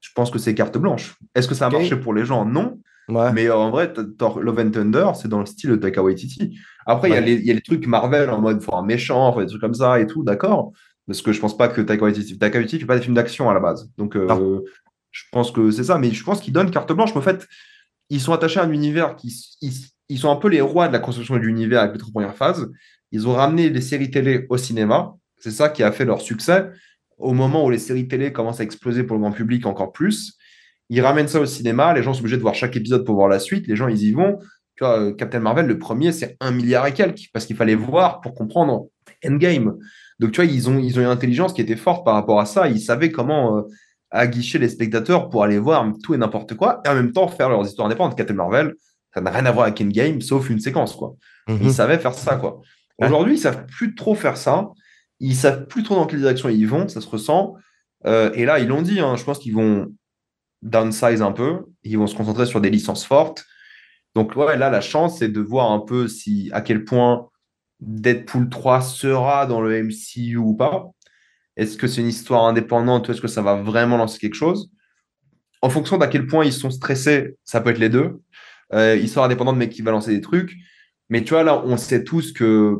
[0.00, 1.16] je pense que c'est carte blanche.
[1.34, 2.44] Est-ce que ça a marché pour les gens?
[2.46, 2.80] Non.
[3.08, 3.32] Ouais.
[3.32, 6.58] Mais en vrai, Love and Thunder, c'est dans le style de Taika Waititi.
[6.86, 7.26] Après, il y a Ouais.
[7.26, 9.60] les- il y, a les trucs Marvel en mode faut un méchant, faut des trucs
[9.60, 10.72] comme ça et tout, d'accord.
[11.06, 13.48] Parce que je pense pas que Taika Waititi, Taika Waititi fait pas des films d'action
[13.48, 13.88] à la base.
[13.96, 14.60] Donc, euh,
[15.12, 15.98] je pense que c'est ça.
[15.98, 17.10] Mais je pense qu'ils donnent carte blanche.
[17.14, 17.46] Mais en fait,
[18.10, 19.32] ils sont attachés à un univers qui.
[19.62, 19.72] Ils,
[20.08, 22.34] ils sont un peu les rois de la construction de l'univers avec les trois premières
[22.36, 22.68] phases.
[23.12, 25.14] Ils ont ramené les séries télé au cinéma.
[25.38, 26.70] C'est ça qui a fait leur succès.
[27.18, 30.36] Au moment où les séries télé commencent à exploser pour le grand public encore plus,
[30.88, 31.92] ils ramènent ça au cinéma.
[31.94, 33.66] Les gens sont obligés de voir chaque épisode pour voir la suite.
[33.66, 34.38] Les gens, ils y vont.
[34.76, 37.74] Tu vois, euh, Captain Marvel, le premier, c'est un milliard et quelques, parce qu'il fallait
[37.74, 38.88] voir pour comprendre
[39.24, 39.76] Endgame.
[40.18, 42.46] Donc, tu vois, ils ont, ils ont une intelligence qui était forte par rapport à
[42.46, 42.68] ça.
[42.68, 43.62] Ils savaient comment euh,
[44.10, 47.48] aguicher les spectateurs pour aller voir tout et n'importe quoi, et en même temps faire
[47.48, 48.16] leurs histoires indépendantes.
[48.16, 48.74] Captain Marvel,
[49.14, 51.14] ça n'a rien à voir avec Endgame, sauf une séquence, quoi.
[51.48, 51.58] Mhm.
[51.62, 52.60] Ils savaient faire ça, quoi.
[52.98, 54.68] Aujourd'hui, ils savent plus trop faire ça.
[55.20, 57.54] Ils savent plus trop dans quelle direction ils vont, ça se ressent.
[58.06, 59.86] Euh, et là, ils l'ont dit, hein, je pense qu'ils vont
[60.66, 61.64] downsize un peu.
[61.82, 63.44] Ils vont se concentrer sur des licences fortes.
[64.14, 67.28] Donc, ouais, là, la chance, c'est de voir un peu si, à quel point
[67.80, 70.86] Deadpool 3 sera dans le MCU ou pas.
[71.56, 74.70] Est-ce que c'est une histoire indépendante ou est-ce que ça va vraiment lancer quelque chose?
[75.62, 78.20] En fonction d'à quel point ils sont stressés, ça peut être les deux.
[78.72, 80.54] Euh, histoire indépendante, mais qui va lancer des trucs.
[81.08, 82.78] Mais tu vois, là, on sait tous que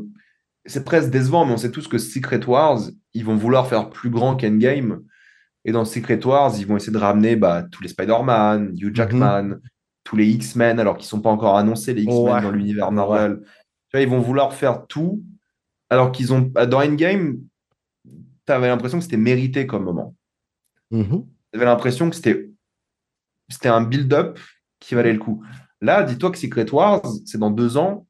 [0.64, 2.80] c'est presque décevant, mais on sait tous que Secret Wars,
[3.14, 5.03] ils vont vouloir faire plus grand qu'Endgame.
[5.67, 9.57] Et dans Secret Wars, ils vont essayer de ramener bah, tous les Spider-Man, Hugh Jackman,
[10.05, 12.41] tous les X-Men, alors qu'ils ne sont pas encore annoncés, les X-Men Ouais.
[12.41, 13.41] dans l'univers Marvel.
[13.43, 13.49] Tu
[13.93, 15.23] vois, ils vont vouloir faire tout,
[15.91, 16.41] alors qu'ils ont.
[16.41, 17.41] Dans Endgame,
[18.47, 20.14] tu avais l'impression que c'était mérité comme moment.
[20.93, 21.27] Mhm.
[21.53, 22.49] Tu avais l'impression que c'était
[23.49, 24.39] c'était un build-up
[24.79, 25.45] qui valait le coup.
[25.81, 28.07] Là, dis-toi que Secret Wars, c'est dans deux ans.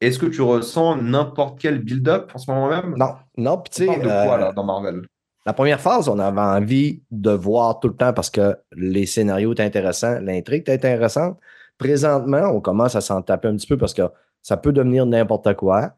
[0.00, 2.94] Est-ce que tu ressens n'importe quel build-up en ce moment même?
[2.96, 5.02] Non, non, tu sais, de quoi, euh, là, dans Marvel?
[5.46, 9.52] La première phase, on avait envie de voir tout le temps parce que les scénarios
[9.52, 11.38] étaient intéressants, l'intrigue était intéressante.
[11.78, 14.02] Présentement, on commence à s'en taper un petit peu parce que
[14.42, 15.94] ça peut devenir n'importe quoi.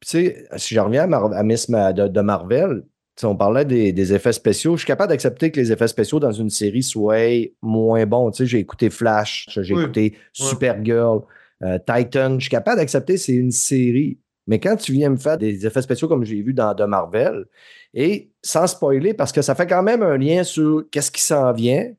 [0.00, 2.84] Puis, tu sais, si je reviens à, Mar- à Miss Ma- de, de Marvel,
[3.22, 4.72] on parlait des, des effets spéciaux.
[4.74, 7.16] Je suis capable d'accepter que les effets spéciaux dans une série soient
[7.62, 8.30] moins bons.
[8.32, 9.82] Tu sais, j'ai écouté Flash, j'ai Oui.
[9.82, 11.20] écouté Supergirl,
[11.62, 12.34] euh, Titan.
[12.34, 14.18] Je suis capable d'accepter c'est une série.
[14.46, 17.46] Mais quand tu viens me faire des effets spéciaux comme j'ai vu dans de Marvel,
[17.94, 21.52] et sans spoiler, parce que ça fait quand même un lien sur qu'est-ce qui s'en
[21.52, 21.92] vient.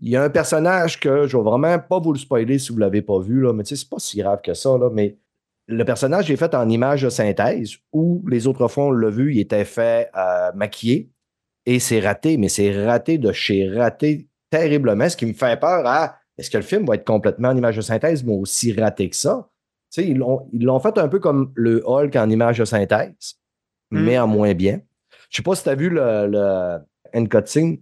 [0.00, 2.70] Il y a un personnage que je ne vais vraiment pas vous le spoiler si
[2.70, 5.18] vous ne l'avez pas vu, là, mais c'est pas si grave que ça, là, mais
[5.66, 9.34] le personnage est fait en image de synthèse où les autres fois, on l'a vu,
[9.34, 11.10] il était fait euh, maquillé
[11.66, 15.86] et c'est raté, mais c'est raté de chez raté terriblement, ce qui me fait peur
[15.86, 19.10] à est-ce que le film va être complètement en image de synthèse, mais aussi raté
[19.10, 19.50] que ça?
[19.90, 23.34] Tu sais, ils l'ont fait un peu comme le Hulk en image de synthèse,
[23.90, 24.00] Mm.
[24.04, 24.80] mais en moins bien.
[25.30, 26.78] Je sais pas si tu as vu le, le
[27.14, 27.78] end cutscene.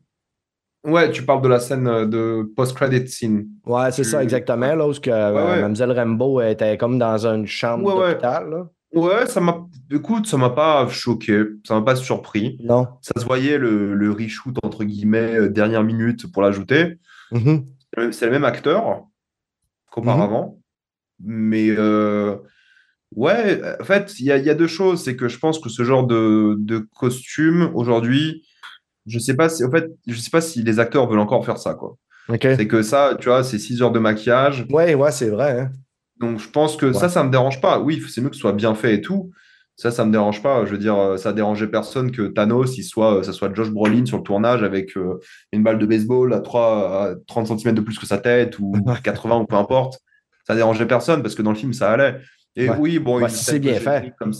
[0.85, 3.49] Ouais, tu parles de la scène euh, de post-credit scene.
[3.67, 4.73] Ouais, c'est Tu- ça, exactement.
[4.77, 5.61] Là, où que, euh, ouais.
[5.63, 8.67] Mademoiselle Rambo était comme dans une chambre Ouais, d'hôpital.
[8.95, 9.67] Ouais, ça m'a.
[9.91, 12.57] Écoute, ça m'a pas choqué, ça m'a pas surpris.
[12.63, 12.87] Non.
[13.03, 17.01] Ça se voyait le, le reshoot, entre guillemets, euh, dernière minute pour l'ajouter.
[17.33, 17.65] Mhm.
[18.13, 19.07] C'est le même acteur
[19.91, 20.59] qu'auparavant.
[21.23, 22.37] Mais euh,
[23.15, 25.03] ouais, en fait, il y a, il y a deux choses.
[25.05, 28.47] C'est que je pense que ce genre de, de costume, aujourd'hui,
[29.07, 31.59] je sais pas si, en fait, je sais pas si les acteurs veulent encore faire
[31.59, 31.97] ça, quoi.
[32.57, 34.67] C'est que ça, tu vois, c'est 6 heures de maquillage.
[34.71, 35.61] Ouais, ouais, c'est vrai.
[35.61, 35.71] hein.
[36.19, 37.79] Donc, je pense que ça, ça me dérange pas.
[37.79, 39.31] Oui, c'est mieux que ce soit bien fait et tout.
[39.77, 40.65] Ça, ça me dérange pas.
[40.65, 43.55] Je veux dire, euh, ça a dérangé personne que Thanos, il soit, euh, ça soit
[43.55, 45.21] Josh Brolin sur le tournage avec euh,
[45.53, 48.73] une balle de baseball à, 3, à 30 cm de plus que sa tête ou
[49.05, 50.01] 80 ou peu importe.
[50.47, 52.21] Ça dérangeait personne parce que dans le film, ça allait.
[52.55, 52.77] Et Ouais.
[52.79, 54.13] oui, bon, Ouais, une si scène c'est bien fait.
[54.19, 54.33] Comme...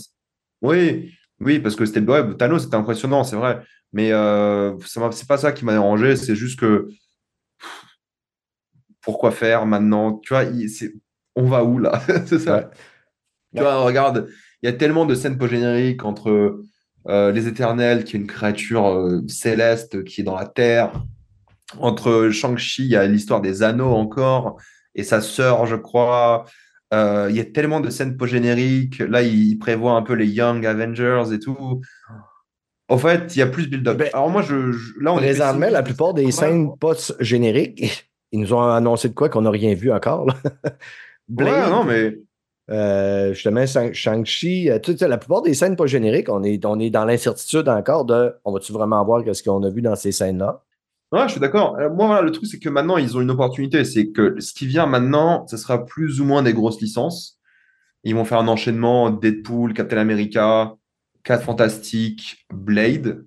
[0.61, 3.59] Oui, oui, parce que c'était ouais, Thanos, c'était impressionnant, c'est vrai.
[3.93, 6.15] Mais euh, c'est pas ça qui m'a dérangé.
[6.15, 6.87] C'est juste que
[9.01, 10.13] pourquoi faire maintenant?
[10.17, 10.69] Tu vois, il-
[11.35, 12.01] on va où là?
[12.25, 12.57] C'est ça.
[12.57, 12.67] Ouais.
[13.55, 14.27] Tu vois, regarde,
[14.61, 16.61] il y a tellement de scènes post-génériques entre
[17.07, 20.91] euh, les Éternels, qui est une créature euh, céleste qui est dans la Terre,
[21.79, 24.57] entre Shang-Chi, il y a l'histoire des anneaux encore,
[24.97, 26.43] et sa sœur, je crois.
[26.93, 28.99] Euh, il y a tellement de scènes post-génériques.
[28.99, 31.81] Là, il prévoit un peu les Young Avengers et tout.
[32.89, 33.97] En fait, il y a plus build-up.
[33.97, 38.53] Ben, Alors moi, je, je- là, on Présentement, la plupart des scènes post-génériques, ils nous
[38.53, 40.25] ont annoncé de quoi qu'on n'a rien vu encore.
[40.25, 40.35] là.
[41.27, 42.17] Blade, Ouais, non, mais
[42.69, 47.03] euh, justement, Shang- Shang-Chi, euh, la plupart des scènes post-génériques, on est, on est dans
[47.03, 50.63] l'incertitude encore de on va-tu vraiment voir ce qu'on a vu dans ces scènes-là?
[51.11, 51.77] Ouais, je suis d'accord.
[51.79, 53.85] Euh, Moi, voilà, le truc, c'est que maintenant, ils ont une opportunité.
[53.85, 57.39] C'est que ce qui vient maintenant, ce sera plus ou moins des grosses licences.
[58.03, 60.75] Ils vont faire un enchaînement Deadpool, Captain America,
[61.23, 63.25] 4 Fantastiques, Blade.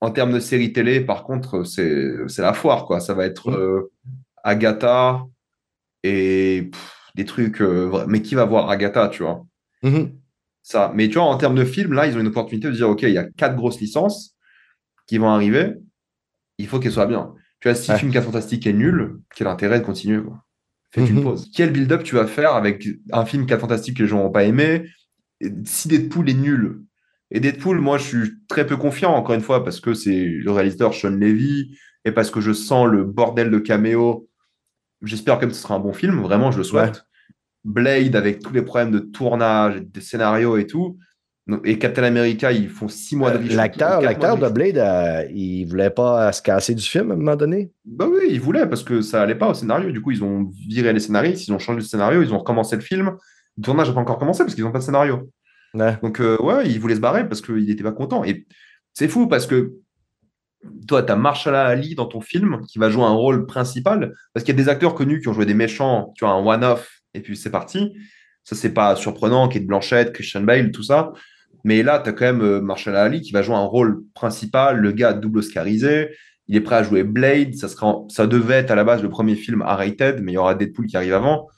[0.00, 3.00] En termes de série télé, par contre, c'est la foire, quoi.
[3.00, 3.54] Ça va être Mm.
[3.54, 3.92] euh,
[4.42, 5.22] Agatha
[6.02, 7.60] et pff, des trucs.
[7.60, 9.44] euh, mais qui va voir Agatha, tu vois?
[9.82, 10.12] Mhm.
[10.62, 10.92] Ça.
[10.94, 13.02] Mais tu vois, en termes de film, là, ils ont une opportunité de dire, OK,
[13.02, 14.34] il y a quatre grosses licences
[15.06, 15.74] qui vont arriver.
[16.60, 17.34] Il faut qu'elles soient bien.
[17.60, 17.98] Tu vois, si Ouais.
[17.98, 20.44] film 4 Fantastique est nul, quel intérêt de continuer, quoi?
[20.92, 21.22] Faites une Mhm.
[21.22, 21.50] pause.
[21.54, 24.44] Quel build-up tu vas faire avec un film 4 Fantastique que les gens n'ont pas
[24.44, 24.86] aimé?
[25.64, 26.82] Si Deadpool est nul?
[27.30, 30.50] Et Deadpool, moi, je suis très peu confiant, encore une fois, parce que c'est le
[30.50, 34.28] réalisateur Sean Levy et parce que je sens le bordel de caméo.
[35.02, 37.04] J'espère que ce sera un bon film, vraiment, je le souhaite.
[37.64, 40.98] Blade, avec tous les problèmes de tournage, des scénarios et tout.
[41.64, 44.48] Et Captain America, ils font six mois de Euh, L'acteur, l'acteur de.
[44.48, 47.72] Blade, euh, il voulait pas se casser du film à un moment donné?
[47.84, 49.90] Bah oui, ils voulaient parce que ça allait pas au scénario.
[49.90, 52.76] Du coup, ils ont viré les scénaristes, ils ont changé le scénario, ils ont recommencé
[52.76, 53.16] le film.
[53.56, 55.30] Le tournage n'a pas encore commencé parce qu'ils n'ont pas de scénario.
[55.74, 55.96] Ouais.
[56.02, 58.24] Donc, euh, ouais, il voulait se barrer parce qu'il n'était pas content.
[58.24, 58.46] Et
[58.92, 59.74] c'est fou parce que
[60.86, 64.44] toi, tu as Marshall Ali dans ton film qui va jouer un rôle principal parce
[64.44, 67.00] qu'il y a des acteurs connus qui ont joué des méchants, tu vois, un one-off,
[67.14, 67.94] et puis c'est parti.
[68.44, 71.12] Ça, c'est pas surprenant, Kate Blanchett, Christian Bale, tout ça.
[71.64, 74.78] Mais là, tu as quand même euh, Marshall Ali qui va jouer un rôle principal,
[74.78, 76.08] le gars double Oscarisé.
[76.48, 77.54] Il est prêt à jouer Blade.
[77.54, 80.34] Ça, sera en- ça devait être à la base le premier film R-rated, mais il
[80.36, 81.48] y aura Deadpool qui arrive avant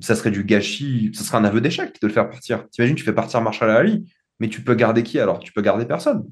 [0.00, 2.66] ça serait du gâchis, ça serait un aveu d'échec de le faire partir.
[2.70, 4.10] T'imagines, tu fais partir Marshall Ali,
[4.40, 5.38] mais tu peux garder qui alors?
[5.40, 6.24] Tu peux garder personne.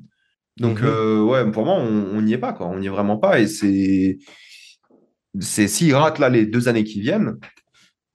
[0.57, 0.87] Donc, Mhm.
[0.89, 2.69] euh, ouais, pour moi, on n'y est pas, quoi.
[2.69, 3.39] On n'y est vraiment pas.
[3.39, 4.17] Et c'est.
[5.41, 7.37] c'est S'il rate là les deux années qui viennent,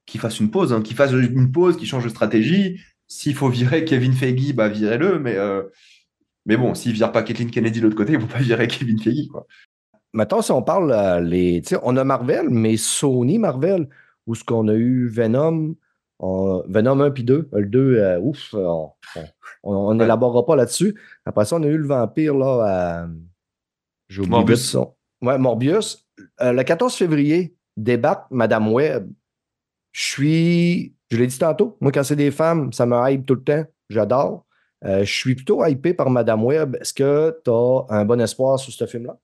[0.06, 2.80] qu'il fasse une pause, hein, qu'il fasse une pause, qu'il change de stratégie.
[3.08, 5.36] S'il faut virer Kevin Feige, bah virez-le, mais.
[5.36, 5.64] euh,
[6.48, 8.38] Mais bon, s'ils ne virent pas Kathleen Kennedy de l'autre côté, ils ne vont pas
[8.40, 9.28] virer Kevin Feige.
[9.28, 9.48] Quoi.
[10.14, 13.90] Maintenant, si on parle, euh, les, on a Marvel, mais Sony Marvel,
[14.28, 15.76] où ce qu'on a eu Venom,
[16.20, 17.50] on- Venom 1 puis 2.
[17.52, 18.92] Le 2, euh, ouf, on
[19.90, 19.96] Ouais.
[19.96, 20.96] n'élaborera pas là-dessus.
[21.26, 22.64] Après ça, on a eu le vampire, là,
[23.04, 23.08] à-
[24.08, 24.70] j'ai oublié Morbius.
[24.70, 26.06] son- Ouais, Morbius.
[26.42, 29.12] Euh, le 14 février, débat Madame Web.
[29.92, 33.36] Je suis, je l'ai dit tantôt, moi, quand c'est des femmes, ça me hype tout
[33.36, 33.64] le temps.
[33.90, 34.46] J'adore.
[34.84, 36.76] Euh, je suis plutôt hypé par Madame Web.
[36.82, 39.18] Est-ce que tu as un bon espoir sur ce film-là?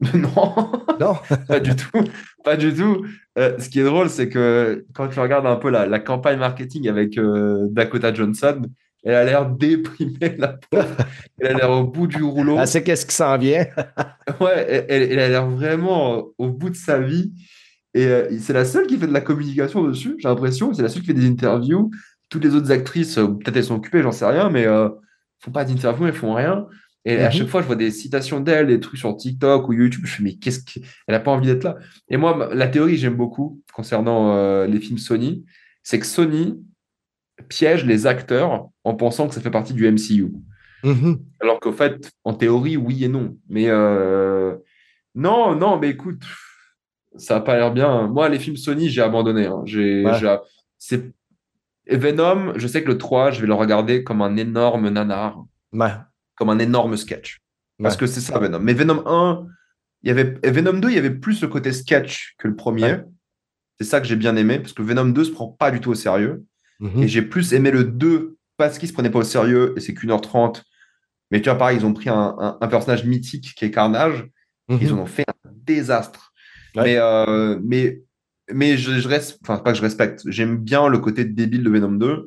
[0.14, 1.16] non Non.
[1.48, 2.04] Pas du tout,
[2.44, 3.04] pas du tout.
[3.38, 6.38] Euh, ce qui est drôle, c'est que quand tu regardes un peu la, la campagne
[6.38, 8.62] marketing avec euh, Dakota Johnson,
[9.04, 10.96] elle a l'air déprimée, la pauvre.
[11.40, 12.56] Elle a l'air au bout du rouleau.
[12.58, 13.66] Elle sait qu'est-ce qui s'en vient.
[14.40, 17.32] Ouais, elle, a l'air vraiment au bout de sa vie.
[17.94, 20.72] Et euh, c'est la seule qui fait de la communication dessus, j'ai l'impression.
[20.74, 21.90] C'est la seule qui fait des interviews.
[22.28, 24.88] Toutes les autres actrices, euh, peut-être elles sont occupées, j'en sais rien, mais euh,
[25.40, 26.66] font pas d'interviews, elles font rien.
[27.04, 27.32] Et à Mhm.
[27.32, 30.00] chaque fois, je vois des citations d'elle, des trucs sur TikTok ou YouTube.
[30.00, 31.76] Je me suis mais qu'est-ce qu'elle n'a pas envie d'être là?
[32.08, 35.44] Et moi, la théorie que j'aime beaucoup concernant euh, les films Sony,
[35.82, 36.62] c'est que Sony
[37.48, 40.32] piège les acteurs en pensant que ça fait partie du MCU.
[40.82, 41.18] Mhm.
[41.40, 43.36] Alors qu'au fait, en théorie, oui et non.
[43.48, 44.54] Mais euh,
[45.14, 46.22] non, non, mais écoute,
[47.16, 48.06] ça n'a pas l'air bien.
[48.08, 49.46] Moi, les films Sony, j'ai abandonné.
[49.46, 49.62] hein.
[49.64, 50.38] J'ai, Ouais.
[50.78, 51.12] c'est...
[51.86, 55.92] Venom, je sais que le 3, je vais le regarder comme un énorme nanar, Ouais.
[56.36, 57.40] comme un énorme sketch.
[57.82, 58.60] Parce que c'est ça, Venom.
[58.60, 59.46] Mais Venom 1,
[60.02, 60.38] il y avait...
[60.42, 62.98] et Venom 2, il y avait plus le côté sketch que le premier.
[63.78, 65.90] C'est ça que j'ai bien aimé, parce que Venom 2 se prend pas du tout
[65.90, 66.44] au sérieux.
[66.80, 67.02] Mhm.
[67.02, 69.94] Et j'ai plus aimé le 2 parce qu'il se prenait pas au sérieux et c'est
[69.94, 70.62] qu'une heure trente.
[71.30, 74.26] Mais tu vois, pareil, ils ont pris un, un- un personnage mythique qui est Carnage,
[74.68, 74.98] ils Mhm.
[74.98, 76.32] en ont fait un désastre.
[76.76, 76.82] Ouais.
[76.84, 78.02] Mais, euh, mais,
[78.52, 81.70] mais je, je reste, enfin, pas que je respecte, j'aime bien le côté débile de
[81.70, 82.26] Venom 2.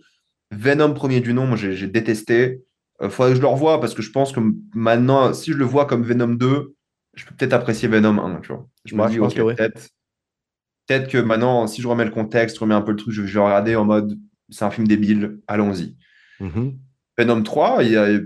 [0.52, 2.62] Venom premier du nom, moi j'ai détesté.
[3.02, 4.40] Il faudrait que je le revoie parce que je pense que
[4.74, 6.74] maintenant, si je le vois comme Venom 2,
[7.16, 8.40] je peux peut-être apprécier Venom 1.
[8.42, 8.68] Tu vois.
[8.86, 9.54] Je me Ouais, dis, je pense ok, que oui.
[9.56, 13.40] peut-être que maintenant, si je remets le contexte, remets un peu le truc, je, vais
[13.40, 14.18] regarder en mode
[14.50, 15.96] c'est un film débile, allons-y.
[16.40, 16.78] Mhm.
[17.18, 18.20] Venom 3, il y a-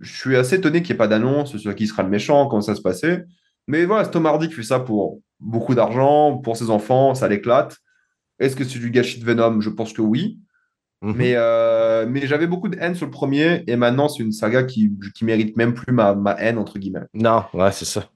[0.00, 2.62] je suis assez étonné qu'il n'y ait pas d'annonce sur qui sera le méchant, comment
[2.62, 3.24] ça se passait.
[3.66, 7.28] Mais voilà, c'est Tom Hardy qui fait ça pour beaucoup d'argent, pour ses enfants, ça
[7.28, 7.76] l'éclate.
[8.38, 9.60] Est-ce que c'est du gâchis de Venom?
[9.60, 10.40] Je pense que oui.
[11.02, 11.14] Mhm.
[11.16, 14.62] Mais, euh, mais j'avais beaucoup de haine sur le premier, et maintenant c'est une saga
[14.64, 17.04] qui, qui mérite même plus ma, ma haine, entre guillemets.
[17.14, 18.08] Non, ouais, c'est ça.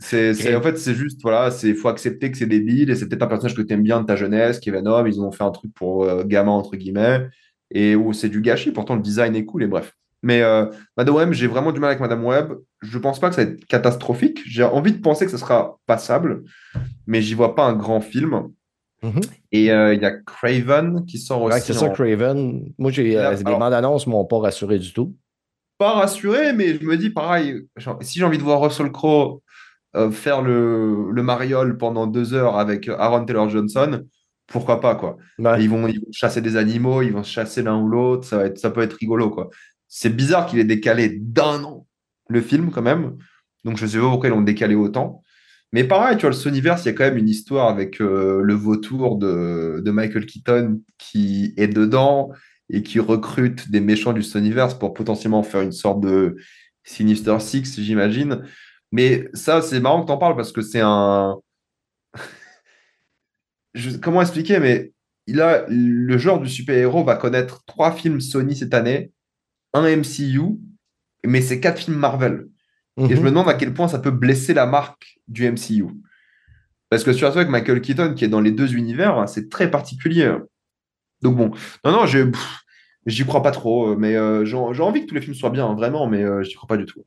[0.00, 3.08] C'est, c'est- en fait, c'est juste, voilà, c'est faut accepter que c'est débile et c'est
[3.08, 5.04] peut-être un personnage que tu aimes bien de ta jeunesse, qui est Venom.
[5.06, 7.26] Ils ont fait un truc pour euh, gamin, entre guillemets,
[7.72, 8.70] et où c'est du gâchis.
[8.70, 9.94] Pourtant, le design est cool et bref.
[10.22, 10.66] Mais euh,
[10.96, 12.52] Madame Web, j'ai vraiment du mal avec Madame Web.
[12.82, 14.40] Je pense pas que ça va être catastrophique.
[14.46, 16.42] J'ai envie de penser que ce sera passable,
[17.06, 18.48] mais j'y vois pas un grand film.
[19.02, 19.20] Mhm.
[19.52, 21.54] Et euh, il y a Craven qui sort aussi.
[21.54, 22.72] Ouais, c'est ça, en- Craven.
[22.78, 25.14] Moi, j'ai euh, les bandes annonces m'ont pas rassuré du tout.
[25.78, 29.40] pas rassuré, mais je me dis pareil, genre, si j'ai envie de voir Russell Crowe
[29.94, 34.02] euh, faire le, le mariole pendant deux heures avec Aaron Taylor Johnson,
[34.48, 35.16] pourquoi pas, quoi.
[35.38, 35.60] Ouais.
[35.60, 38.26] Et Ils vont, ils vont chasser des animaux, ils vont se chasser l'un ou l'autre,
[38.26, 39.48] ça, va être, ça peut être rigolo, quoi.
[39.88, 41.86] C'est bizarre qu'il ait décalé d'un an
[42.28, 43.16] le film, quand même.
[43.64, 45.22] Donc, je sais pas pourquoi ils l'ont décalé autant.
[45.72, 48.40] Mais pareil, tu vois, le Sonyverse, il y a quand même une histoire avec euh,
[48.42, 52.30] le vautour de, Michael Keaton qui est dedans
[52.70, 56.36] et qui recrute des méchants du Sonyverse pour potentiellement faire une sorte de
[56.84, 58.42] Sinister Six, j'imagine.
[58.92, 61.36] Mais ça, c'est marrant que tu en parles parce que c'est un.
[64.02, 64.92] Comment expliquer, mais
[65.26, 69.12] le genre du super-héros va connaître trois films Sony cette année,
[69.74, 70.58] un MCU,
[71.24, 72.46] mais c'est quatre films Marvel.
[72.98, 73.22] Et je Mhm.
[73.24, 75.86] me demande à quel point ça peut blesser la marque du MCU.
[76.90, 79.70] Parce que surtout avec Michael Keaton, qui est dans les deux univers, hein, c'est très
[79.70, 80.32] particulier.
[81.22, 81.50] Donc bon,
[81.84, 82.30] non, non, je-
[83.06, 85.74] j'y crois pas trop, mais euh, j'ai envie que tous les films soient bien, hein,
[85.74, 87.04] vraiment, mais euh, j'y crois pas du tout.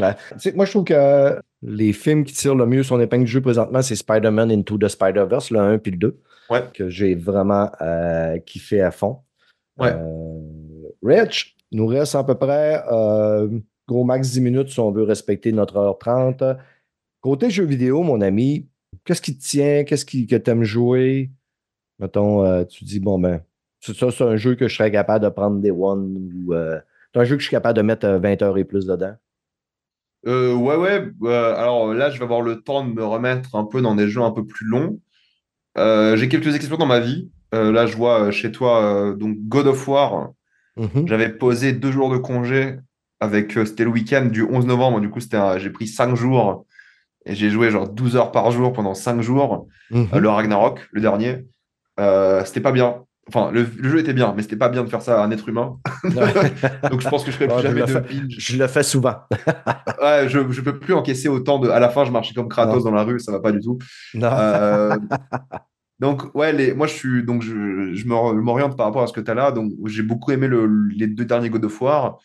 [0.00, 0.14] Ouais.
[0.56, 3.80] Moi, je trouve que les films qui tirent le mieux son épingle du jeu présentement,
[3.82, 6.18] c'est Spider-Man Into the Spider-Verse, le 1 puis le 2,
[6.50, 6.64] Ouais.
[6.74, 9.18] que j'ai vraiment euh, kiffé à fond.
[9.78, 9.92] Ouais.
[9.94, 13.48] Euh, Rich, il nous reste à peu près euh,
[13.88, 16.44] gros max 10 minutes si on veut respecter notre heure 30.
[17.20, 18.68] Côté jeux vidéo, mon ami,
[19.04, 19.82] qu'est-ce qui te tient?
[19.82, 21.32] Qu'est-ce qui, que tu aimes jouer?
[21.98, 23.40] Mettons, euh, tu dis, bon, ben,
[23.80, 26.78] c'est ça, c'est un jeu que je serais capable de prendre des one ou euh,
[27.12, 29.16] c'est un jeu que je suis capable de mettre euh, 20 heures et plus dedans.
[30.28, 33.82] Euh, ouais, ouais, alors là, je vais avoir le temps de me remettre un peu
[33.82, 35.00] dans des jeux un peu plus longs.
[35.76, 37.32] J'ai quelques expériences dans ma vie.
[37.50, 40.32] Là, je vois chez toi, donc God of War,
[40.76, 41.06] Mhm.
[41.06, 42.78] j'avais posé deux jours de congé
[43.20, 45.20] avec, euh, c'était le week-end du 11 novembre, du coup,
[45.58, 46.66] j'ai pris cinq jours
[47.26, 49.66] et j'ai joué genre 12 heures par jour pendant cinq jours.
[49.90, 50.08] Mhm.
[50.14, 51.46] Euh, le Ragnarok, le dernier.
[52.00, 53.04] Euh, c'était pas bien.
[53.28, 55.30] Enfin, le, le jeu était bien, mais c'était pas bien de faire ça à un
[55.30, 55.78] être humain.
[56.90, 58.34] Donc je pense que je ferai plus jamais de binge.
[58.36, 59.14] Je le fais souvent.
[60.02, 61.70] Ouais, je, je peux plus encaisser autant de.
[61.70, 62.90] À la fin, je marchais comme Kratos Non.
[62.90, 63.78] dans la rue, ça va pas du tout.
[64.12, 64.28] Non.
[64.30, 64.96] Euh,
[66.00, 67.24] donc, ouais, les, moi, je suis.
[67.24, 69.52] Donc, je, je m'oriente par rapport à ce que tu as là.
[69.52, 72.18] Donc, j'ai beaucoup aimé le- les deux derniers God of War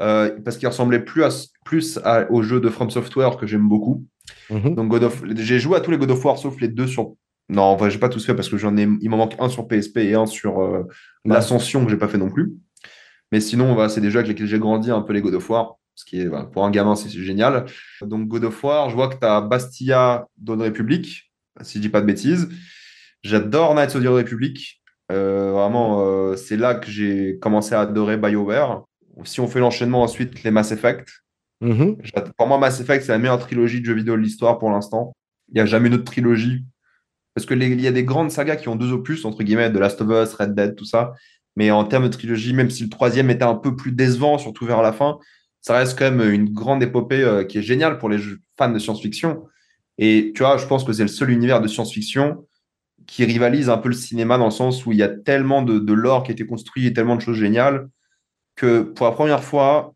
[0.00, 1.28] euh, parce qu'ils ressemblaient plus, à,
[1.64, 4.04] plus à- au jeu de From Software que j'aime beaucoup.
[4.50, 4.74] Mhm.
[4.74, 7.14] Donc, God of, j'ai joué à tous les God of War sauf les deux sur.
[7.48, 8.88] Non, en vrai, j'ai pas tous fait parce que j'en ai.
[9.00, 10.82] Il m'en manque un sur PSP et un sur euh,
[11.24, 11.34] Ouais.
[11.34, 12.52] l'Ascension que j'ai pas fait non plus.
[13.30, 15.48] Mais sinon, voilà, c'est des jeux avec lesquels j'ai grandi un peu les God of
[15.50, 15.76] War.
[15.94, 17.66] Ce qui est, voilà, pour un gamin, c'est génial.
[18.00, 21.30] Donc, God of War, je vois que tu as Bastia Dawn Republic,
[21.60, 22.48] si je dis pas de bêtises.
[23.22, 24.80] J'adore Knights of the Republic.
[25.10, 28.84] Euh, vraiment, euh, c'est là que j'ai commencé à adorer BioWare.
[29.24, 31.08] Si on fait l'enchaînement ensuite, les Mass Effect.
[31.60, 31.98] Mhm.
[32.36, 35.12] Pour moi, Mass Effect, c'est la meilleure trilogie de jeux vidéo de l'histoire pour l'instant.
[35.48, 36.64] Il n'y a jamais une autre trilogie.
[37.34, 39.70] Parce que les- il y a des grandes sagas qui ont deux opus, entre guillemets,
[39.70, 41.12] The Last of Us, Red Dead, tout ça.
[41.56, 44.66] Mais en termes de trilogie, même si le troisième était un peu plus décevant, surtout
[44.66, 45.18] vers la fin,
[45.60, 48.18] ça reste quand même une grande épopée euh, qui est géniale pour les
[48.58, 49.44] fans de science-fiction.
[49.98, 52.46] Et tu vois, je pense que c'est le seul univers de science-fiction
[53.12, 55.78] qui rivalise un peu le cinéma dans le sens où il y a tellement de,
[55.78, 57.88] de lore qui a été construit et tellement de choses géniales
[58.56, 59.92] que pour la première fois,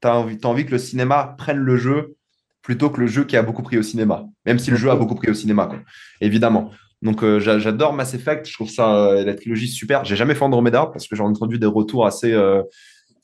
[0.00, 2.14] tu as envie, que le cinéma prenne le jeu
[2.62, 4.24] plutôt que le jeu qui a beaucoup pris au cinéma.
[4.46, 5.80] Même si le jeu a beaucoup pris au cinéma, quoi.
[6.20, 6.70] évidemment.
[7.02, 10.04] Donc euh, j'a- j'adore Mass Effect, je trouve ça euh, la trilogie super.
[10.04, 12.62] J'ai jamais fait Andromeda parce que j'ai entendu des retours assez euh,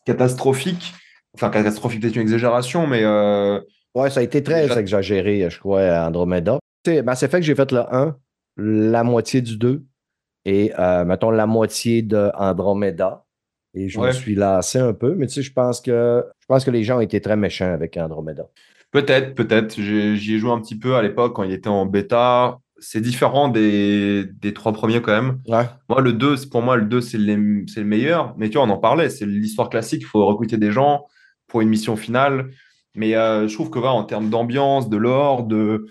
[0.07, 0.93] catastrophiques.
[1.35, 3.05] Enfin, catastrophique, peut-être une exagération, mais
[3.95, 6.59] Ouais, ça a été très exagéré, je crois, à Andromeda.
[6.85, 8.17] Tu sais, Mass Effect, j'ai fait le 1,
[8.57, 9.85] la moitié du 2
[10.45, 13.25] et, euh, mettons, la moitié de Andromeda.
[13.75, 16.65] Et je me suis lassé un peu, mais tu sais, je pense que je pense
[16.65, 18.45] que les gens ont été très méchants avec Andromeda.
[18.91, 19.79] Peut-être, peut-être.
[19.79, 22.59] J'y ai joué un petit peu à l'époque quand il était en bêta.
[22.79, 25.41] C'est différent des, des trois premiers quand même.
[25.49, 25.65] Ouais.
[25.91, 28.35] Moi, le 2, c'est- pour moi, le 2, c'est le meilleur.
[28.39, 29.11] Mais tu vois, on en parlait.
[29.11, 30.03] C'est l'histoire classique.
[30.03, 31.05] Il faut recruter des gens
[31.49, 32.51] pour une mission finale.
[32.95, 35.87] Mais euh, je trouve que en termes d'ambiance, de lore, de,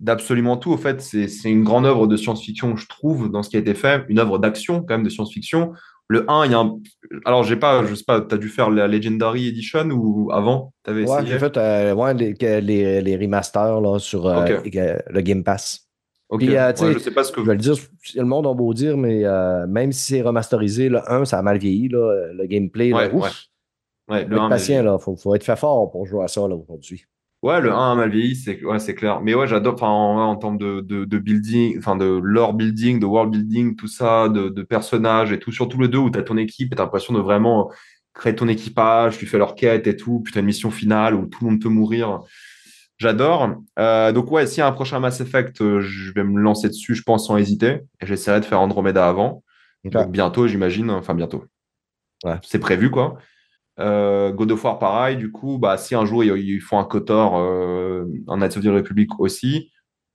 [0.00, 3.56] d'absolument tout, au fait, c'est une grande œuvre de science-fiction, je trouve, dans ce qui
[3.56, 4.04] a été fait.
[4.08, 5.72] Une œuvre d'action, quand même, de science-fiction.
[6.08, 6.76] Le 1, il y a un.
[7.24, 10.72] Alors, j'ai pas, je sais pas, tu as dû faire la Legendary Edition ou avant?
[10.84, 11.32] Tu avais Ouais, essayé?
[11.34, 15.86] j'ai fait euh, ouais, les, que- les, les remasters là, sur euh, le Game Pass.
[16.30, 16.40] Ok.
[16.40, 17.74] Puis, euh, Ouais, je sais pas ce que Je vais le dire,
[18.16, 19.22] le monde a beau dire, mais
[19.68, 21.88] même si c'est remasterisé, le 1, ça a mal vieilli.
[21.88, 23.44] Là, le gameplay, là, Ouais, ouf,
[24.08, 24.98] le être 1, patient, mais- là.
[24.98, 27.04] Faut, faut être fait fort pour jouer à ça aujourd'hui.
[27.42, 29.20] Ouais, le 1 a mal vieilli, c'est ouais, c'est clair.
[29.22, 33.00] Mais ouais, j'adore, enfin, en, en termes de, de, de building, enfin, de lore building,
[33.00, 36.18] de world building, tout ça, de, de personnages et tout, surtout le 2 où tu
[36.18, 37.70] as ton équipe et tu as l'impression de vraiment
[38.12, 41.14] créer ton équipage, tu fais leur quête et tout, puis tu as une mission finale
[41.14, 42.20] où tout le monde peut mourir.
[42.98, 43.54] J'adore.
[43.78, 46.68] Euh, donc, ouais, s'il y a un prochain Mass Effect, euh, je vais me lancer
[46.68, 47.80] dessus, je pense, sans hésiter.
[48.02, 49.42] Et j'essaierai de faire Andromeda avant.
[49.84, 50.90] Donc, bientôt, j'imagine.
[50.90, 51.44] Enfin, bientôt.
[52.24, 52.36] Ouais.
[52.42, 53.16] C'est prévu, quoi.
[53.80, 55.16] Euh, God of War, pareil.
[55.16, 58.62] Du coup, bah, si un jour ils, ils font un KOTOR, euh, un Knights of
[58.64, 59.70] the Republic aussi.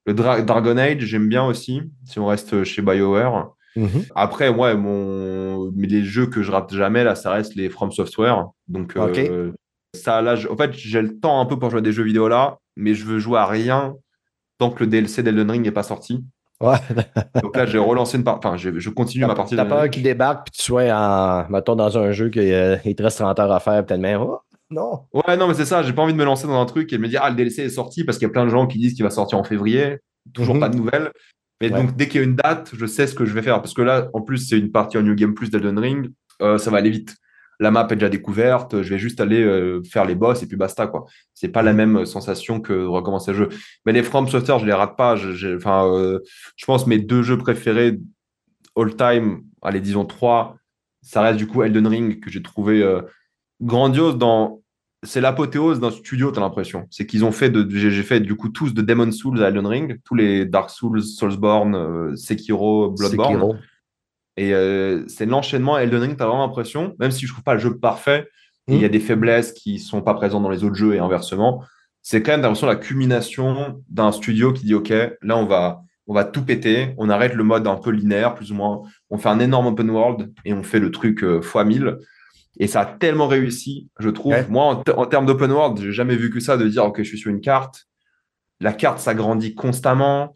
[0.05, 3.49] Le Dra- Dragon Age, j'aime bien aussi, si on reste chez BioWare.
[3.75, 4.05] Mhm.
[4.15, 5.71] Après, ouais, mon...
[5.75, 8.45] mais les jeux que je rate jamais, là, ça reste les From Software.
[8.67, 8.95] Donc,
[9.29, 9.51] euh,
[9.95, 12.27] ça, là, en fait, j'ai le temps un peu pour jouer à des jeux vidéo
[12.27, 13.95] là, mais je veux jouer à rien
[14.59, 16.23] tant que le DLC d'Elden Ring n'est pas sorti.
[16.61, 16.77] Ouais.
[17.43, 18.47] Donc là, j'ai relancé une partie.
[18.47, 21.45] Enfin, je, je continue ma partie T'as d'Elden peur qu'il débarque puis tu sois en,
[21.49, 22.41] mettons, dans un jeu qu'il
[22.95, 24.21] te reste 30 heures à faire, peut-être même.
[24.21, 25.01] Oh, non.
[25.13, 25.83] Ouais, non, mais c'est ça.
[25.83, 27.35] J'ai pas envie de me lancer dans un truc et de me dire, ah, le
[27.35, 29.37] DLC est sorti parce qu'il y a plein de gens qui disent qu'il va sortir
[29.37, 29.97] en février.
[30.33, 30.61] Toujours Mhm.
[30.61, 31.11] pas de nouvelles.
[31.61, 31.81] Mais Ouais.
[31.81, 33.61] donc, dès qu'il y a une date, je sais ce que je vais faire.
[33.61, 36.09] Parce que là, en plus, c'est une partie en New Game Plus d'Elden Ring.
[36.41, 37.15] Euh, ça va aller vite.
[37.59, 38.81] La map est déjà découverte.
[38.81, 41.05] Je vais juste aller euh, faire les boss et puis basta, quoi.
[41.33, 43.49] C'est pas la même sensation que de recommencer le jeu.
[43.85, 45.15] Mais les From Software, je les rate pas.
[45.15, 46.19] Je, enfin, euh,
[46.55, 47.99] je pense mes deux jeux préférés
[48.75, 50.57] all time, allez, disons trois,
[51.01, 53.01] ça reste du coup Elden Ring que j'ai trouvé euh,
[53.61, 54.61] grandiose dans.
[55.03, 56.87] C'est l'apothéose d'un studio, t'as l'impression.
[56.89, 57.67] C'est qu'ils ont fait de.
[57.69, 61.03] J'ai fait du coup tous de Demon Souls à Elden Ring, tous les Dark Souls,
[61.03, 63.59] Soulsborne, euh, Sekiro, Bloodborne.
[64.37, 67.59] Et euh, c'est l'enchaînement Elden Ring, t'as vraiment l'impression, même si je trouve pas le
[67.59, 68.27] jeu parfait,
[68.67, 68.91] il y a Mm.
[68.91, 71.63] des faiblesses qui sont pas présentes dans les autres jeux et inversement.
[72.01, 76.13] C'est quand même l'impression la culmination d'un studio qui dit OK, là on va on
[76.13, 79.29] va tout péter, on arrête le mode un peu linéaire plus ou moins, on fait
[79.29, 81.97] un énorme open world et on fait le truc euh, fois 1000
[82.59, 84.33] et ça a tellement réussi, je trouve.
[84.33, 84.45] Ouais.
[84.47, 87.03] Moi en, en termes d'open world, j'ai jamais vu que ça de dire OK, je
[87.03, 87.85] suis sur une carte,
[88.59, 90.33] la carte s'agrandit constamment,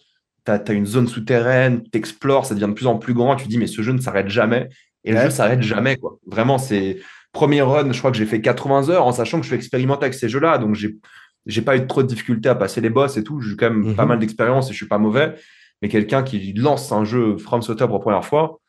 [0.57, 3.45] tu as, une zone souterraine, tu explores, ça devient de plus en plus grand, tu
[3.45, 4.69] te dis mais ce jeu ne s'arrête jamais
[5.03, 6.17] et le jeu s'arrête jamais quoi.
[6.25, 6.97] Vraiment c'est
[7.31, 10.05] premier run, je crois que j'ai fait 80 heures en sachant que je suis expérimenté
[10.05, 10.97] avec ces jeux-là, donc j'ai
[11.45, 13.39] j'ai pas eu trop de difficultés à passer les boss et tout.
[13.41, 13.95] J'ai quand même Mhm.
[13.95, 15.35] pas mal d'expérience et je suis pas mauvais.
[15.81, 18.59] Mais quelqu'un qui lance un jeu From Software pour la première fois,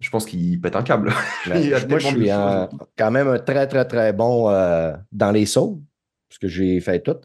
[0.00, 1.12] je pense qu'il pète un câble.
[1.46, 5.44] Ben, moi, je suis un- quand même un très, très, très bon euh, dans les
[5.46, 5.82] sauts,
[6.28, 7.16] parce que j'ai fait tout.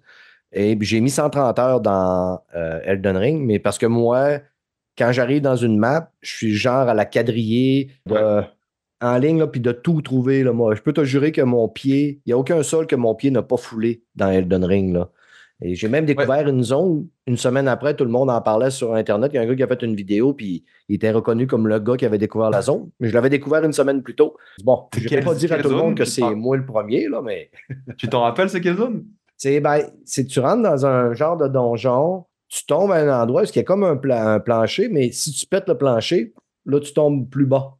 [0.52, 4.40] Et puis, j'ai mis 130 heures dans euh, Elden Ring, mais parce que moi,
[4.98, 8.16] quand j'arrive dans une map, je suis genre à la quadriller de-
[9.02, 10.44] en ligne, là, puis de tout trouver.
[10.44, 10.76] Là, moi.
[10.76, 13.32] Je peux te jurer que mon pied, il n'y a aucun sol que mon pied
[13.32, 14.94] n'a pas foulé dans Elden Ring.
[14.94, 15.10] Là.
[15.62, 18.94] Et j'ai même découvert une zone, une semaine après, tout le monde en parlait sur
[18.96, 19.32] Internet.
[19.34, 21.68] Il y a un gars qui a fait une vidéo, puis il était reconnu comme
[21.68, 22.90] le gars qui avait découvert la zone.
[23.00, 24.36] Mais je l'avais découvert une semaine plus tôt.
[24.64, 27.08] Bon, je ne vais pas dire à tout le monde que c'est moi le premier,
[27.10, 27.52] là, mais
[27.98, 29.06] Tu t'en rappelles, c'est quelle zone?
[29.40, 29.82] C'est ben,
[30.30, 33.60] tu rentres dans un genre de donjon, tu tombes à un endroit où il y
[33.60, 36.34] a comme un, pla- un plancher, mais si tu pètes le plancher,
[36.66, 37.76] là, tu tombes plus bas.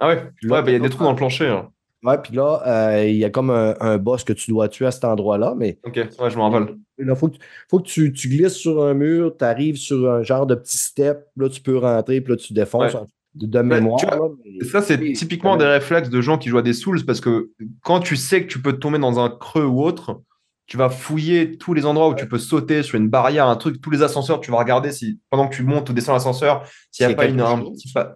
[0.00, 1.48] Ah ouais, Là, ouais, il y a des trous dans le plancher.
[1.48, 1.70] hein.
[2.04, 4.86] Ouais, puis là, euh, il y a comme un, un boss que tu dois tuer
[4.86, 6.76] à cet endroit-là, mais Ok, ouais, je me rappelle.
[6.98, 7.36] il faut que,
[7.68, 10.78] faut que tu, tu glisses sur un mur, tu arrives sur un genre de petit
[10.78, 13.00] step, là, tu peux rentrer, puis là, tu défonces Ouais.
[13.34, 13.98] de, de mémoire.
[13.98, 16.72] tu vois, là, mais- Ça, c'est typiquement des réflexes de gens qui jouent à des
[16.72, 17.50] Souls parce que
[17.82, 20.20] quand tu sais que tu peux tomber dans un creux ou autre,
[20.68, 23.80] tu vas fouiller tous les endroits où tu peux sauter sur une barrière, un truc,
[23.80, 26.62] tous les ascenseurs, tu vas regarder si pendant que tu montes ou descends l'ascenseur,
[26.92, 28.14] s'il n'y a pas une, un petit pa-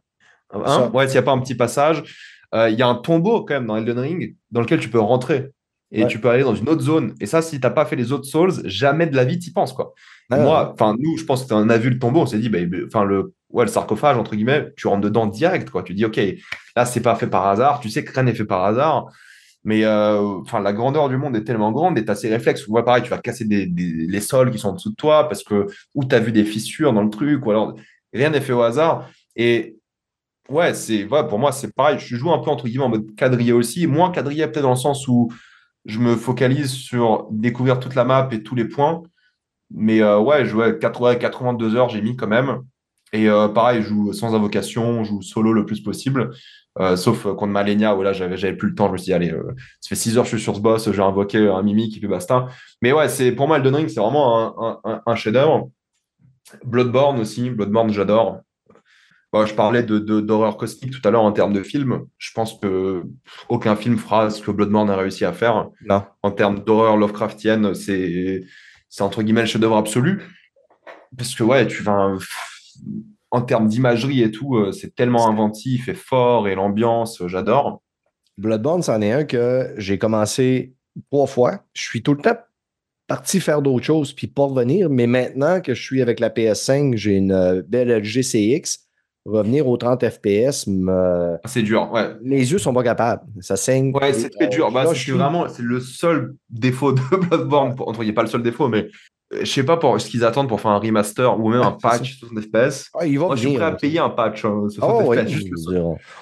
[0.55, 2.05] Hein ouais, s'il y a pas un petit passage.
[2.55, 5.01] Euh, Il y a un tombeau quand même dans Elden Ring dans lequel tu peux
[5.01, 5.49] rentrer
[5.91, 6.09] et Ouais.
[6.09, 7.15] tu peux aller dans une autre zone.
[7.21, 9.49] Et ça, si tu n'as pas fait les autres Souls, jamais de la vie tu
[9.49, 9.95] y penses quoi.
[10.31, 12.51] Ah, moi, enfin nous, je pense que on a vu le tombeau, on s'est dit,
[12.51, 15.83] bah, enfin le, ouais, le sarcophage entre guillemets, tu rentres dedans direct quoi.
[15.83, 16.21] Tu dis, ok,
[16.77, 17.81] là c'est pas fait par hasard.
[17.81, 19.07] Tu sais que rien n'est fait par hasard.
[19.65, 22.67] Mais euh, enfin, la grandeur du monde est tellement grande et tu as ces réflexes.
[22.67, 25.67] Ouais, pareil, tu vas casser les sols qui sont en dessous de toi parce que
[25.95, 27.77] ou tu as vu des fissures dans le truc, ou alors
[28.13, 29.09] rien n'est fait au hasard.
[29.37, 29.77] Et
[30.49, 31.99] ouais, c'est pour moi, c'est pareil.
[31.99, 33.87] Je joue un peu entre guillemets en mode quadrillé aussi.
[33.87, 35.33] Moins quadrillé peut-être dans le sens où
[35.85, 39.03] je me focalise sur découvrir toute la map et tous les points.
[39.71, 42.63] Mais euh, ouais, je jouais 80, 82 heures, j'ai mis quand même.
[43.13, 46.31] Et euh, pareil, je joue sans invocation, je joue solo le plus possible.
[46.81, 48.87] Euh, sauf euh, contre Malenia, où là, j'avais, j'avais plus le temps.
[48.87, 49.43] Je me suis dit, allez, euh,
[49.81, 52.01] ça fait 6 heures que je suis sur ce boss, j'ai invoqué un Mimi qui
[52.01, 52.47] fait basta.
[52.81, 55.71] Mais ouais, c'est, pour moi, Elden Ring, c'est vraiment un, un, un- un chef-d'œuvre.
[56.65, 58.41] Bloodborne aussi, Bloodborne, j'adore.
[59.33, 62.01] Bon, je parlais de, de- d'horreur cosmique tout à l'heure en termes de film.
[62.19, 63.03] Je pense que
[63.49, 66.05] aucun film fera ce que Bloodborne a réussi à faire Non.
[66.23, 68.45] en termes d'horreur Lovecraftienne, c'est
[68.91, 70.23] c'est entre guillemets le chef-d'œuvre absolu.
[71.17, 72.13] Parce que ouais, tu vas
[73.33, 77.83] en termes d'imagerie et tout, euh, c'est tellement inventif et fort et l'ambiance, euh, j'adore.
[78.39, 80.75] Bloodborne, c'en est un que j'ai commencé
[81.11, 81.65] trois fois.
[81.75, 82.37] Je suis tout le temps
[83.09, 84.89] parti faire d'autres choses puis pas revenir.
[84.89, 88.79] Mais maintenant que je suis avec la PS5, j'ai une euh, belle LG CX.
[89.25, 91.37] Revenir aux 30 FPS, me...
[91.45, 92.09] C'est dur, ouais.
[92.25, 93.23] les yeux sont pas capables.
[93.41, 93.93] Ça saigne.
[93.95, 94.73] Ouais, c'est très Euh, dur.
[94.73, 97.77] Bah, c'est suis- vraiment c'est le seul défaut de Bloodborne.
[97.77, 97.89] Pour...
[97.89, 98.89] Enfin, il a pas le seul défaut, mais
[99.41, 102.19] je sais pas pour ce qu'ils attendent pour faire un remaster ou même un patch
[102.21, 102.91] 60 FPS.
[102.95, 105.57] Ah, il va Moi, je suis prêt à payer un patch hein, 60 Ah FPS.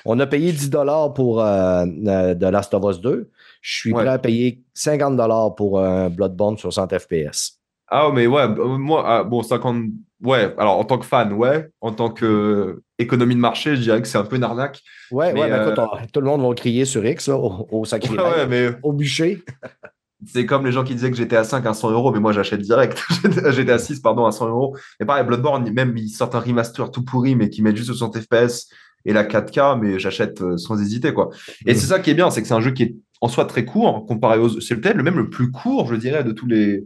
[0.05, 0.71] on a payé 10
[1.15, 3.31] pour euh, euh, The Last of Us 2.
[3.63, 4.03] Je suis Ouais.
[4.05, 7.59] prêt à payer 50 pour un Bloodborne 60 FPS.
[7.89, 9.85] Ah, mais ouais, bah, moi, ah, bon, 50.
[10.23, 11.69] Ouais, alors en tant que fan, ouais.
[11.81, 14.81] En tant que euh, économie de marché, je dirais que c'est un peu une arnaque.
[15.11, 17.37] Ouais, Mais, ouais, mais euh, écoute, on- tout le monde va crier sur X, là,
[17.37, 19.43] au, au Ouais, ouais, mais au bûcher.
[20.27, 22.33] C'est comme les gens qui disaient que j'étais à 5 à 100 euros, mais moi
[22.33, 23.03] j'achète direct.
[23.51, 24.77] J'étais à 6, pardon, à 100 euros.
[25.01, 28.19] Et pareil, Bloodborne, même ils sortent un remaster tout pourri, mais qui met juste 60
[28.19, 28.69] FPS
[29.05, 31.31] et la 4K, mais j'achète euh, sans hésiter, quoi.
[31.65, 33.47] Et c'est ça qui est bien, c'est que c'est un jeu qui est en soi
[33.47, 34.61] très court, comparé aux.
[34.61, 36.85] C'est peut-être le même le plus court, je dirais, de tous les,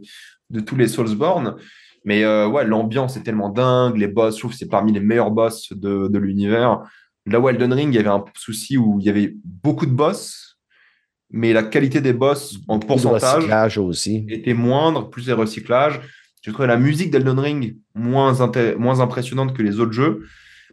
[0.49, 1.55] de tous les Soulsborne.
[2.05, 5.31] Mais euh, ouais, l'ambiance est tellement dingue, les boss, je trouve c'est parmi les meilleurs
[5.31, 6.83] boss de, de l'univers.
[7.25, 9.91] Là où Elden Ring, il y avait un souci où il y avait beaucoup de
[9.91, 10.44] boss,
[11.31, 14.25] mais la qualité des boss en pourcentage aussi.
[14.29, 15.99] était moindre, plus les recyclages.
[16.41, 18.33] J'ai trouvé la musique d'Elden Ring moins,
[18.77, 20.25] moins impressionnante que les autres jeux.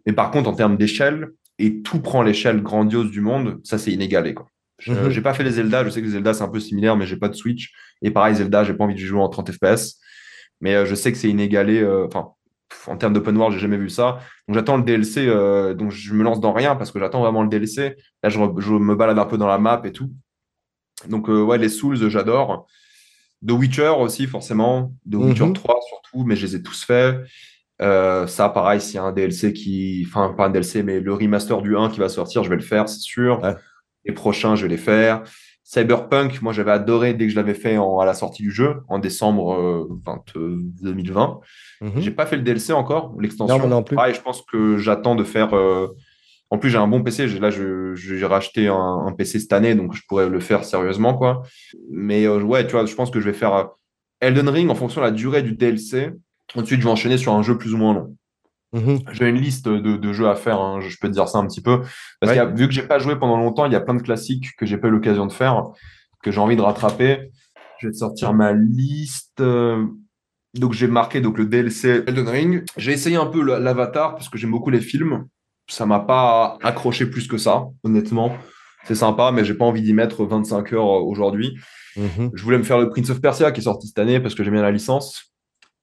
[0.07, 3.93] Mais par contre, en termes d'échelle, et tout prend l'échelle grandiose du monde, ça c'est
[3.93, 4.35] inégalé.
[4.35, 4.47] Quoi.
[4.79, 5.09] Je Mhm.
[5.09, 7.07] n'ai pas fait les Zelda, je sais que les Zelda c'est un peu similaire, mais
[7.07, 7.73] j'ai pas de Switch.
[8.03, 9.99] Et pareil, Zelda, j'ai pas envie de jouer en 30 FPS.
[10.61, 11.81] Mais euh, je sais que c'est inégalé.
[11.81, 12.29] euh, Enfin,
[12.87, 14.19] en termes d'open world, j'ai jamais vu ça.
[14.49, 17.43] Donc j'attends le DLC, euh, donc je me lance dans rien parce que j'attends vraiment
[17.43, 17.97] le DLC.
[18.23, 20.11] Là, je me balade un peu dans la map et tout.
[21.09, 22.67] Donc, euh, ouais, les Souls, j'adore.
[23.47, 24.93] The Witcher aussi, forcément.
[25.11, 25.53] The Witcher Mhm.
[25.55, 27.21] 3 surtout, mais je les ai tous faits.
[27.81, 30.05] Euh, ça, pareil, s'il y a un DLC qui.
[30.09, 32.63] Enfin, pas un DLC, mais le remaster du 1 qui va sortir, je vais le
[32.63, 33.41] faire, c'est sûr.
[33.43, 33.55] Ouais.
[34.05, 35.23] Les prochains, je vais les faire.
[35.65, 38.77] Cyberpunk, moi, j'avais adoré dès que je l'avais fait en- à la sortie du jeu,
[38.89, 41.41] en décembre euh, 20, euh, 2020.
[41.81, 41.93] Mhm.
[42.01, 43.59] J'ai pas fait le DLC encore, l'extension.
[43.59, 43.97] Non, non plus.
[43.97, 45.55] Pareil, je pense que j'attends de faire.
[45.55, 45.89] euh,
[46.53, 47.27] En plus, j'ai un bon PC.
[47.41, 48.75] Là, j'ai racheté un,
[49.07, 51.43] un PC cette année, donc je pourrais le faire sérieusement, quoi.
[51.91, 53.65] Mais euh, ouais, tu vois, je pense que je vais faire euh,
[54.21, 56.11] Elden Ring en fonction de la durée du DLC.
[56.55, 58.17] Ensuite, je vais enchaîner sur un jeu plus ou moins long.
[58.75, 59.01] Mhm.
[59.13, 61.47] J'ai une liste de, de jeux à faire, hein, je peux te dire ça un
[61.47, 61.81] petit peu.
[62.21, 62.39] Parce Ouais.
[62.39, 64.67] a- vu que j'ai pas joué pendant longtemps, il y a plein de classiques que
[64.67, 65.63] j'ai pas eu l'occasion de faire,
[66.23, 67.31] que j'ai envie de rattraper.
[67.81, 69.41] Je vais te sortir ma liste.
[69.41, 69.87] euh,
[70.55, 72.65] Donc j'ai marqué donc, le DLC Elden Ring.
[72.77, 75.27] J'ai essayé un peu l'Avatar parce que j'aime beaucoup les films.
[75.73, 78.37] Ça m'a pas accroché plus que ça, honnêtement.
[78.85, 81.59] C'est sympa, mais j'ai pas envie d'y mettre 25 heures euh, aujourd'hui.
[81.97, 82.31] Mhm.
[82.35, 84.45] Je voulais me faire le Prince of Persia qui est sorti cette année parce que
[84.45, 85.33] j'aime bien la licence.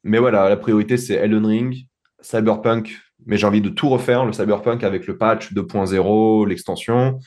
[0.04, 1.88] Mais voilà, la priorité c'est Elden Ring,
[2.22, 3.00] Cyberpunk.
[3.26, 7.18] Mais j'ai envie de tout refaire, le Cyberpunk avec le patch 2.0, l'extension.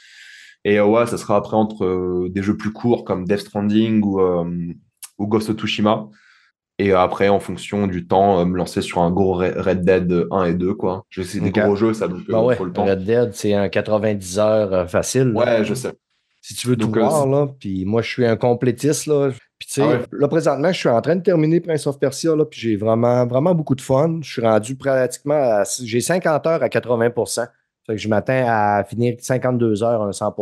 [0.64, 4.02] Et euh, ouais, ça sera après entre euh, des jeux plus courts comme Death Stranding
[4.04, 4.72] ou, euh,
[5.18, 6.08] ou Ghost of Tsushima.
[6.78, 10.26] Et après, en fonction du temps, euh, me lancer sur un gros Re- Red Dead
[10.30, 10.74] 1 et 2.
[10.74, 11.04] quoi.
[11.10, 12.84] Je sais, des gros jeux, ça donc euh, Bah ouais, le temps.
[12.84, 15.28] Red Dead, c'est un 90 heures euh, facile.
[15.32, 15.58] là.
[15.58, 15.92] Ouais, je sais.
[16.40, 17.46] Si tu veux Donc, tout euh, voir, là.
[17.60, 19.30] Puis moi, je suis un complétiste, là.
[19.58, 20.00] Puis tu sais, Ah ouais.
[20.10, 22.44] là, présentement, je suis en train de terminer Prince of Persia, là.
[22.46, 24.18] Puis j'ai vraiment, vraiment beaucoup de fun.
[24.22, 25.62] Je suis rendu pratiquement à...
[25.84, 27.10] J'ai 50 heures à 80
[27.86, 30.34] Fait que je m'attends à finir 52 heures à 100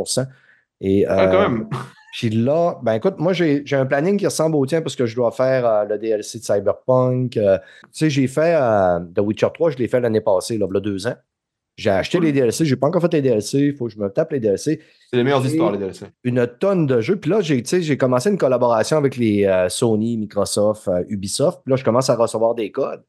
[0.81, 1.69] Et, Ouais, euh, quand même.
[2.13, 5.15] Puis là, ben écoute, moi, j'ai un planning qui ressemble au tien parce que je
[5.15, 7.37] dois faire euh, le DLC de Cyberpunk.
[7.37, 10.67] euh, tu sais, j'ai fait euh, The Witcher 3, je l'ai fait l'année passée, là,
[10.69, 11.15] il y a deux ans.
[11.77, 12.27] J'ai acheté Cool.
[12.27, 14.41] les DLC, j'ai pas encore fait les DLC, il faut que je me tape les
[14.41, 16.05] DLC C'est les meilleures histoires, les DLC.
[16.25, 17.17] une tonne de jeux.
[17.17, 21.61] Puis là, j'ai, tu sais, j'ai commencé une collaboration avec les Sony, Microsoft, Ubisoft.
[21.65, 23.03] Puis là, je commence à recevoir des codes.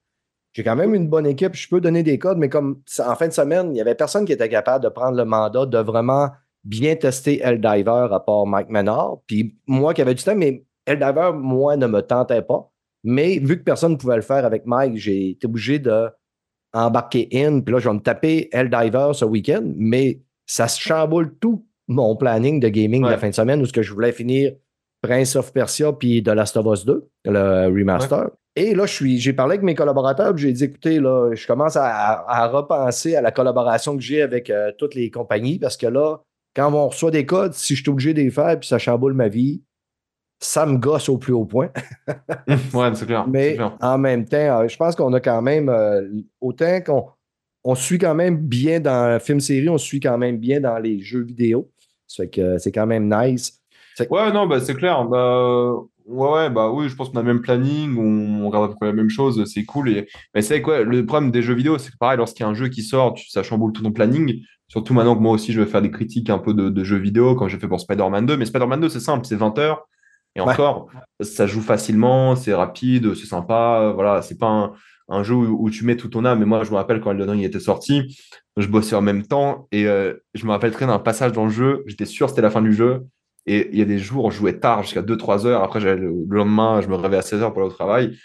[0.54, 1.54] J'ai quand même une bonne équipe.
[1.56, 4.26] Je peux donner des codes, mais comme en fin de semaine, il n'y avait personne
[4.26, 6.30] qui était capable de prendre le mandat de vraiment
[6.64, 9.20] bien tester Helldiver à part Mike Menard.
[9.28, 12.72] Puis moi qui avais du temps, mais Helldiver, moi, ne me tentait pas.
[13.04, 16.10] Mais vu que personne ne pouvait le faire avec Mike, j'ai été obligé de
[16.74, 17.62] embarquer in.
[17.62, 19.64] Puis là, je vais me taper Helldiver ce week-end.
[19.76, 23.66] Mais ça se chamboule tout mon planning de gaming de la fin de semaine où
[23.66, 24.54] ce que je voulais finir
[25.02, 28.30] Prince of Persia puis The Last of Us 2, le remaster.
[28.56, 31.76] Et là, je suis, j'ai parlé avec mes collaborateurs, j'ai dit, écoutez, là, je commence
[31.78, 36.20] à repenser à la collaboration que j'ai avec euh, toutes les compagnies parce que là,
[36.56, 39.14] quand on reçoit des codes, si je suis obligé de les faire puis ça chamboule
[39.14, 39.62] ma vie,
[40.40, 41.70] ça me gosse au plus haut point.
[42.74, 43.28] ouais, c'est clair.
[43.28, 43.78] Mais clair.
[43.80, 46.08] en même temps, euh, je pense qu'on a quand même, euh,
[46.42, 47.08] autant qu'on
[47.64, 51.00] on suit quand même bien dans le film-série, on suit quand même bien dans les
[51.00, 51.70] jeux vidéo.
[52.08, 53.60] Ça fait que c'est quand même nice.
[54.10, 55.06] Ouais, non, bah, c'est clair.
[55.06, 55.74] Bah,
[56.08, 58.68] ouais, ouais, bah oui, je pense qu'on a le même planning, on, on regarde à
[58.70, 59.90] peu près la même chose, c'est cool.
[59.90, 60.08] Et...
[60.34, 62.56] Mais c'est quoi, le problème des jeux vidéo, c'est que pareil, lorsqu'il y a un
[62.56, 64.42] jeu qui sort, tu- ça chamboule tout ton planning.
[64.72, 66.96] Surtout maintenant que moi aussi, je vais faire des critiques un peu de, de jeux
[66.98, 68.38] vidéo, comme j'ai fait pour Spider-Man 2.
[68.38, 69.86] Mais Spider-Man 2, c'est simple, c'est 20 heures.
[70.38, 70.54] Et Ouais.
[70.54, 70.88] encore,
[71.20, 73.92] ça joue facilement, c'est rapide, c'est sympa.
[73.94, 74.72] Voilà, c'est pas un,
[75.10, 76.40] un jeu où, où tu mets tout ton âme.
[76.40, 78.18] Mais moi, je me rappelle quand Elden Ring était sorti,
[78.56, 81.52] je bossais en même temps et euh, je me rappelle très d'un passage dans le
[81.52, 81.84] jeu.
[81.88, 83.02] J'étais sûr que c'était la fin du jeu.
[83.46, 85.64] Et il y a des jours, je jouais tard, jusqu'à 2-3 heures.
[85.64, 88.18] Après, le lendemain, je me réveillais à 16 heures pour aller au travail.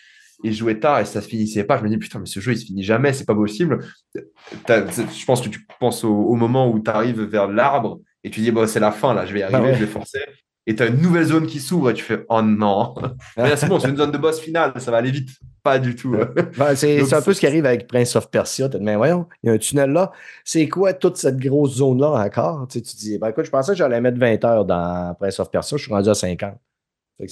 [0.45, 1.79] Et je jouais tard et ça se finissait pas.
[1.79, 3.79] Je me dis, putain, mais ce jeu, il se finit jamais, c'est pas possible.
[4.15, 8.41] Je pense que tu penses au, au moment où tu arrives vers l'arbre et tu
[8.41, 9.75] dis, bon, c'est la fin, là, je vais y arriver, Ah ouais.
[9.75, 10.21] je vais forcer.
[10.69, 12.95] Et tu as une nouvelle zone qui s'ouvre et tu fais, oh non.
[13.37, 15.29] Là, c'est bon, c'est une zone de boss finale, ça va aller vite.
[15.63, 16.17] Pas du tout.
[16.59, 18.69] Ben, c'est un peu ce qui arrive avec Prince of Persia.
[18.69, 20.13] Dit, mais voyons, il y a un tunnel là.
[20.45, 22.67] C'est quoi toute cette grosse zone-là encore?
[22.69, 25.39] Tu, sais, tu dis, ben écoute, je pensais que j'allais mettre 20 heures dans Prince
[25.41, 26.55] of Persia, je suis rendu à 50.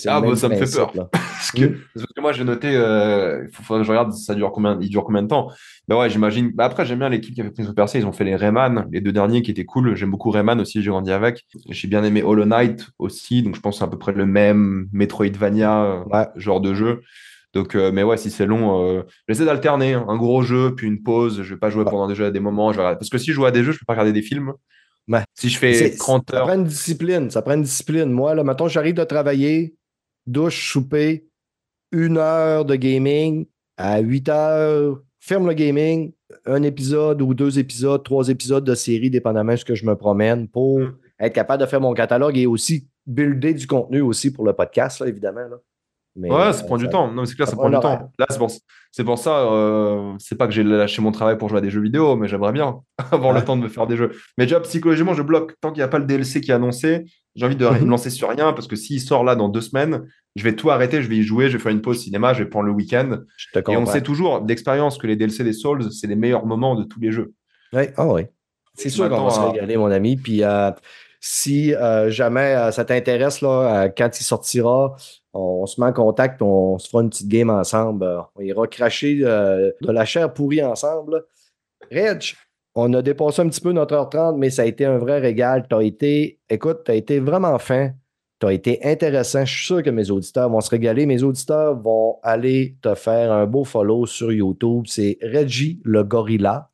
[0.07, 0.93] Ah, bah, ça me fait peur.
[0.95, 1.09] là.
[1.13, 4.79] Parce que, parce que moi, j'ai noté, il faudrait que je regarde, ça dure combien,
[4.81, 5.51] il dure combien de temps.
[5.89, 6.51] Bah ouais, j'imagine.
[6.55, 8.01] Bah après, j'aime bien l'équipe qui a fait Prince of Persia.
[8.01, 9.95] Ils ont fait les Rayman, les deux derniers qui étaient cool.
[9.95, 11.45] J'aime beaucoup Rayman aussi, j'ai grandi avec.
[11.69, 13.43] J'ai bien aimé Hollow Knight aussi.
[13.43, 16.27] Donc, je pense que c'est à peu près le même Metroidvania euh, Ouais.
[16.37, 17.03] genre de jeu.
[17.53, 20.07] Donc, euh, mais ouais, si c'est long, euh, j'essaie d'alterner hein.
[20.09, 21.43] un gros jeu, puis une pause.
[21.43, 22.73] Je vais pas jouer pendant déjà des moments.
[22.73, 24.23] Je vais Parce que si je joue à des jeux, je peux pas regarder des
[24.23, 24.55] films.
[25.09, 25.23] Ouais.
[25.35, 27.31] Si je fais C'est- 30 Ça prend une discipline.
[27.31, 28.11] Ça prend une discipline.
[28.11, 29.75] Moi, là, mettons, j'arrive de travailler,
[30.27, 31.27] douche, souper,
[31.93, 36.13] une heure de gaming, à 8 heures, ferme le gaming,
[36.47, 39.95] un épisode ou deux épisodes, trois épisodes de série, dépendamment de ce que je me
[39.95, 40.97] promène, pour Mm.
[41.21, 45.01] être capable de faire mon catalogue et aussi builder du contenu aussi pour le podcast,
[45.01, 45.41] là, évidemment.
[45.49, 45.57] là.
[46.17, 47.09] Mais, Ouais, euh, ça prend du temps.
[47.13, 48.13] Non, mais c'est clair, ça ça prend prend du temps.
[48.19, 48.51] Là, c'est pour,
[48.97, 51.71] c'est pour ça, euh, c'est pas que j'ai lâché mon travail pour jouer à des
[51.71, 52.77] jeux vidéo, mais j'aimerais bien
[53.11, 53.41] avoir Ouais.
[53.41, 54.13] le temps de me faire des jeux.
[54.39, 55.55] Mais déjà, psychologiquement, je bloque.
[55.61, 57.05] Tant qu'il n'y a pas le DLC qui est annoncé,
[57.35, 57.81] j'ai envie de Mhm.
[57.87, 60.03] me lancer sur rien parce que s'il sort là dans deux semaines,
[60.37, 62.45] je vais tout arrêter, je vais y jouer, je vais faire une pause cinéma, je
[62.45, 63.19] vais prendre le week-end.
[63.69, 66.85] Et on sait toujours d'expérience que les DLC des Souls, c'est les meilleurs moments de
[66.85, 67.33] tous les jeux.
[67.73, 68.23] Ouais, ah oui.
[68.77, 70.17] C'est sûr qu'on va se régaler, mon ami.
[70.17, 70.71] Puis euh,
[71.27, 74.95] si euh, jamais euh, ça t'intéresse, euh, quand il sortira,
[75.33, 78.07] on, se met en contact on se fera une petite game ensemble.
[78.37, 81.25] On ira cracher de la chair pourrie ensemble.
[81.91, 82.35] Reg,
[82.75, 85.19] on a dépassé un petit peu notre heure 30, mais ça a été un vrai
[85.19, 85.67] régal.
[85.67, 87.93] Tu as été, écoute, tu as été vraiment fin.
[88.39, 89.47] Tu as été intéressant.
[89.47, 91.07] Je suis sûr que mes auditeurs vont se régaler.
[91.07, 94.85] Mes auditeurs vont aller te faire un beau follow sur YouTube.
[94.89, 96.69] C'est Reggie le gorilla.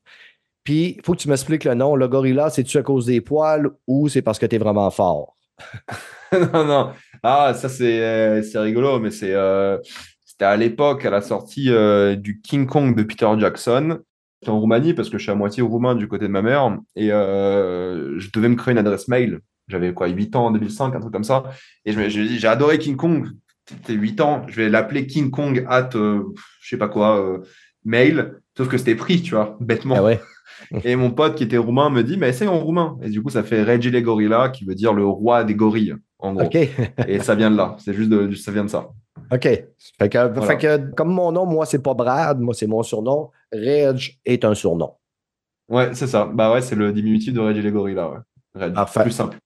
[0.70, 1.96] Il faut que tu m'expliques le nom.
[1.96, 5.36] Le gorilla, c'est-tu à cause des poils ou c'est parce que tu es vraiment fort?
[6.32, 6.92] non, non.
[7.22, 9.78] Ah, ça, c'est euh, rigolo, mais c'est euh,
[10.24, 13.98] c'était à l'époque, à la sortie euh, du King Kong de Peter Jackson.
[14.46, 17.08] En Roumanie parce que je suis à moitié roumain du côté de ma mère et
[17.08, 19.40] je devais me créer une adresse mail.
[19.68, 21.44] J'avais quoi, 8 ans en 2005, un truc comme ça.
[21.84, 23.28] Et je me j'ai dit, j'ai adoré King Kong.
[23.68, 24.46] C'était 8 ans.
[24.48, 26.32] Je vais l'appeler King Kong at, je
[26.62, 27.38] sais pas quoi,
[27.84, 28.40] mail.
[28.60, 29.94] Sauf que c'était pris, tu vois, bêtement.
[29.96, 30.20] Ah ouais?
[30.84, 32.98] Et mon pote qui était roumain me dit, mais essaye en roumain.
[33.00, 35.96] Et du coup, ça fait Reggie les Gorilla, qui veut dire le roi des gorilles,
[36.18, 36.50] en gros.
[37.08, 37.74] Et ça vient de là.
[37.78, 38.90] C'est juste de, ça vient de ça.
[39.32, 39.44] OK.
[39.44, 40.42] Fait que, Voilà.
[40.42, 43.30] fait que, comme mon nom, moi, c'est pas Brad, moi, c'est mon surnom.
[43.50, 44.92] Reg est un surnom.
[45.70, 46.26] Ouais, c'est ça.
[46.26, 48.10] Bah ouais, c'est le diminutif de Reggie les Gorillas.
[48.10, 48.62] Ouais.
[48.62, 48.74] Reg.
[48.74, 49.04] Parfait.
[49.04, 49.38] Plus simple.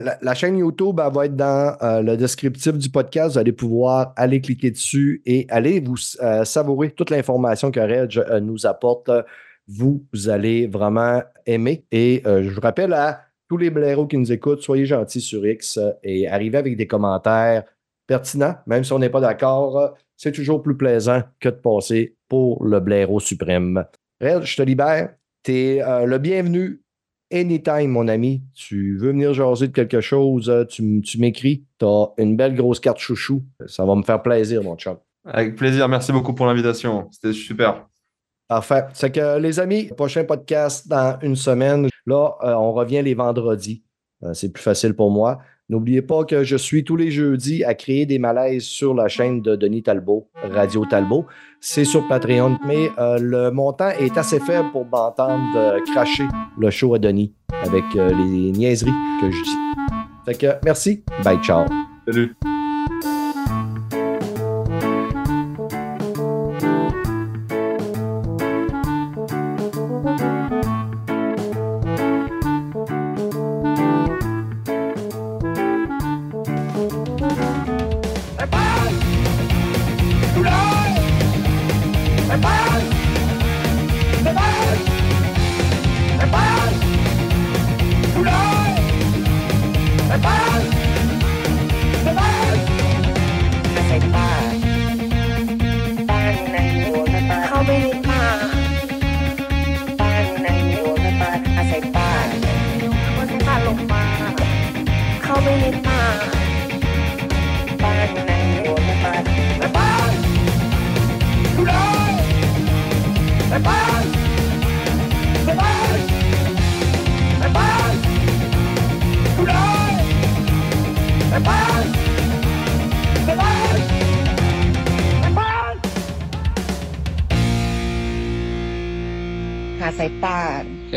[0.00, 3.32] La, chaîne YouTube va être dans euh, le descriptif du podcast.
[3.32, 8.16] Vous allez pouvoir aller cliquer dessus et aller vous euh, savourer toute l'information que Reg
[8.18, 9.10] euh, nous apporte.
[9.68, 11.84] Vous, allez vraiment aimer.
[11.92, 15.78] Et je vous rappelle à tous les blaireaux qui nous écoutent, soyez gentils sur X
[16.02, 17.62] et arrivez avec des commentaires
[18.08, 19.94] pertinents, même si on n'est pas d'accord.
[20.16, 23.84] C'est toujours plus plaisant que de passer pour le blaireau suprême.
[24.20, 25.14] Reg, je te libère.
[25.44, 26.80] Tu es le bienvenu
[27.32, 28.42] anytime, mon ami.
[28.54, 31.64] Tu veux venir jaser de quelque chose, euh, tu, tu m'écris.
[31.78, 33.42] Tu as une belle grosse carte chouchou.
[33.66, 34.96] Ça va me faire plaisir, mon chum.
[35.24, 35.88] Avec plaisir.
[35.88, 37.08] Merci beaucoup pour l'invitation.
[37.10, 37.86] C'était super.
[38.48, 38.86] Parfait.
[38.94, 41.88] C'est que, les amis, prochain podcast dans une semaine.
[42.06, 43.84] Là, euh, on revient les vendredis.
[44.22, 45.38] Euh, c'est plus facile pour moi.
[45.70, 49.40] N'oubliez pas que je suis tous les jeudis à créer des malaises sur la chaîne
[49.40, 51.26] de Denis Talbot, Radio Talbot.
[51.60, 56.26] C'est sur Patreon, mais euh, le montant est assez faible pour m'entendre euh, cracher
[56.58, 57.32] le show à Denis
[57.62, 58.90] avec euh, les niaiseries
[59.20, 59.56] que je dis.
[60.26, 61.04] Fait que merci.
[61.22, 61.64] Bye, ciao.
[62.04, 62.34] Salut.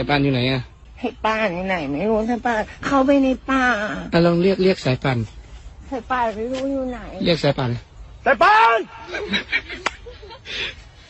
[0.10, 0.62] ป่านอยู่ไหนอะ
[1.00, 3.64] ให้ป้านอยู่ไหน ไม่รู้สายป่านเข้าไปในป่า
[4.14, 5.18] อะลองเรียกเรียกสายป่าน
[5.90, 7.70] สายป่านไม่รู้อยู่ไหน เรียกสายป่าน
[8.24, 8.80] แต่ปาน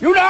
[0.01, 0.23] อยู่ไหน